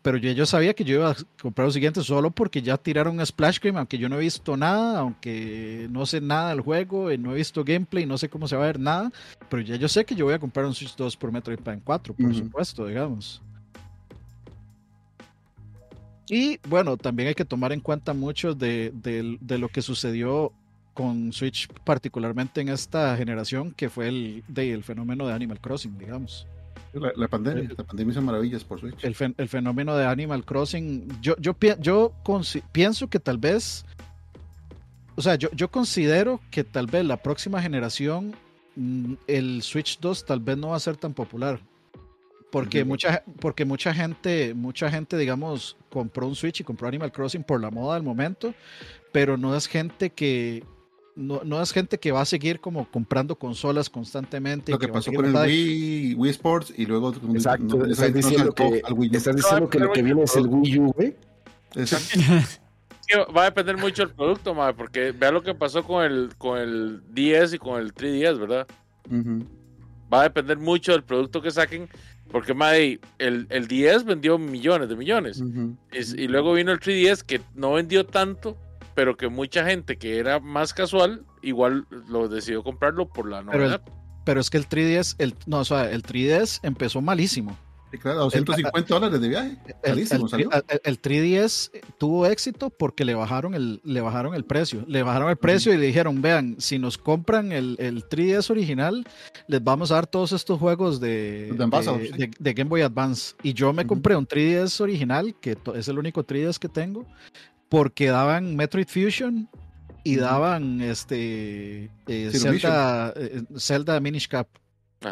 [0.00, 3.24] Pero yo, yo sabía que yo iba a comprar lo siguiente solo porque ya tiraron
[3.24, 7.18] Splash Screen, aunque yo no he visto nada, aunque no sé nada del juego, y
[7.18, 9.12] no he visto gameplay, no sé cómo se va a ver nada.
[9.50, 11.82] Pero ya yo sé que yo voy a comprar un Switch 2 por Metroid Prime
[11.84, 13.42] 4, por supuesto, digamos.
[16.28, 18.92] Y bueno, también hay que tomar en cuenta mucho de,
[19.46, 20.52] lo que sucedió
[20.94, 26.46] con Switch, particularmente en esta generación, que fue el, el fenómeno de Animal Crossing, digamos.
[26.92, 29.04] La, pandemia, la pandemia hizo maravillas por Switch.
[29.04, 32.12] El, fenómeno de Animal Crossing, yo, yo, yo
[32.72, 33.84] pienso que tal vez,
[35.14, 38.34] o sea, yo, yo considero que tal vez la próxima generación,
[38.76, 41.60] mm, el Switch 2 tal vez no va a ser tan popular.
[42.50, 47.44] Porque mucha, porque mucha gente, mucha gente, digamos, compró un Switch y compró Animal Crossing
[47.44, 48.54] por la moda del momento,
[49.12, 50.64] pero no es gente que,
[51.16, 54.72] no, no, es gente que va a seguir como comprando consolas constantemente.
[54.72, 57.12] Lo que, pasó con el Wii, Wii, Sports y luego...
[57.32, 58.82] Exacto, estás diciendo, que,
[59.12, 61.16] estás diciendo que lo que viene es el Wii U, güey.
[61.74, 62.20] Exacto.
[63.36, 66.58] va a depender mucho del producto, madre, porque vea lo que pasó con el, con
[66.58, 68.66] el 10 y con el 3DS, ¿verdad?
[70.12, 71.88] Va a depender mucho del producto que saquen,
[72.30, 75.42] porque, madre, el, el 10 vendió millones de millones.
[75.92, 78.56] y, luego vino el 3DS que no vendió tanto,
[78.94, 83.82] pero que mucha gente que era más casual, igual lo decidió comprarlo por la novedad.
[84.24, 87.56] Pero, es que el 3DS, el, no, o sea, el 3DS empezó malísimo.
[87.96, 89.56] Claro, 250 dólares de viaje.
[89.82, 94.84] El, el, 3DS tuvo éxito porque le bajaron el, le bajaron el precio.
[94.86, 99.06] Le bajaron el precio y le dijeron, vean, si nos compran el, el 3DS original,
[99.46, 101.54] les vamos a dar todos estos juegos de,
[102.38, 103.34] de, Game Boy Advance.
[103.42, 107.06] Y yo me compré un 3DS original, que es el único 3DS que tengo,
[107.68, 109.48] porque daban Metroid Fusion
[110.04, 114.48] y daban este eh, Zelda, eh, Zelda Minish Cap.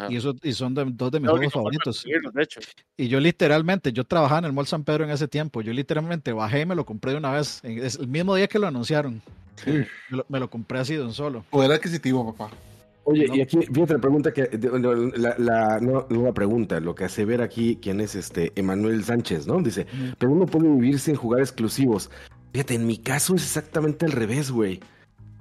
[0.08, 2.04] Y, eso, y son dos de mis juegos favoritos.
[2.96, 5.62] Y yo literalmente, yo trabajaba en el Mall San Pedro en ese tiempo.
[5.62, 7.60] Yo literalmente bajé y me lo compré de una vez.
[7.62, 9.22] Es el mismo día que lo anunciaron.
[10.28, 11.44] Me, lo, compré así de un solo.
[11.50, 12.54] Poder adquisitivo, papá.
[13.04, 14.50] Oye, y aquí, fíjate la pregunta que,
[15.16, 19.62] la, la nueva pregunta, lo que hace ver aquí, quién es este Emanuel Sánchez, ¿no?
[19.62, 19.86] Dice,
[20.18, 22.10] pero uno puede vivir sin jugar exclusivos.
[22.52, 24.80] Fíjate, en mi caso es exactamente al revés, güey.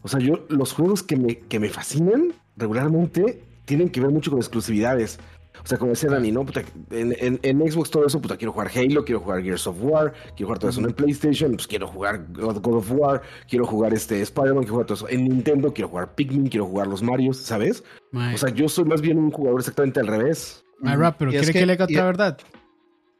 [0.03, 4.31] O sea, yo, los juegos que me, que me fascinan regularmente tienen que ver mucho
[4.31, 5.19] con exclusividades.
[5.63, 6.45] O sea, como decía Dani, ¿no?
[6.91, 10.47] en, en, Xbox todo eso, puta, quiero jugar Halo, quiero jugar Gears of War, quiero
[10.47, 14.63] jugar todo eso en PlayStation, pues quiero jugar God, of War, quiero jugar este Spider-Man,
[14.63, 15.09] quiero jugar todo eso.
[15.09, 17.83] En Nintendo quiero jugar Pikmin, quiero jugar los Marios, ¿sabes?
[18.13, 20.63] O sea, yo soy más bien un jugador exactamente al revés.
[20.81, 22.37] My rap, pero quiere que, que, le otra verdad.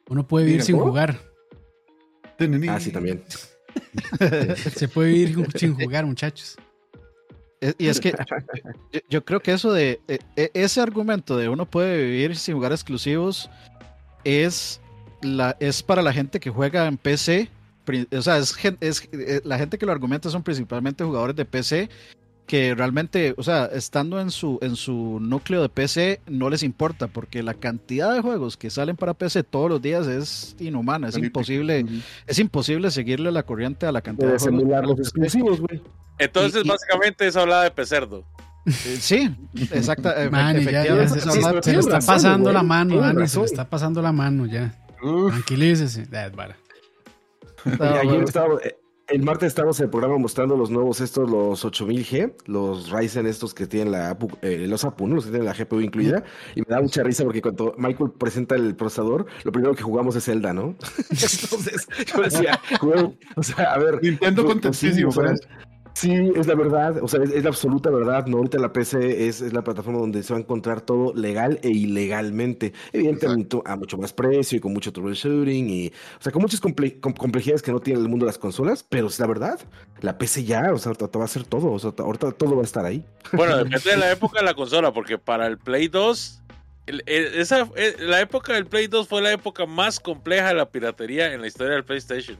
[0.08, 1.18] Uno puede vivir sin jugar.
[2.68, 3.24] Ah, sí, también.
[4.56, 6.56] Se puede vivir sin jugar, muchachos.
[7.78, 8.14] Y es que
[9.08, 12.72] yo, creo que eso de e, e, ese argumento de uno puede vivir sin jugar
[12.72, 13.50] exclusivos
[14.24, 14.80] es
[15.22, 17.50] la es para la gente que juega en PC.
[18.16, 21.88] O sea, es, es eh, la gente que lo argumenta son principalmente jugadores de PC
[22.46, 27.08] que realmente, o sea, estando en su, en su núcleo de PC, no les importa,
[27.08, 31.16] porque la cantidad de juegos que salen para PC todos los días es inhumana, es
[31.18, 31.84] imposible,
[32.26, 34.86] es imposible seguirle la corriente a la cantidad de juegos.
[34.86, 35.82] los exclusivos, güey.
[36.18, 38.24] Entonces, básicamente, eso habla de pecerdo.
[38.66, 39.30] Eh, sí,
[39.72, 40.10] exacto.
[40.16, 40.28] Eh,
[41.62, 44.72] se, le está pasando la mano, Dani, se le está pasando la mano ya.
[45.00, 46.06] Tranquilícese.
[47.64, 48.56] ayer estaba,
[49.08, 53.54] el martes estamos en el programa mostrando los nuevos estos, los 8000G, los Ryzen estos
[53.54, 56.24] que tienen la eh, los APU, los que tienen la GPU incluida.
[56.54, 60.16] Y me da mucha risa porque cuando Michael presenta el procesador, lo primero que jugamos
[60.16, 60.74] es Zelda, ¿no?
[61.10, 62.60] Entonces, yo decía,
[63.36, 64.02] o sea, a ver.
[64.02, 65.10] Nintendo contentísimo,
[65.96, 68.36] Sí, es la verdad, o sea, es, la absoluta verdad, ¿no?
[68.36, 72.74] Ahorita la PC es, la plataforma donde se va a encontrar todo legal e ilegalmente.
[72.92, 77.62] Evidentemente a mucho más precio y con mucho troubleshooting y, o sea, con muchas complejidades
[77.62, 79.58] que no tiene el mundo de las consolas, pero es la verdad,
[80.02, 82.60] la PC ya, o sea, ahorita va a ser todo, o sea, ahorita todo va
[82.60, 83.02] a estar ahí.
[83.32, 86.42] Bueno, depende de la época de la consola, porque para el Play 2
[87.06, 91.32] esa, eh, la época del Play 2 fue la época más compleja de la piratería
[91.32, 92.36] en la historia del PlayStation.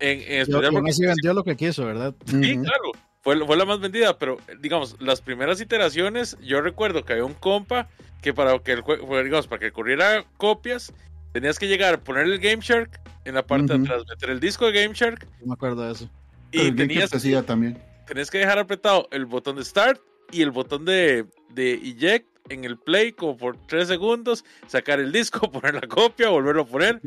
[0.00, 2.14] En, en especial vendió lo que quiso, ¿verdad?
[2.26, 2.92] Sí, claro.
[3.20, 7.34] Fue, fue, la más vendida, pero digamos, las primeras iteraciones, yo recuerdo que había un
[7.34, 7.88] compa
[8.22, 10.92] que para que el juego, digamos, para que corriera copias,
[11.32, 14.40] tenías que llegar a poner el Game Shark en la parte de atrás, meter el
[14.40, 15.26] disco de Game Shark.
[15.40, 16.10] No me acuerdo de eso.
[16.50, 17.10] Y tenías,
[17.44, 17.78] también.
[18.06, 20.00] tenías que dejar apretado el botón de Start
[20.32, 25.12] y el botón de, de Eject en el play como por tres segundos, sacar el
[25.12, 27.00] disco, poner la copia, volverlo a poner.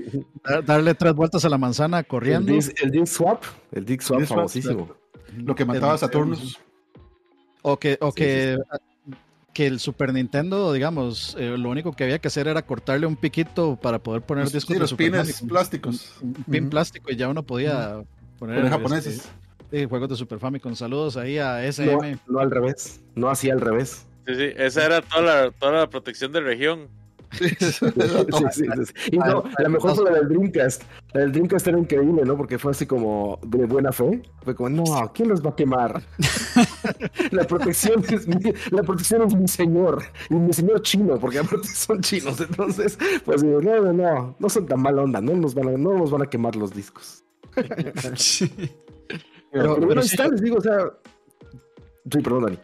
[0.65, 2.51] Darle tres vueltas a la manzana corriendo.
[2.53, 4.95] El disc, swap, el disc swap famosísimo.
[5.38, 6.59] Lo que mataba a Saturnus.
[7.61, 8.57] O que, o que,
[9.53, 13.15] que el Super Nintendo, digamos, eh, lo único que había que hacer era cortarle un
[13.15, 15.47] piquito para poder poner Los, discos sí, de los Super pines Famicom.
[15.49, 16.13] plásticos.
[16.22, 18.03] Un pin plástico y ya uno podía
[18.39, 19.30] poner este, japoneses.
[19.72, 20.73] sí, juegos de Super Famicom.
[20.76, 22.18] Saludos ahí a No, SM.
[22.27, 23.01] no al revés.
[23.15, 24.07] No así al revés.
[24.31, 26.89] Sí, sí, esa era toda la, toda la protección de región.
[27.31, 27.71] Sí, sí,
[28.51, 28.93] sí, sí.
[29.11, 30.83] Y no, la mejor fue la del Dreamcast.
[31.13, 32.35] La del Dreamcast era increíble, ¿no?
[32.35, 34.21] Porque fue así como de buena fe.
[34.43, 36.01] Fue como, no, ¿quién los va a quemar?
[37.31, 40.03] la protección es mi, la protección es mi señor.
[40.29, 42.39] Y mi señor chino, porque aparte son chinos.
[42.41, 45.71] Entonces, pues digo, no, no, no, no son tan mala onda, no nos van a,
[45.71, 47.23] no nos van a quemar los discos.
[49.53, 50.77] Pero, pero ahí sí, está, les digo, o sea.
[52.09, 52.59] Sí, perdón, Dani.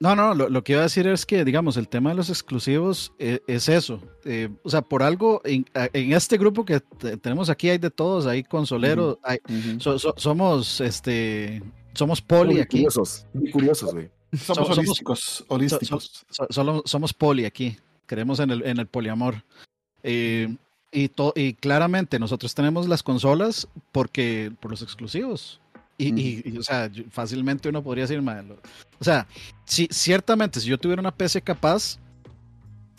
[0.00, 2.28] No, no, lo, lo que iba a decir es que, digamos, el tema de los
[2.28, 4.00] exclusivos eh, es eso.
[4.24, 5.64] Eh, o sea, por algo, en,
[6.12, 9.38] este grupo que te- tenemos aquí hay de todos, hay consoleros, hay-
[9.78, 11.62] so- so- somos, este,
[11.94, 14.10] somos poli Muy aquí, curiosos, muy curiosos, güey.
[14.36, 15.44] Somos somos- holísticos.
[15.48, 16.24] holísticos.
[16.28, 17.76] so- solo- somos poli aquí,
[18.06, 19.44] creemos en el, en el poliamor.
[20.02, 20.54] Eh,
[20.92, 25.60] y, to- y claramente nosotros tenemos las consolas porque por los exclusivos.
[25.96, 28.20] Y, y- y, o sea, fácilmente uno podría decir,
[28.98, 29.26] o sea,
[29.64, 31.98] si, ciertamente si yo tuviera una PC capaz,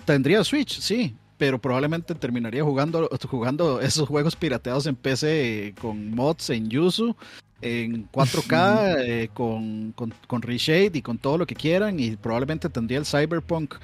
[0.05, 6.11] tendría Switch, sí, pero probablemente terminaría jugando, jugando esos juegos pirateados en PC eh, con
[6.11, 7.15] mods en Yuzu,
[7.61, 12.69] en 4K, eh, con, con, con reshade y con todo lo que quieran, y probablemente
[12.69, 13.75] tendría el Cyberpunk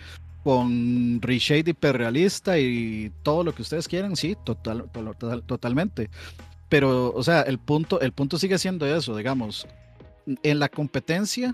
[0.44, 6.10] con reshade hiperrealista y todo lo que ustedes quieran, sí, total, to- total- totalmente.
[6.72, 9.68] Pero, o sea, el punto, el punto sigue siendo eso, digamos,
[10.42, 11.54] en la competencia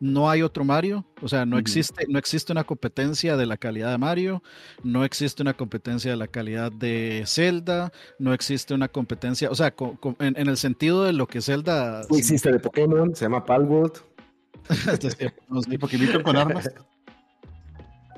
[0.00, 3.92] no hay otro Mario, o sea, no existe, no existe una competencia de la calidad
[3.92, 4.42] de Mario,
[4.82, 9.70] no existe una competencia de la calidad de Zelda, no existe una competencia, o sea,
[9.70, 13.24] co- co- en, en el sentido de lo que Zelda No existe de Pokémon, se
[13.26, 13.92] llama Palworld.
[15.52, 16.68] no sé, Sí, porque imitan con armas.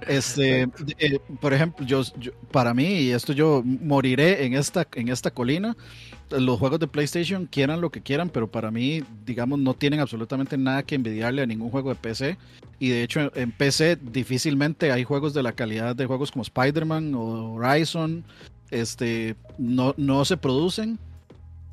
[0.07, 0.63] Este,
[0.99, 5.31] eh, por ejemplo, yo, yo- para mí, y esto yo moriré en esta, en esta
[5.31, 5.77] colina,
[6.31, 10.57] los juegos de PlayStation quieran lo que quieran, pero para mí, digamos, no tienen absolutamente
[10.57, 12.39] nada que envidiarle a ningún juego de PC.
[12.79, 17.15] Y de hecho, en PC difícilmente hay juegos de la calidad de juegos como Spider-Man
[17.15, 18.25] o Horizon.
[18.71, 20.99] Este, no, no se producen.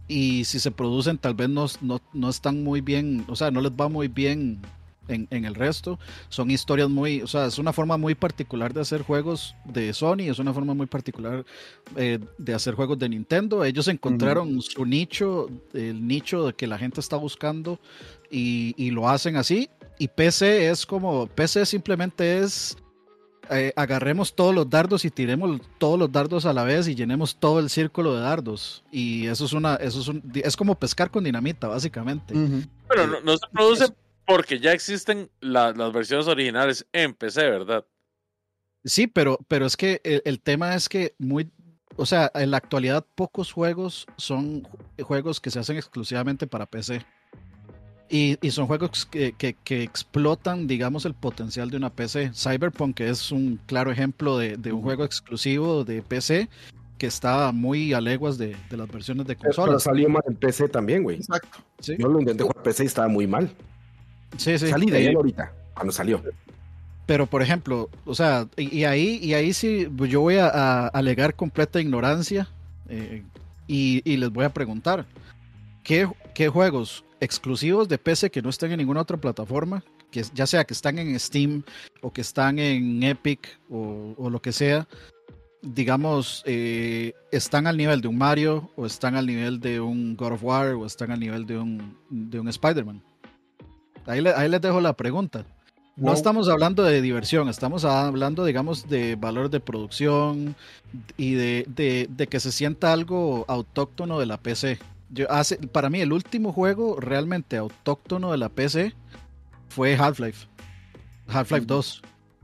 [0.07, 3.59] Y si se producen, tal vez no, no, no están muy bien, o sea, no
[3.59, 4.59] les va muy bien
[5.07, 5.99] en, en el resto
[6.29, 10.29] son historias muy, o sea, es una forma muy particular de hacer juegos de Sony,
[10.29, 11.45] es una forma muy particular
[11.95, 13.63] eh, de hacer juegos de Nintendo.
[13.63, 17.79] Ellos encontraron su nicho, el nicho de que la gente está buscando
[18.29, 19.69] y, y lo hacen así.
[19.97, 22.77] Y PC es como, PC simplemente es,
[23.49, 27.37] eh, agarremos todos los dardos y tiremos todos los dardos a la vez y llenemos
[27.39, 28.83] todo el círculo de dardos.
[28.91, 32.33] Y eso es una, eso es un, es como pescar con dinamita, básicamente.
[32.89, 33.85] Pero no, no se produce
[34.25, 37.85] porque ya existen la- las versiones originales en PC, ¿verdad?
[38.83, 41.49] Sí, pero, pero es que el, el tema es que muy,
[41.95, 46.65] o sea, en la actualidad pocos juegos son ju- juegos que se hacen exclusivamente para
[46.65, 47.03] PC.
[48.07, 52.31] Y, y son juegos que, que- que explotan, digamos, el potencial de una PC.
[52.35, 56.47] Cyberpunk es un claro ejemplo de, de un juego exclusivo de PC
[56.99, 59.83] que está muy a leguas de, de las versiones de Pero consolas.
[59.83, 61.17] salió mal en PC también, güey.
[61.17, 61.57] Exacto.
[61.79, 63.49] Sí, Yo lo intenté jugar en PC y estaba muy mal.
[64.37, 64.67] Sí, sí.
[64.67, 66.21] Salí de ahorita, cuando salió.
[67.05, 70.47] Pero, por ejemplo, o sea, y, y ahí, y ahí sí, pues, yo voy a,
[70.47, 72.49] a alegar completa ignorancia
[72.89, 73.23] eh,
[73.67, 75.05] y, y les voy a preguntar,
[75.83, 80.47] ¿qué, ¿qué juegos exclusivos de PC que no estén en ninguna otra plataforma, que ya
[80.47, 81.63] sea que están en Steam
[82.01, 84.87] o que están en Epic o, o lo que sea,
[85.61, 90.33] digamos, eh, están al nivel de un Mario o están al nivel de un God
[90.33, 93.01] of War o están al nivel de un, de un Spider-Man?
[94.07, 95.45] Ahí, le- ahí les dejo la pregunta.
[95.97, 96.13] No Wow.
[96.13, 100.55] estamos hablando de diversión, estamos hablando, digamos, de valor de producción
[101.17, 104.77] y de, de- de que se sienta algo autóctono de la PC.
[105.09, 108.93] Yo hace, para mí, el último juego realmente autóctono de la PC
[109.69, 110.47] fue Half-Life.
[111.27, 112.01] Half-Life 2.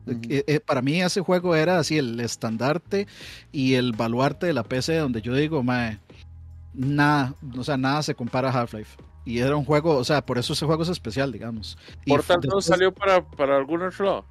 [0.07, 0.19] Ujú.
[0.29, 3.05] Eh, eh, para mí ese juego era así el estandarte
[3.51, 5.99] y el baluarte de la PC donde yo digo, mae,
[6.73, 8.97] nada, o sea, nada se compara a Half-Life.
[9.25, 11.77] Y era un juego, o sea, por eso ese juego es especial, digamos.
[12.05, 14.25] Y Portal f- 2 después- salió para, para algún otro lado.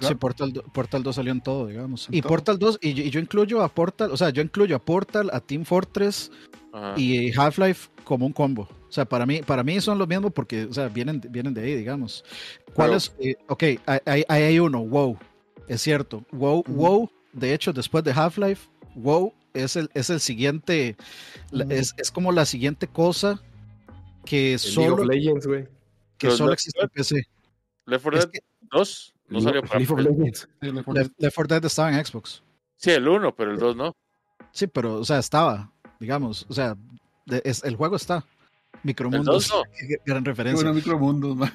[0.00, 2.08] Sí, Portal, Portal 2 salió en todo, digamos.
[2.08, 2.28] En y todo.
[2.30, 5.30] Portal 2, y yo, y yo incluyo a Portal, o sea, yo incluyo a Portal,
[5.32, 6.30] a Team Fortress
[6.72, 6.94] Ajá.
[6.96, 8.68] y Half-Life como un combo.
[8.88, 11.62] O sea, para mí, para mí son lo mismo porque, o sea, vienen, vienen de
[11.62, 12.24] ahí, digamos.
[12.74, 13.14] ¿Cuál Pero- es?
[13.20, 13.62] Eh, ok,
[14.06, 15.16] ahí, hay uno, WoW.
[15.68, 16.24] Es cierto.
[16.32, 16.64] WoW.
[16.66, 20.96] WoW, de hecho, después de Half-Life, WoW es el, es el siguiente,
[21.70, 23.40] es, es como la siguiente cosa
[24.26, 25.66] que solo, Legends, güey.
[26.18, 27.26] que solo existe en PC.
[27.86, 30.48] Left 4 Dead 2 no salió para League of Legends.
[30.60, 32.42] Left 4 Dead estaba en Xbox.
[32.76, 33.96] Sí, el 1, pero el 2 no.
[34.52, 36.76] Sí, pero, o sea, estaba, digamos, o sea,
[37.24, 38.24] de- es- el juego está.
[38.74, 39.62] El Micromundos, 2 no.
[39.78, 40.62] qué gran referencia.
[40.62, 41.52] bueno, micromundos, man.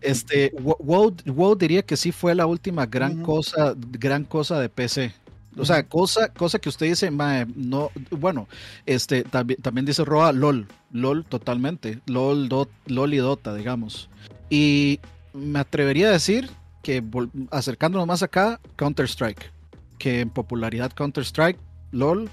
[0.00, 3.22] Este, Wo- WoW, WoW diría que sí fue la última gran Ujú.
[3.36, 5.14] cosa, gran cosa de PC.
[5.58, 8.48] O sea, cosa, cosa que usted dice, mae, no, bueno,
[8.84, 14.10] este, también, también dice Roa, LOL, LOL totalmente, LOL, Dot, LOL y Dota, digamos.
[14.50, 15.00] Y
[15.32, 16.50] me atrevería a decir
[16.82, 17.02] que
[17.50, 19.50] acercándonos más acá, Counter Strike,
[19.98, 21.58] que en popularidad Counter Strike,
[21.90, 22.30] LOL,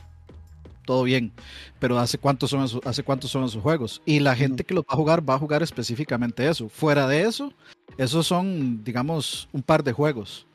[0.86, 1.32] todo bien,
[1.80, 4.84] pero hace cuántos son esos, hace cuántos son esos juegos y la gente que los
[4.84, 6.70] va a jugar va a jugar específicamente eso.
[6.70, 7.54] Fuera de eso,
[7.98, 10.46] esos son, digamos, un par de juegos.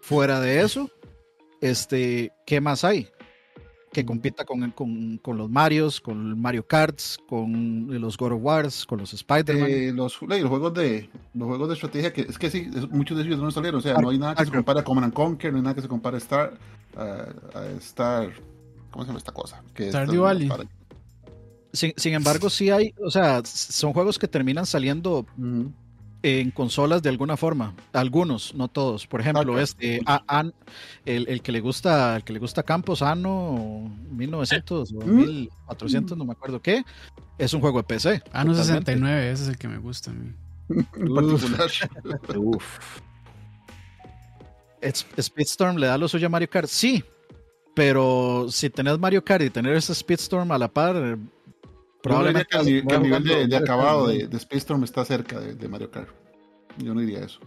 [0.00, 0.90] Fuera de eso,
[1.70, 3.08] este, ¿qué más hay?
[3.92, 8.86] Que compita con, con, con los Marios, con Mario Karts, con los God of Wars,
[8.86, 9.70] con los Spider-Man.
[9.70, 13.16] Eh, los, los juegos de los juegos de estrategia que es que sí es- muchos
[13.16, 15.14] de ellos no salieron o sea no hay nada que se compare a Command and
[15.14, 16.58] Conquer no hay nada que se compare a Star
[16.96, 18.32] a, a Star
[18.90, 19.62] ¿cómo se llama esta cosa?
[19.74, 20.48] Que Stardew Valley.
[20.48, 20.64] para-
[21.72, 25.26] sin, sin embargo, sí hay, o sea, son juegos que terminan saliendo.
[26.26, 27.74] En consolas de alguna forma.
[27.92, 29.06] Algunos, no todos.
[29.06, 30.44] Por ejemplo, este, a-
[31.04, 35.16] el, el que le gusta, el que le gusta Campos Ano 1900 o Mm.
[35.16, 36.82] 1400, no me acuerdo qué,
[37.36, 38.10] es un juego de PC.
[38.14, 38.20] No,
[38.54, 38.62] totalmente.
[38.62, 40.32] 69, ese es el que me gusta a mí.
[40.70, 41.70] en particular
[42.38, 42.78] Uf.
[45.20, 47.04] Speedstorm le da lo suyo a Mario Kart, sí,
[47.74, 51.18] pero si tenés Mario Kart y tener ese Speedstorm a la par,
[52.04, 55.40] probablemente que el, ni- que el nivel de, acabado de, de Space Storm está cerca
[55.40, 56.10] de, de Mario Kart
[56.78, 57.40] yo no diría eso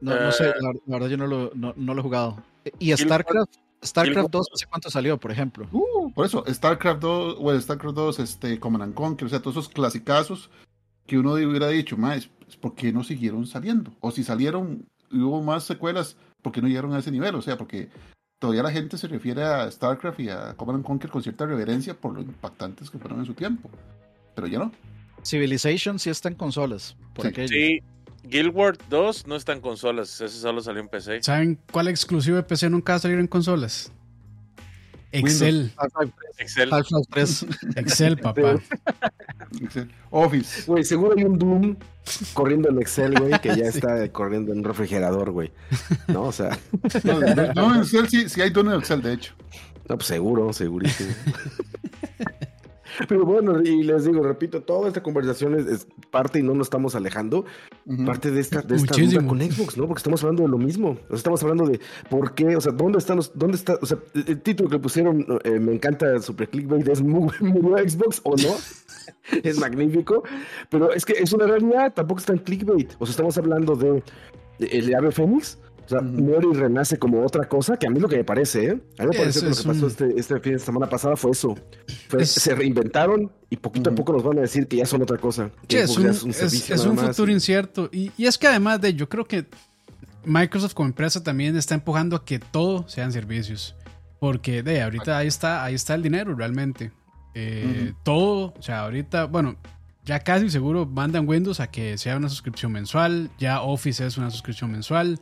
[0.00, 2.42] No, no sé, Eh, la, la verdad yo no lo, no, no lo he jugado.
[2.78, 3.54] Y Guild StarCraft,
[3.84, 5.66] StarCraft Guild 2, no sé cuánto salió, por ejemplo.
[5.72, 9.56] Uh, por eso StarCraft 2 bueno StarCraft 2 este Command and Conquer o sea todos
[9.56, 10.50] esos clasicazos
[11.06, 12.28] que uno hubiera dicho más
[12.60, 13.92] ¿por qué no siguieron saliendo?
[14.00, 17.34] o si salieron y hubo más secuelas ¿por qué no llegaron a ese nivel?
[17.34, 17.88] o sea porque
[18.38, 21.94] todavía la gente se refiere a StarCraft y a Command and Conquer con cierta reverencia
[21.94, 23.70] por lo impactantes que fueron en su tiempo
[24.34, 24.72] pero ya no
[25.24, 27.28] Civilization sí está en consolas, por Sí.
[27.30, 27.48] aquello.
[27.48, 27.80] Sí,
[28.22, 31.22] Guild Wars 2 no está en consolas, ese solo salió en PC.
[31.22, 33.90] ¿Saben cuál exclusivo de PC nunca va a salir en consolas?
[35.12, 35.72] Excel.
[36.38, 36.72] Excel.
[36.72, 37.46] Half-Life 3.
[37.76, 38.56] Excel, papá.
[39.62, 39.90] Excel.
[40.10, 41.76] Office Güey, seguro hay un Doom
[42.34, 45.52] corriendo en Excel, güey, que ya está corriendo en un refrigerador, güey.
[46.08, 46.58] No, o sea,
[47.04, 49.34] no, no, no, en Excel sí, sí hay dono en Excel de hecho
[49.88, 51.14] no, pues seguro, segurísimo.
[53.06, 56.66] Pero bueno, y les digo, repito, toda esta conversación es, es parte y no nos
[56.66, 57.44] estamos alejando,
[58.04, 59.86] parte de esta, de esta duda con Xbox, ¿no?
[59.86, 60.90] Porque estamos hablando de lo mismo.
[60.90, 61.80] O sea, estamos hablando de
[62.10, 64.78] por qué, o sea, dónde están los, dónde está, o sea, el, el título que
[64.78, 68.54] pusieron, eh, me encanta super clickbait, es muy, muy Xbox o no.
[69.42, 70.22] es magnífico,
[70.70, 72.92] pero es que es una realidad, tampoco está en clickbait.
[72.98, 74.02] O sea, estamos hablando de,
[74.58, 75.58] de el ave Fénix.
[75.88, 76.08] O sea, Ujú.
[76.22, 78.80] muere y renace como otra cosa, que a mí es lo que me parece, ¿eh?
[78.98, 81.16] A mí me parece que lo que pasó un- este, este fin de semana pasada
[81.16, 81.54] fue eso.
[82.08, 85.00] Fue- Es- Se reinventaron y poquito a poco nos van a decir que ya son
[85.00, 85.50] otra cosa.
[85.66, 87.88] Sí, es un, es- es futuro y- incierto.
[87.90, 89.46] Y, y es que además de, yo creo que
[90.24, 93.74] Microsoft como empresa también está empujando a que todo sean servicios.
[94.20, 96.90] Porque de ahorita ahí está, ahí está el dinero realmente.
[97.34, 99.56] Eh, Todo, o sea, ahorita, bueno,
[100.04, 103.30] ya casi seguro mandan Windows a que sea una suscripción mensual.
[103.38, 105.20] Ya Office es una suscripción mensual.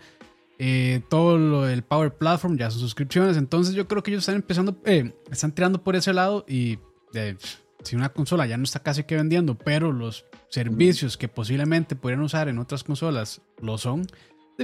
[0.58, 3.36] Eh, todo lo del Power Platform ya son suscripciones.
[3.36, 6.78] Entonces yo creo que ellos están empezando, eh, están tirando por ese lado y
[7.14, 7.36] eh,
[7.82, 12.22] si una consola ya no está casi que vendiendo, pero los servicios que posiblemente podrían
[12.22, 14.06] usar en otras consolas lo son,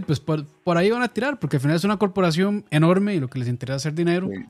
[0.07, 3.21] pues por, por ahí van a tirar, porque al final es una corporación enorme y
[3.21, 4.29] lo que les interesa es hacer dinero.
[4.33, 4.45] Sí.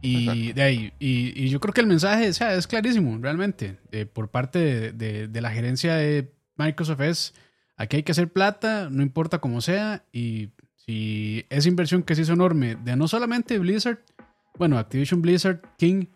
[0.00, 3.78] Y, de ahí, y, y yo creo que el mensaje o sea, es clarísimo, realmente,
[3.90, 7.34] eh, por parte de, de- de la gerencia de Microsoft es,
[7.76, 10.50] aquí hay que hacer plata, no importa cómo sea, y
[10.88, 13.98] si esa inversión que se hizo enorme de no solamente Blizzard,
[14.58, 16.06] bueno, Activision Blizzard, King,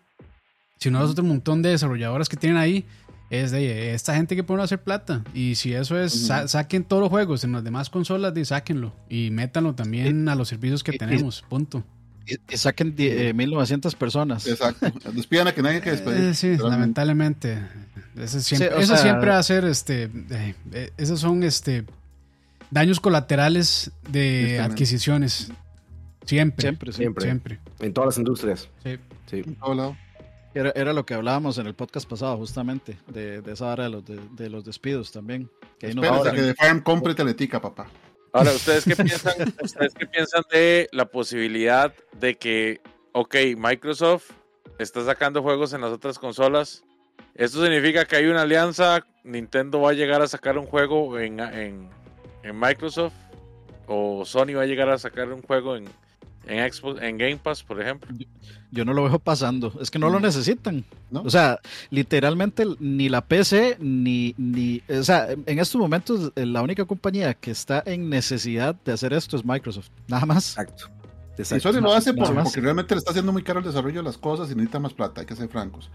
[0.78, 2.86] sino de otro montón de desarrolladoras que tienen ahí,
[3.28, 5.22] es de esta gente que puede hacer plata.
[5.34, 8.94] Y si eso es, sa- saquen todos los juegos en las demás consolas, de, sáquenlo
[9.10, 11.84] y métanlo también a los servicios que y- y- tenemos, punto.
[12.26, 14.46] Y, y saquen die- eh, 1900 personas.
[14.46, 17.58] exacto despidan a que nadie hay que despedir Eh, sí, lamentablemente.
[18.26, 21.84] Siempre, Sí, eso sea- siempre va a ser, este, eh, eh, esos son, este,
[22.72, 24.60] daños colaterales de Tristemente.
[24.60, 25.52] adquisiciones.
[26.24, 26.96] Siempre, Siempre, sí.
[26.98, 27.24] Siempre.
[27.24, 27.60] siempre.
[27.80, 28.68] En todas las industrias.
[28.82, 28.98] Sí.
[29.26, 29.42] Sí.
[29.46, 29.96] En todo lado.
[30.54, 33.90] Era, era lo que hablábamos en el podcast pasado, justamente, de, de esa hora de
[33.90, 35.50] los, de, de los despidos también.
[35.78, 37.86] Que ahí nos dicen- que Farm compre Teletica, papá.
[38.34, 39.32] Ahora, ¿ustedes qué piensan?
[39.62, 42.80] ¿Ustedes qué piensan de la posibilidad de que,
[43.12, 44.30] ok, Microsoft
[44.78, 46.82] está sacando juegos en las otras consolas,
[47.34, 49.04] Esto significa que hay una alianza.
[49.24, 51.88] Nintendo va a llegar a sacar un juego en, en,
[52.42, 53.14] en Microsoft.
[53.86, 55.86] O Sony va a llegar a sacar un juego en,
[56.46, 58.14] en Xbox, en Game Pass, por ejemplo.
[58.70, 59.72] Yo no lo veo pasando.
[59.80, 60.22] Es que no lo mm.
[60.22, 60.84] necesitan.
[61.12, 61.60] O sea,
[61.90, 64.82] literalmente ni la PC ni, ni.
[64.88, 69.36] O sea, en estos momentos la única compañía que está en necesidad de hacer esto
[69.36, 69.90] es Microsoft.
[70.08, 70.56] Nada más.
[70.56, 71.01] Exacto.
[71.38, 74.18] Y Sony lo hace porque realmente le está haciendo muy caro el desarrollo de las
[74.18, 75.90] cosas y necesita más plata, hay que ser francos.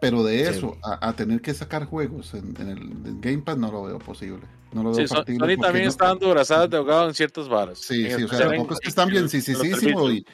[0.00, 3.98] Pero de eso a, tener que sacar juegos en, el Game Pass no lo veo
[3.98, 4.42] posible.
[4.72, 7.78] No lo veo sí, Sony también está dando brazadas de ahogado en ciertas varas.
[7.78, 10.24] Sí, sí, o sea, tampoco es que están bien, sí, sí, sí, sí, y,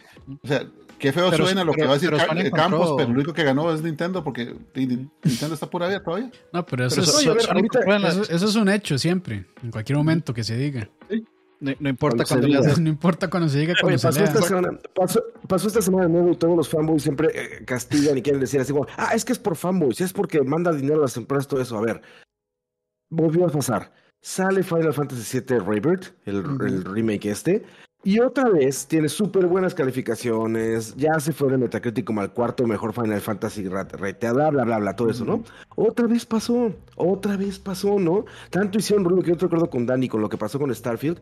[0.43, 0.67] o sea,
[0.99, 2.13] qué feo suena lo que va a decir
[2.53, 6.31] Campos, pero lo único que ganó es Nintendo porque Nintendo está pura vida todavía.
[6.53, 10.89] No, pero eso, es, eso es un hecho siempre, en cualquier momento que se diga.
[11.11, 11.25] Sí.
[11.65, 16.07] No, importa cuando, no importa cuando se diga cuando pasó, esta semana, pasó, esta semana
[16.07, 19.13] de nuevo y todos los fanboys siempre eh, castigan y quieren decir así como, ah,
[19.15, 21.79] es que es por fanboys, es porque manda dinero a las empresas, todo eso.
[21.79, 22.03] A ver,
[23.11, 23.93] volvió a pasar.
[24.21, 27.65] Sale Final Fantasy VII Rebirth, el, el remake este,
[28.07, 30.95] y otra vez tiene súper buenas calificaciones.
[30.95, 34.95] Ya se fue de Metacritic como al cuarto mejor Final Fantasy reteada, bla, bla, bla,
[34.95, 35.43] todo eso, ¿no?
[35.75, 38.27] Otra vez pasó, otra vez pasó, ¿no?
[38.51, 41.19] Tanto hicieron ruido que yo te recuerdo con Dani, con lo que pasó con Starfield.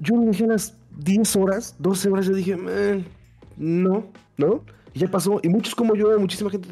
[0.00, 2.56] Yo dije a las 10 horas, 12 horas, yo dije,
[3.56, 4.06] no,
[4.36, 4.64] ¿no?
[4.94, 5.40] Y ya pasó.
[5.42, 6.68] Y muchos como yo, muchísima gente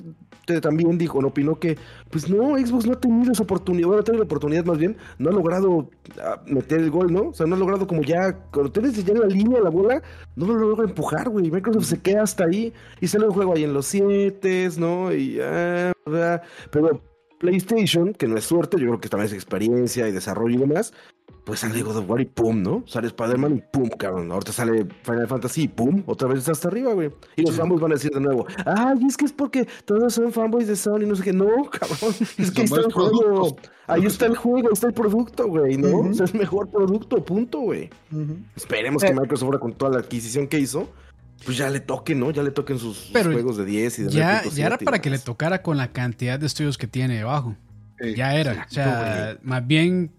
[0.61, 1.77] también dijo, no opinó que,
[2.11, 4.97] pues no, Xbox no ha tenido esa oportunidad, bueno, ha tenido la oportunidad más bien,
[5.19, 5.91] no ha logrado
[6.23, 7.31] ah, meter el gol, ¿no?
[7.31, 10.03] O sea, no ha logrado como ya, cuando tienes ya la línea la bola,
[10.37, 11.51] no lo logra empujar, güey.
[11.51, 15.13] Microsoft se queda hasta ahí y sale un juego ahí en los 7, ¿no?
[15.13, 15.93] Y, ah,
[16.71, 17.01] pero
[17.39, 20.93] PlayStation, que no es suerte, yo creo que también es experiencia y desarrollo y demás,
[21.47, 22.83] pues sale God of War y pum, ¿no?
[22.89, 24.33] Sale Spider-Man y pum, cabrón.
[24.33, 27.13] Ahorita sale Final Fantasy y pum, otra vez está hasta arriba, güey.
[27.37, 30.33] Y los fanboys van a decir de nuevo, ay, es que es porque todos son
[30.33, 31.33] fanboys de Sony, no sé qué.
[31.33, 33.57] No, cabrón, es que ahí está el juego.
[33.87, 36.01] Ahí está el juego, ahí está el producto, güey, ¿no?
[36.01, 37.91] O sea, es mejor producto, punto, güey.
[38.57, 39.15] Esperemos que eh.
[39.15, 40.89] Microsoft ahora con toda la adquisición que hizo,
[41.45, 42.31] pues ya le toquen, ¿no?
[42.31, 45.19] Ya le toquen sus, juegos de 10 y de Ya, ya era para que le
[45.19, 47.57] tocara con la cantidad de estudios que tiene debajo.
[48.17, 48.67] ya era.
[48.69, 50.11] o sea, más bien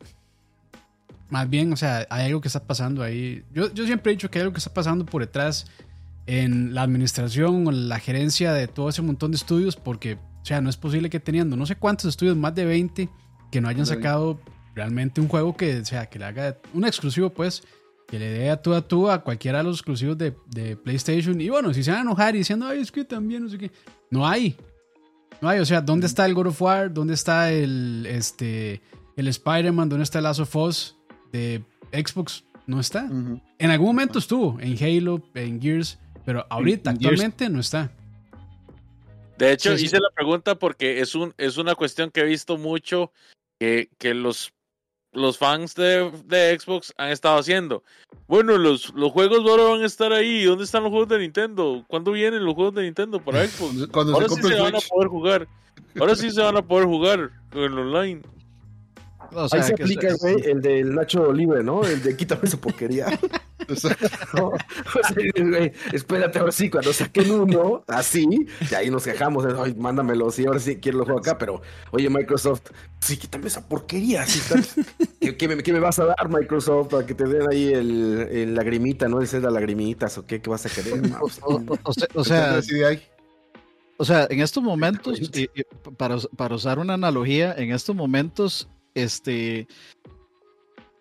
[1.30, 3.44] más bien, o sea, hay algo que está pasando ahí.
[3.53, 5.65] Yo, yo siempre he dicho que hay algo que está pasando por detrás
[6.26, 10.61] en la administración o la gerencia de todo ese montón de estudios, porque, o sea,
[10.61, 13.10] no es posible que teniendo no sé cuántos estudios, más de 20,
[13.52, 14.39] que no hayan sacado
[14.76, 17.64] realmente un juego que, o sea, que le haga un exclusivo, pues,
[18.08, 21.40] que le dé a tú a tú a cualquiera de los exclusivos de, de PlayStation.
[21.40, 23.58] Y bueno, si se van a enojar y diciendo, ay, es que también, no sé
[23.58, 23.72] qué,
[24.10, 24.56] no hay.
[25.42, 26.92] No hay, o sea, ¿dónde está el God of War?
[26.92, 28.82] ¿Dónde está el, este,
[29.16, 29.90] el Spider-Man?
[29.90, 30.98] ¿Dónde está el Last of Us?
[31.32, 33.10] de Xbox no está.
[33.60, 37.92] En algún momento estuvo, en Halo, en Gears, pero ahorita, actualmente no está.
[39.38, 43.12] De hecho, hice la pregunta porque es, un, es una cuestión que he visto mucho
[43.60, 44.52] que, que los,
[45.14, 47.84] los fans de, de, Xbox han estado haciendo.
[48.28, 50.44] Bueno, los, los juegos ahora van a estar ahí.
[50.44, 51.84] ¿Dónde están los juegos de Nintendo?
[51.88, 53.88] ¿Cuándo vienen los juegos de Nintendo para Xbox?
[53.88, 55.48] Cuando ahora sí se van a poder jugar.
[56.00, 57.76] Ahora sí se van a poder jugar con
[59.52, 61.84] Ahí se aplica, güey, el del Nacho Libre, ¿no?
[61.84, 63.08] El de quítame esa porquería.
[65.91, 68.26] espérate, ahora sí, cuando saquen uno, así,
[68.70, 72.10] y ahí nos quejamos, Ay, mándamelo, sí, ahora sí quiero lo juego acá, pero, oye,
[72.10, 74.26] Microsoft, sí, quítame esa porquería.
[75.20, 79.20] ¿Qué, me, vas a dar, Microsoft, para que te den ahí el, lagrimita, ¿no?
[79.20, 81.02] Dices las lagrimitas, o qué, qué vas a querer?
[81.22, 81.30] o,
[82.24, 82.60] sea,
[83.98, 85.20] o sea, en estos momentos,
[85.98, 89.68] para, para usar una analogía, en estos momentos este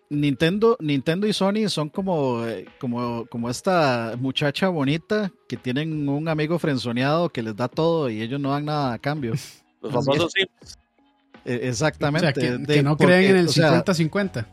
[0.09, 6.27] Nintendo, Nintendo y Sony son como, eh, como, como esta muchacha bonita que tienen un
[6.29, 9.33] amigo frenzoneado que les da todo y ellos no dan nada a cambio.
[9.81, 12.33] Los famosos e, Exactamente.
[12.33, 14.45] que, no creen en el 50-50.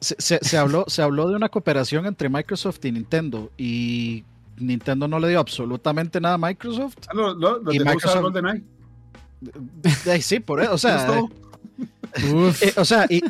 [0.00, 4.24] Se, se, habló, se habló de una cooperación entre Microsoft y Nintendo y
[4.58, 6.96] Nintendo no le dio absolutamente nada a Microsoft.
[7.08, 8.34] Ah, no, no, y Microsoft...
[10.20, 10.72] Sí, por eso.
[10.72, 11.06] O sea,
[12.14, 13.22] eh, o sea, y,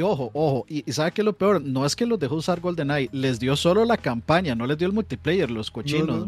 [0.00, 1.60] ojo, ojo, y, ¿sabe qué es lo peor?
[1.62, 4.86] No es que los dejó usar GoldenEye, les dio solo la campaña, no les dio
[4.86, 6.26] el multiplayer, los cochinos,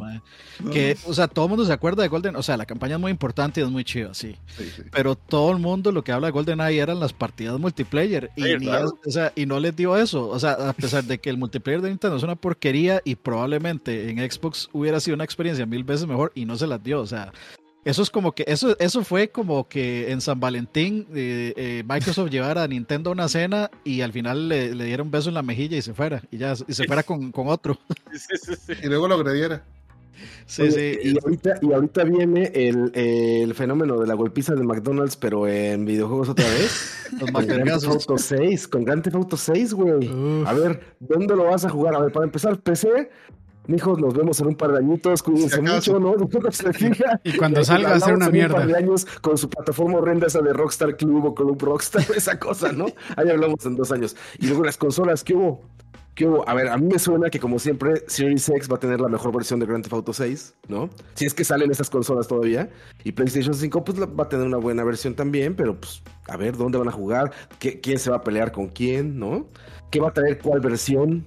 [0.72, 3.00] que, o sea, todo el mundo se acuerda de Golden, o sea, la campaña es
[3.00, 4.36] muy importante y es muy chido, sí.
[4.92, 9.10] Pero todo el mundo lo que habla de GoldenEye eran las partidas multiplayer y, o
[9.10, 11.88] sea, y no les dio eso, o sea, a pesar de que el multiplayer de
[11.88, 16.32] Nintendo es una porquería y probablemente en Xbox hubiera sido una experiencia mil veces mejor
[16.34, 17.32] y no se las dio, o sea,
[17.84, 22.30] eso es como que, eso, eso fue como que en San Valentín eh, eh, Microsoft
[22.30, 25.42] llevara a Nintendo a una cena y al final le, diera un beso en la
[25.42, 27.78] mejilla y se fuera, y ya, y se fuera con, otro.
[28.82, 29.62] Y luego lo agrediera.
[30.46, 30.98] Sí, sí.
[31.02, 35.84] Y ahorita, y ahorita viene el, el, fenómeno de la golpiza de McDonald's, pero en
[35.84, 37.08] videojuegos otra vez.
[37.32, 40.10] con Grand Theft Auto 6, con Grand Theft Auto 6, güey.
[40.46, 41.94] A ver, ¿dónde lo vas a jugar?
[41.94, 43.10] A ver, para empezar, PC,
[43.66, 46.14] Hijos, nos vemos en un par de añitos, cuídense mucho, ¿no?
[47.24, 48.56] y cuando salga va a ser una mierda.
[48.56, 52.04] Un par de años con su plataforma horrenda esa de Rockstar Club o Club Rockstar,
[52.16, 52.86] esa cosa, ¿no?
[53.16, 54.16] Ahí hablamos en dos años.
[54.38, 55.62] Y luego las consolas, ¿qué hubo?
[56.14, 56.48] ¿Qué hubo?
[56.48, 59.08] A ver, a mí me suena que como siempre Series X va a tener la
[59.08, 60.90] mejor versión de Grand Theft Auto 6, ¿no?
[61.14, 62.68] Si es que salen esas consolas todavía.
[63.02, 66.56] Y PlayStation 5 pues va a tener una buena versión también, pero pues a ver
[66.56, 69.48] dónde van a jugar, ¿Qué, quién se va a pelear con quién, ¿no?
[69.90, 71.26] ¿Qué va a traer cuál versión?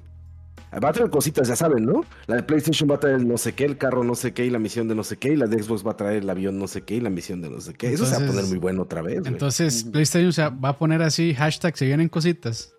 [0.73, 2.03] Va a traer cositas, ya saben, ¿no?
[2.27, 4.49] La de PlayStation va a traer no sé qué, el carro no sé qué y
[4.49, 6.59] la misión de no sé qué, y la de Xbox va a traer el avión
[6.59, 7.93] no sé qué y la misión de no sé qué.
[7.93, 9.25] Eso se va a poner muy bueno otra vez.
[9.25, 12.73] Entonces, PlayStation se va a poner así, hashtag, se vienen cositas.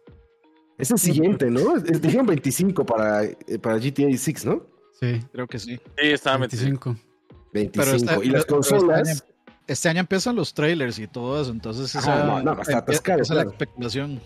[0.77, 1.77] Es el siguiente, ¿no?
[1.79, 4.67] Dijeron 25 para, eh, para GTA 6, ¿no?
[5.01, 5.21] Sí.
[5.33, 5.77] Creo que sí.
[5.77, 6.97] Sí, estaba 25.
[7.53, 8.23] 25.
[8.23, 9.09] y las consolas.
[9.09, 9.35] Este,
[9.67, 13.35] este año, empiezan los trailers y todo eso, entonces esa, no, no, está atascado, esa
[13.35, 14.21] es la especulación.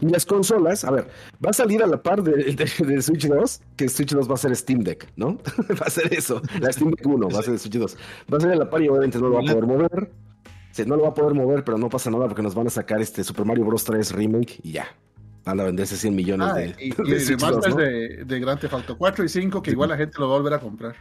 [0.00, 1.08] Y las consolas, a ver,
[1.44, 4.54] va a salir a la par de, Switch 2, que Switch 2 va a ser
[4.56, 5.38] Steam Deck, ¿no?
[5.80, 6.40] va a ser eso.
[6.60, 7.96] La Steam Deck 1 va a ser Switch 2.
[8.32, 10.12] Va a salir a la par y obviamente no lo va a poder mover.
[10.72, 12.70] Sí, no lo va a poder mover, pero no pasa nada porque nos van a
[12.70, 13.84] sacar este Super Mario Bros.
[13.84, 14.86] 3 Remake y ya.
[15.44, 16.90] Van a venderse 100 millones de, y,
[17.76, 20.38] de, de, Grand Theft Auto 4 y 5 que igual la gente lo va a
[20.38, 20.96] volver a comprar.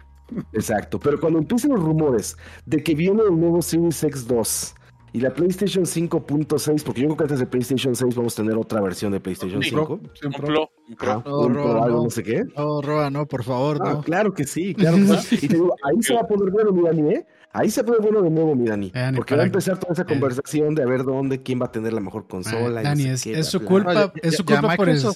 [0.54, 4.76] Exacto, pero cuando empiecen los rumores de que viene el nuevo Series X2
[5.16, 8.58] y la PlayStation 5.6, porque yo creo que antes de PlayStation 6 vamos a tener
[8.58, 9.82] otra versión de PlayStation 5.
[9.82, 9.88] Un
[10.34, 11.24] Pro, un Pro.
[11.26, 12.10] un Pro, algo, no.
[12.10, 12.44] sé qué.
[12.58, 14.02] No, Roa, no, por favor, ah, no.
[14.02, 15.40] Claro que sí, claro que sí.
[15.42, 17.26] Y te digo, ahí se va a poner bueno, mi Dani, ¿eh?
[17.54, 18.92] Ahí se pone bueno de nuevo, mi Dani.
[19.16, 20.06] Porque va a empezar toda esa eh.
[20.06, 22.82] conversación de a ver dónde, quién va a tener la mejor consola.
[22.82, 25.16] Dani, es, su culpa, es su culpa por eso.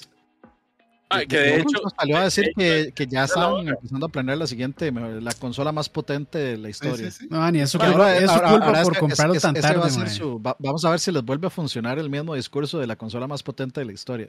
[1.12, 4.46] Ah, que de hecho salió a decir que, que ya estaban empezando a planear la
[4.46, 7.10] siguiente, la consola más potente de la historia.
[7.32, 9.90] No, ni eso, culpa, es su culpa por comprarlo tan tarde.
[10.60, 13.42] vamos a ver si les vuelve a funcionar el mismo discurso de la consola más
[13.42, 14.28] potente de la historia.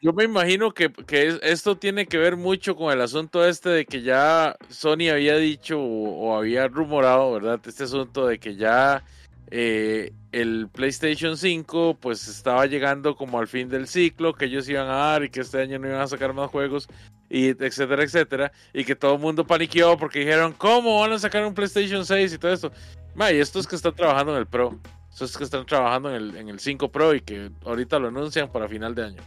[0.00, 3.84] Yo me imagino que, que, esto tiene que ver mucho con el asunto este de
[3.84, 7.60] que ya Sony había dicho o, o había rumorado, ¿verdad?
[7.66, 9.02] Este asunto de que ya
[9.50, 14.88] eh, el PlayStation 5 pues estaba llegando como al fin del ciclo que ellos iban
[14.88, 16.88] a dar y que este año no iban a sacar más juegos
[17.28, 21.46] y etcétera etcétera y que todo el mundo paniqueó porque dijeron cómo van a sacar
[21.46, 22.72] un PlayStation 6 y todo esto
[23.16, 24.78] y estos que están trabajando en el Pro
[25.10, 28.50] estos que están trabajando en el, en el 5 Pro y que ahorita lo anuncian
[28.50, 29.22] para final de año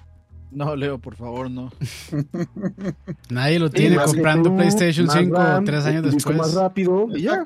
[0.52, 1.72] no, Leo, por favor, no.
[3.30, 6.38] Nadie lo tiene comprando PlayStation 5 tres años después.
[6.38, 7.46] más rápido y ya.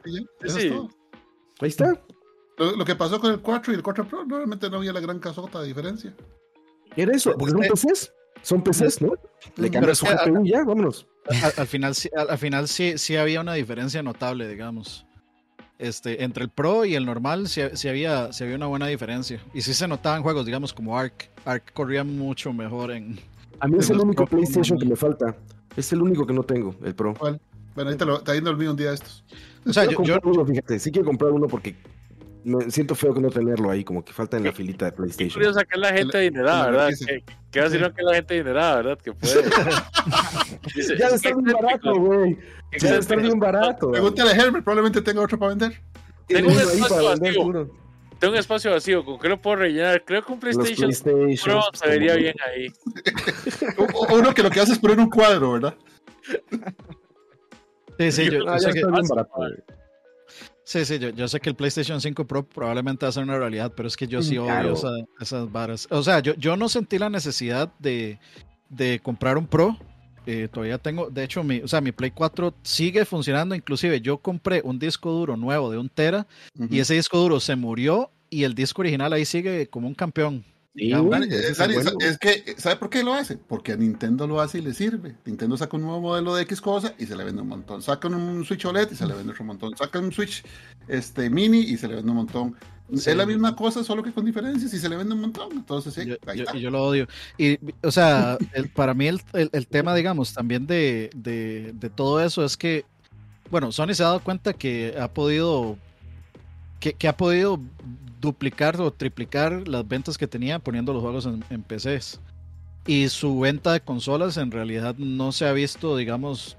[1.59, 1.99] Ahí está.
[2.57, 5.19] Lo, que pasó con el 4 y el 4 Pro, realmente no había la gran
[5.19, 6.13] casota de diferencia.
[6.95, 8.13] Era eso, porque son PCs.
[8.41, 9.13] Son PCs, ¿no?
[9.55, 11.07] Le cambias su GPU ya, vámonos.
[11.57, 11.93] Al, final,
[12.29, 15.05] al, final sí, sí había una diferencia notable, digamos.
[15.79, 19.41] Este, entre el Pro y el normal sí, había, sí había una buena diferencia.
[19.53, 21.29] Y sí se notaban juegos, digamos, como Ark.
[21.45, 23.19] Ark corría mucho mejor en.
[23.59, 25.35] A mí es el único PlayStation que me falta.
[25.75, 27.15] Es el único que no tengo, el Pro.
[27.17, 27.39] ¿Cuál?
[27.75, 29.23] Bueno, ahí te lo, está yendo el mío un día estos.
[29.65, 31.75] O sea, yo, yo, uno, fíjate, sí quiero comprar uno porque
[32.43, 35.41] me siento feo que no tenerlo ahí, como que falta en la filita de PlayStation.
[35.41, 36.89] Qué curioso que la gente adinerada, ¿verdad?
[37.51, 38.97] Que, va a decir que la gente adinerada, ¿verdad?
[38.99, 39.43] Que puede.
[40.99, 42.37] ya está bien barato, güey.
[42.79, 43.91] Ya está bien barato.
[43.91, 45.81] Pregúntale a Herbert, probablemente tenga otro para vender.
[46.27, 47.69] Tengo un espacio vacío.
[48.19, 50.03] Tengo un espacio vacío, ¿con qué lo puedo rellenar?
[50.05, 50.91] Creo que un PlayStation,
[51.43, 52.71] Pro se vería bien ahí.
[54.17, 55.75] Uno que lo que hace es poner un cuadro, ¿verdad?
[57.99, 58.71] Sí, sí, yo, ah, ya
[60.73, 63.71] Sí, sí, yo, sé que el PlayStation 5 Pro probablemente va a ser una realidad,
[63.75, 64.73] pero es que yo sí odio
[65.19, 65.87] esas varas.
[65.91, 68.17] O sea, yo, yo no sentí la necesidad de,
[69.03, 69.77] comprar un Pro.
[70.25, 73.53] Eh, todavía tengo, de hecho, mi, o sea, mi Play 4 sigue funcionando.
[73.53, 76.25] Inclusive yo compré un disco duro nuevo de un Tera
[76.71, 80.43] y ese disco duro se murió y el disco original ahí sigue como un campeón
[80.75, 83.37] es, que, ¿sabe por qué lo hace?
[83.37, 85.15] Porque a Nintendo lo hace y le sirve.
[85.25, 87.81] Nintendo saca un nuevo modelo de X cosa y se le vende un montón.
[87.81, 89.77] Sacan un Switch OLED y se le vende otro montón.
[89.77, 90.43] Sacan un Switch
[90.87, 92.55] este, mini y se le vende un montón.
[92.91, 95.51] Es la misma cosa, solo que con diferencias y se le vende un montón.
[95.53, 96.17] Entonces, sí, yo,
[96.55, 97.07] yo, lo odio.
[97.37, 98.37] Y, o sea,
[98.75, 102.85] para mí el, el, tema, digamos, también de, de, de todo eso es que,
[103.49, 105.77] bueno, Sony se ha dado cuenta que ha podido
[106.79, 107.59] que, que, ha podido
[108.23, 112.21] duplicar o triplicar las ventas que tenía poniendo los juegos en, PCs.
[112.87, 116.57] Y su venta de consolas en realidad no se ha visto, digamos,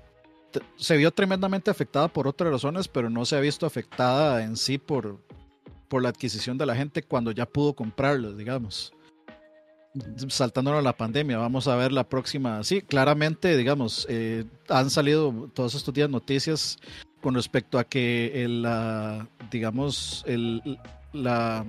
[0.77, 4.77] se vio tremendamente afectada por otras razones, pero no se ha visto afectada en sí
[4.77, 5.19] por,
[5.89, 8.93] por la adquisición de la gente cuando ya pudo comprarlos, digamos.
[10.29, 12.63] saltándonos la pandemia, vamos a ver la próxima.
[12.63, 16.77] Sí, claramente, digamos, eh, han salido todos estos días noticias
[17.23, 20.79] con respecto a que el, la, digamos, el,
[21.15, 21.65] la,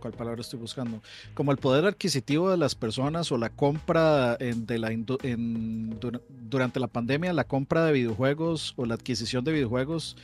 [0.00, 1.00] ¿cuál palabra estoy buscando?
[1.34, 5.98] Como el poder adquisitivo de las personas o la compra en, de la, en,
[6.28, 10.16] durante la pandemia, la compra de videojuegos o la adquisición de videojuegos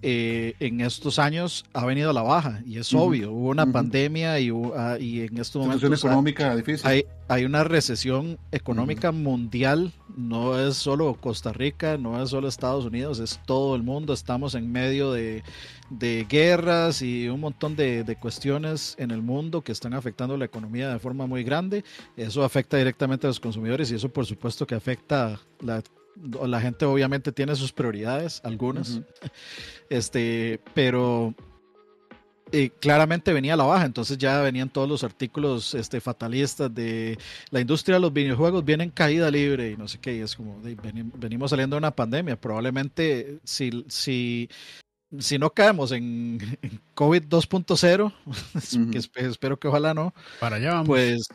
[0.00, 4.38] eh, en estos años ha venido a la baja y es obvio, hubo una pandemia
[4.38, 6.86] y, uh, y, en estos momentos económica difícil.
[6.86, 12.84] Hay, hay, una recesión económica mundial, no es solo Costa Rica, no es solo Estados
[12.84, 15.42] Unidos, es todo el mundo, estamos en medio de,
[15.90, 20.44] de guerras y un montón de, de, cuestiones en el mundo que están afectando la
[20.44, 21.84] economía de forma muy grande,
[22.16, 25.82] eso afecta directamente a los consumidores y eso por supuesto que afecta la
[26.46, 29.00] la gente obviamente tiene sus prioridades, algunas,
[29.90, 31.34] este, pero
[32.50, 37.18] eh, claramente venía a la baja, entonces ya venían todos los artículos este, fatalistas de
[37.50, 40.34] la industria de los videojuegos viene en caída libre y no sé qué, y es
[40.34, 44.48] como venimos saliendo de una pandemia, probablemente si, si,
[45.18, 46.38] si no caemos en,
[46.94, 51.28] COVID 2.0, que espero que ojalá no, para allá pues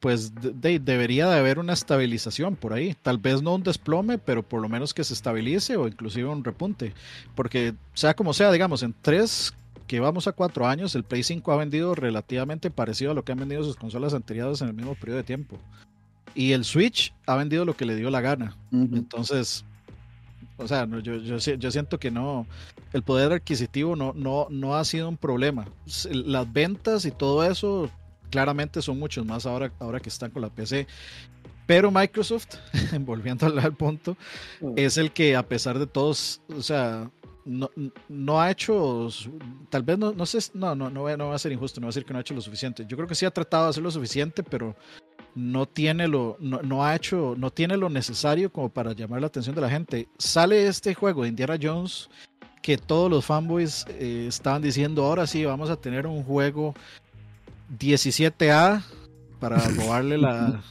[0.00, 2.96] pues debería de haber una estabilización por ahí.
[3.02, 6.44] Tal vez no un desplome, pero por lo menos que se estabilice o inclusive un
[6.44, 6.94] repunte.
[7.34, 9.54] Porque sea como sea, digamos, en tres
[9.86, 13.32] que vamos a cuatro años, el Play 5 ha vendido relativamente parecido a lo que
[13.32, 15.58] han vendido sus consolas anteriores en el mismo periodo de tiempo.
[16.34, 18.56] Y el Switch ha vendido lo que le dio la gana.
[18.70, 19.64] Entonces,
[20.58, 22.46] o sea, yo, yo, yo, siento que no,
[22.92, 25.66] el poder adquisitivo no, no, no ha sido un problema.
[26.12, 27.90] Las ventas y todo eso
[28.30, 30.86] claramente son muchos más ahora, ahora que están con la PC.
[31.66, 32.56] Pero Microsoft,
[33.00, 34.16] volviendo al, punto,
[34.60, 34.74] mm.
[34.76, 37.10] es el que a pesar de todos, o sea,
[37.44, 37.70] no,
[38.08, 39.08] no ha hecho,
[39.68, 41.88] tal vez no, no sé, no, no, no, no va a ser injusto, no va
[41.88, 42.84] a decir que no ha hecho lo suficiente.
[42.88, 44.74] Yo creo que sí ha tratado de hacer lo suficiente, pero
[45.34, 49.28] no tiene lo, no, no, ha hecho, no tiene lo necesario como para llamar la
[49.28, 50.08] atención de la gente.
[50.18, 52.08] Sale este juego de Indiana Jones
[52.62, 56.74] que todos los fanboys eh, estaban diciendo, ahora sí, vamos a tener un juego
[57.78, 58.82] 17A
[59.40, 60.62] para robarle la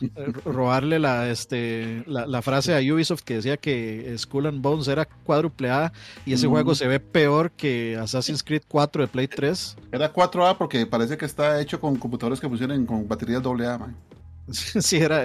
[0.45, 5.71] robarle la este la, frase a Ubisoft que decía que Skull and Bones era cuádruple
[5.71, 5.91] A
[6.26, 9.77] y ese juego se ve peor que Assassin's Creed 4 de Play 3.
[9.91, 13.95] Era 4A porque parece que está hecho con computadores que funcionan con baterías AA, man.
[14.51, 15.23] Sí, era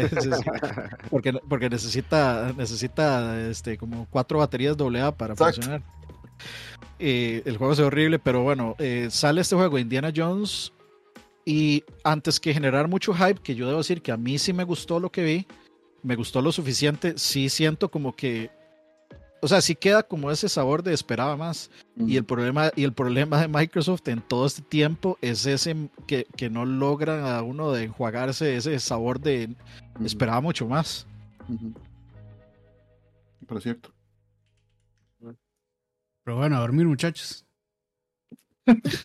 [1.10, 5.82] porque, porque necesita necesita este como cuatro baterías AA para funcionar.
[6.98, 10.72] Eh, el juego es horrible, pero bueno, eh, sale este juego Indiana Jones
[11.44, 14.64] y antes que generar mucho hype, que yo debo decir que a mí sí me
[14.64, 15.46] gustó lo que vi,
[16.02, 18.50] me gustó lo suficiente, sí siento como que,
[19.42, 21.70] o sea, sí queda como ese sabor de esperaba más.
[21.96, 26.26] Y el problema y el problema de Microsoft en todo este tiempo es ese que,
[26.36, 29.54] que no logran a uno de enjuagarse ese sabor de
[30.02, 31.06] esperaba mucho más.
[33.46, 33.92] Pero cierto.
[36.24, 37.44] Pero bueno, a dormir muchachos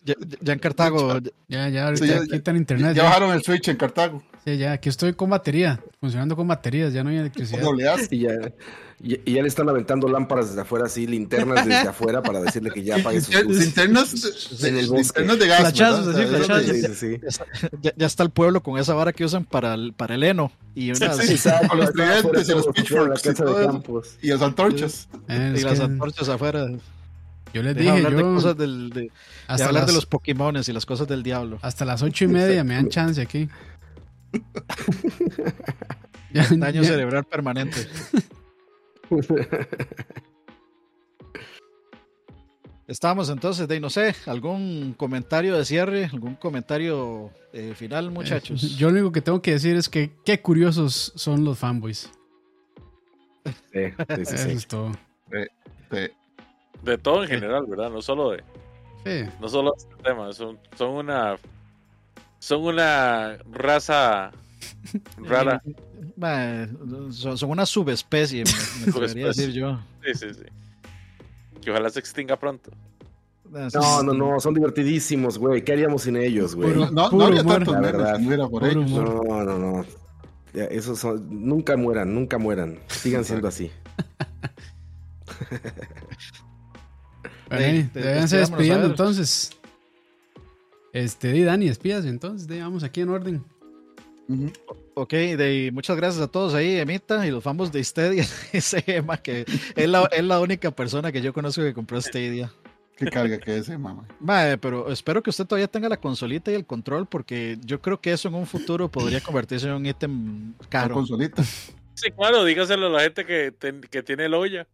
[0.04, 1.18] ya, en Cartago.
[1.48, 2.94] Ya, ya, ahorita ya, internet.
[2.96, 4.22] Ya, bajaron el Switch en Cartago.
[4.44, 7.62] Sí, ya, aquí estoy con batería, funcionando con baterías, ya no hay electricidad.
[8.10, 8.52] Y ya,
[9.02, 12.82] y, ya le están aventando lámparas desde afuera, así, linternas desde afuera para decirle que
[12.82, 15.60] ya apague sus Linternas, en el linternas de gas.
[15.60, 16.76] Flachazos, así, flachazos.
[16.76, 17.20] Sí, sí,
[17.82, 20.52] ya, está el pueblo con esa vara que usan para el, para el heno.
[20.74, 21.36] Y unas, sí,
[21.68, 23.26] con los tridentes y los pitchforks
[24.22, 25.08] y, y las antorchas.
[25.28, 26.66] y las antorchas afuera.
[27.52, 28.18] Yo les dije, hablar yo...
[28.18, 29.10] De cosas del, de,
[29.48, 31.58] hablar de los Pokémones y las cosas del diablo.
[31.62, 33.48] Hasta las ocho y media me dan chance aquí.
[36.56, 37.86] Daño cerebral permanente.
[42.86, 48.76] Estamos entonces, de no sé, algún comentario de cierre, algún comentario eh, final, muchachos.
[48.76, 52.10] yo lo único que tengo que decir es que qué curiosos son los fanboys.
[53.44, 54.90] Sí, sí, sí, Eso es todo.
[56.82, 57.90] De todo en general, ¿verdad?
[57.90, 58.42] No solo de.
[59.04, 59.30] Sí.
[59.40, 60.32] No solo este tema.
[60.32, 61.36] Son, son una.
[62.38, 64.30] Son una raza
[65.18, 65.62] rara.
[67.10, 68.44] son, son, una subespecie,
[68.86, 69.78] me, podría decir yo.
[70.04, 70.44] Sí, sí, sí.
[71.60, 72.70] Que ojalá se extinga pronto.
[73.54, 75.62] Ah, no, no, no, son divertidísimos, güey.
[75.64, 76.72] ¿Qué haríamos sin ellos, güey?
[76.72, 78.18] No, no, no había tanto, la verdad.
[78.20, 79.84] No, no,
[80.54, 82.78] esos son, nunca mueran, nunca mueran.
[82.88, 83.70] Sigan siendo así.
[87.50, 89.50] Bueno, deben despidiendo entonces.
[90.92, 93.44] Este, di Dani, despidas entonces, vamos aquí en orden.
[94.94, 98.24] Ok, de, muchas gracias a todos ahí, Emita y los famosos de Stadia.
[98.52, 99.44] Ese Emma que
[99.74, 102.52] es la, es la única persona que yo conozco que compró Stadia.
[102.96, 104.06] Qué carga que ese, mamá.
[104.20, 107.98] Mae, pero espero que usted todavía tenga la consolita y el control, porque yo creo
[107.98, 110.94] que eso en un futuro podría convertirse en un ítem La caro.
[110.96, 111.42] consolita.
[111.42, 114.66] Sí, claro, dígaselo a la gente que, ten- que tiene el olla.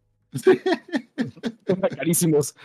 [1.95, 2.55] Carísimos.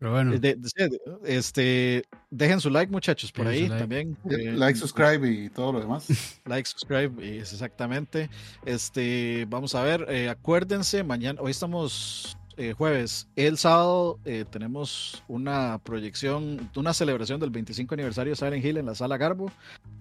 [0.00, 3.80] Pero bueno, Eh, de- de- sí, este, dejen su like, muchachos, por Dejen ahí like.
[3.80, 4.16] también.
[4.30, 6.06] Eh, Like, subscribe y todo lo demás.
[6.46, 8.30] like, subscribe, es exactamente.
[8.64, 15.22] Este, vamos a ver, eh, acuérdense, mañana, hoy estamos eh, jueves, el sábado eh, tenemos
[15.28, 19.50] una proyección, una celebración del 25 aniversario de Silent Hill en la sala Garbo,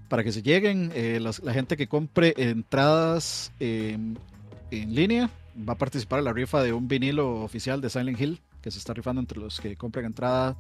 [0.10, 3.98] para que se lleguen, eh, las- la gente que compre entradas eh,
[4.72, 5.30] en línea
[5.68, 8.80] va a participar en la rifa de un vinilo oficial de Silent Hill, que se
[8.80, 10.56] está rifando entre los que compren entrada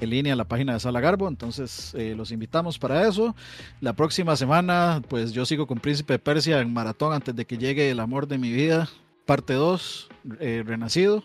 [0.00, 3.36] en línea en la página de Sala Garbo, entonces eh, los invitamos para eso.
[3.80, 7.56] La próxima semana, pues yo sigo con Príncipe de Persia en maratón antes de que
[7.56, 8.88] llegue El amor de mi vida,
[9.26, 10.08] parte 2,
[10.40, 11.22] eh, Renacido,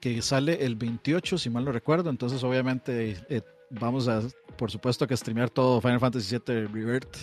[0.00, 2.10] que sale el 28, si mal no recuerdo.
[2.10, 4.22] Entonces, obviamente, eh, vamos a,
[4.56, 7.16] por supuesto, que streamear todo Final Fantasy VII Rebirth,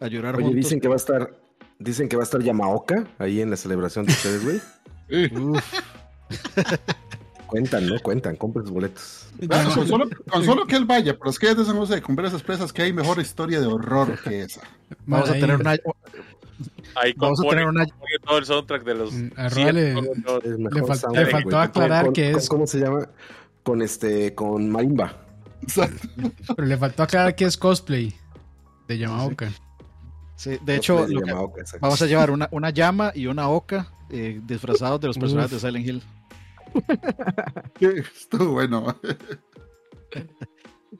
[0.00, 0.56] a llorar Oye, juntos.
[0.56, 1.45] dicen que va a estar,
[1.78, 4.60] dicen que va a estar Yamaoka ahí en la celebración de ustedes, güey.
[7.46, 8.00] Cuentan, ¿no?
[8.00, 9.28] Cuentan, compren sus boletos.
[9.40, 12.02] Bueno, con, solo, con solo que él vaya, pero es que es de San José,
[12.08, 14.62] ver esas presas que hay mejor historia de horror que esa.
[15.06, 15.76] vamos a tener una,
[16.96, 17.86] Ahí vamos a compone, tener una,
[18.24, 19.12] todo el soundtrack de los.
[19.12, 20.44] Mm, a le- juegos.
[20.44, 23.08] Es mejor Le fal- soundtrack, le faltó aclarar Con- que con- es- ¿Cómo se llama?
[23.62, 25.12] Con este, con marimba.
[26.56, 28.12] Pero le faltó aclarar que es cosplay
[28.88, 29.50] de Yamaoka.
[29.50, 29.54] sí,
[30.68, 31.84] hecho, de lo que- Yamaoka, exacto.
[31.86, 35.62] vamos a llevar una, una llama y una oca eh, disfrazados de los personajes Uf.
[35.62, 36.02] de Silent Hill.
[38.14, 38.96] Estuvo bueno.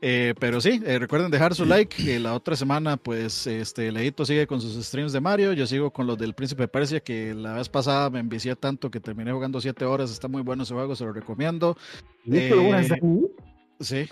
[0.03, 2.05] Eh, pero sí, eh, recuerden dejar su like.
[2.05, 5.55] que la otra semana, pues, este, Leito sigue con sus streams de Mario.
[5.55, 8.91] Yo sigo con los del Príncipe de Persia, que la vez pasada me envicié tanto
[8.91, 10.11] que terminé jugando 7 horas.
[10.11, 11.79] Está muy bueno ese juego, se lo recomiendo.
[12.27, 12.99] ¿Neta, eh?
[13.81, 14.07] Sí.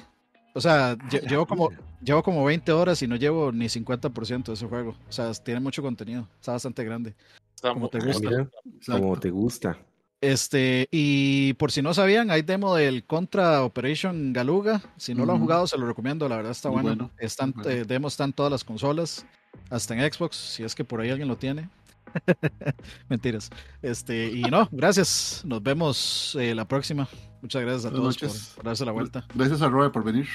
[0.55, 1.71] O sea, lle- llevo como,
[2.03, 4.95] llevo como 20 horas y no llevo ni 50% de ese juego.
[5.09, 6.29] O sea, tiene mucho contenido.
[6.41, 7.15] Está bastante grande.
[7.55, 8.29] Está como te Ah, gusta.
[8.31, 8.49] mira,
[8.87, 9.79] como te gusta.
[10.21, 14.81] Este, y por si no sabían, hay demo del Contra Operation Galuga.
[14.97, 16.29] Si no lo han jugado, se lo recomiendo.
[16.29, 16.89] La verdad está bueno.
[16.91, 17.69] bueno, Están, bueno.
[17.71, 19.27] eh, demos están en todas las consolas,
[19.71, 21.69] hasta en Xbox, si es que por ahí alguien lo tiene.
[23.09, 23.51] Mentiras.
[23.83, 25.43] Este, y no, gracias.
[25.45, 27.09] Nos vemos eh, la próxima.
[27.43, 29.27] Muchas gracias a Buenas todos por, por darse la vuelta.
[29.35, 30.27] Gracias a Roy por venir.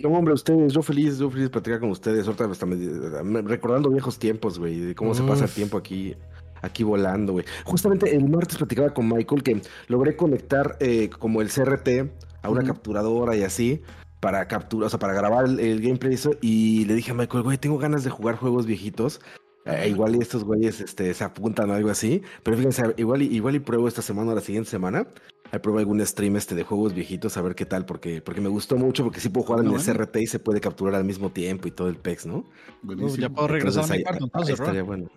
[0.00, 2.26] No, hombre, ustedes, yo feliz, yo feliz de platicar con ustedes.
[2.26, 6.14] Ahorita hasta me- me- recordando viejos tiempos, güey, de cómo se pasa el tiempo aquí,
[6.60, 7.44] aquí volando, güey.
[7.64, 12.10] Justamente el martes platicaba con Michael que logré conectar eh, como el CRT
[12.42, 13.82] a una capturadora y así
[14.18, 17.14] para capturar, o sea, para grabar el, el gameplay y eso, y le dije a
[17.14, 19.20] Michael, güey, tengo ganas de jugar juegos viejitos.
[19.64, 23.26] Eh, igual y estos güeyes este, se apuntan a algo así, pero fíjense, igual y,
[23.26, 25.06] igual y pruebo esta semana o la siguiente semana.
[25.52, 28.48] Ahí pruebo algún stream este de juegos viejitos a ver qué tal, porque, porque me
[28.48, 29.84] gustó mucho, porque sí puedo jugar en el bueno.
[29.84, 32.44] CRT y se puede capturar al mismo tiempo y todo el PEX, ¿no?
[32.82, 33.16] Buenísimo.
[33.20, 34.64] ya puedo regresar a mi ahí- cuarto ahí entonces, Ro.
[34.64, 35.10] estaría bueno.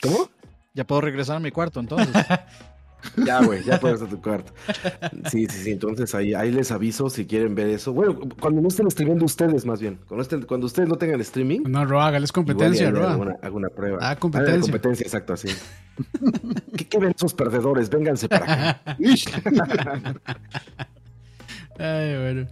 [0.00, 0.30] ¿Cómo?
[0.72, 2.14] Ya puedo regresar a mi cuarto entonces.
[3.24, 4.52] Ya, güey, ya puedes a tu cuarto.
[5.30, 5.70] Sí, sí, sí.
[5.72, 7.92] Entonces ahí, ahí les aviso si quieren ver eso.
[7.92, 9.98] Bueno, cuando no estén streamando ustedes, más bien.
[10.08, 11.60] Cuando, estén, cuando ustedes no tengan streaming.
[11.68, 13.12] No, Roa, hágales competencia, Roa.
[13.12, 13.98] Alguna, alguna prueba.
[14.00, 14.60] Ah, Ah, competencia.
[14.60, 15.48] competencia, exacto, así.
[16.76, 17.88] ¿Qué, ¿Qué ven esos perdedores?
[17.90, 18.96] Vénganse para acá.
[21.78, 22.48] Ay, bueno.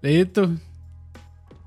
[0.00, 0.50] Leito,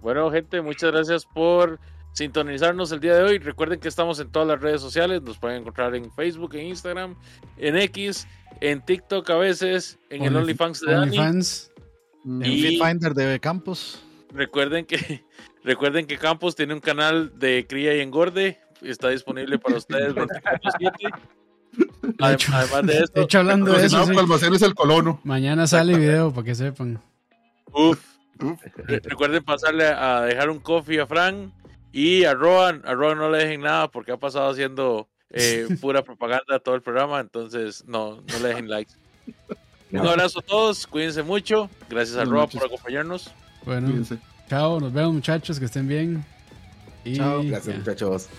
[0.01, 1.79] Bueno, gente, muchas gracias por
[2.15, 3.37] sintonizarnos el día de hoy.
[3.39, 5.21] Recuerden que estamos en todas las redes sociales.
[5.21, 7.15] Nos pueden encontrar en Facebook, en Instagram,
[7.57, 8.27] en X,
[8.61, 11.05] en TikTok a veces, en el Only- OnlyFans de Dani.
[11.19, 11.71] OnlyFans.
[12.25, 14.01] En Y- Fitfinder de Campos.
[14.33, 15.23] Recuerden que,
[15.63, 18.59] recuerden que Campos tiene un canal de cría y engorde.
[18.81, 21.13] Está disponible para ustedes 24/7.
[21.73, 25.19] De hecho, Adem- Además de de esto, hecho, hablando de eso, sí, almacenes el colono.
[25.25, 27.01] mañana sale video para que sepan.
[27.73, 27.99] uf,
[28.41, 28.61] Uf.
[28.77, 31.53] Re- Recuerden pasarle a dejar un coffee a Fran
[31.97, 32.81] y a Roan.
[32.85, 36.81] A Roan no le dejen nada porque ha pasado haciendo eh, pura propaganda todo el
[36.81, 37.19] programa.
[37.22, 38.93] Entonces, no, no le dejen likes.
[39.91, 40.09] Un No.
[40.09, 41.69] abrazo a todos, cuídense mucho.
[41.89, 43.31] Gracias a Roa por acompañarnos.
[43.63, 44.17] Bueno, Cuídense.
[44.49, 46.26] chao, nos vemos muchachos, que estén bien.
[47.05, 47.41] Y Chao.
[47.43, 47.80] Gracias, ya.
[47.80, 48.30] muchachos.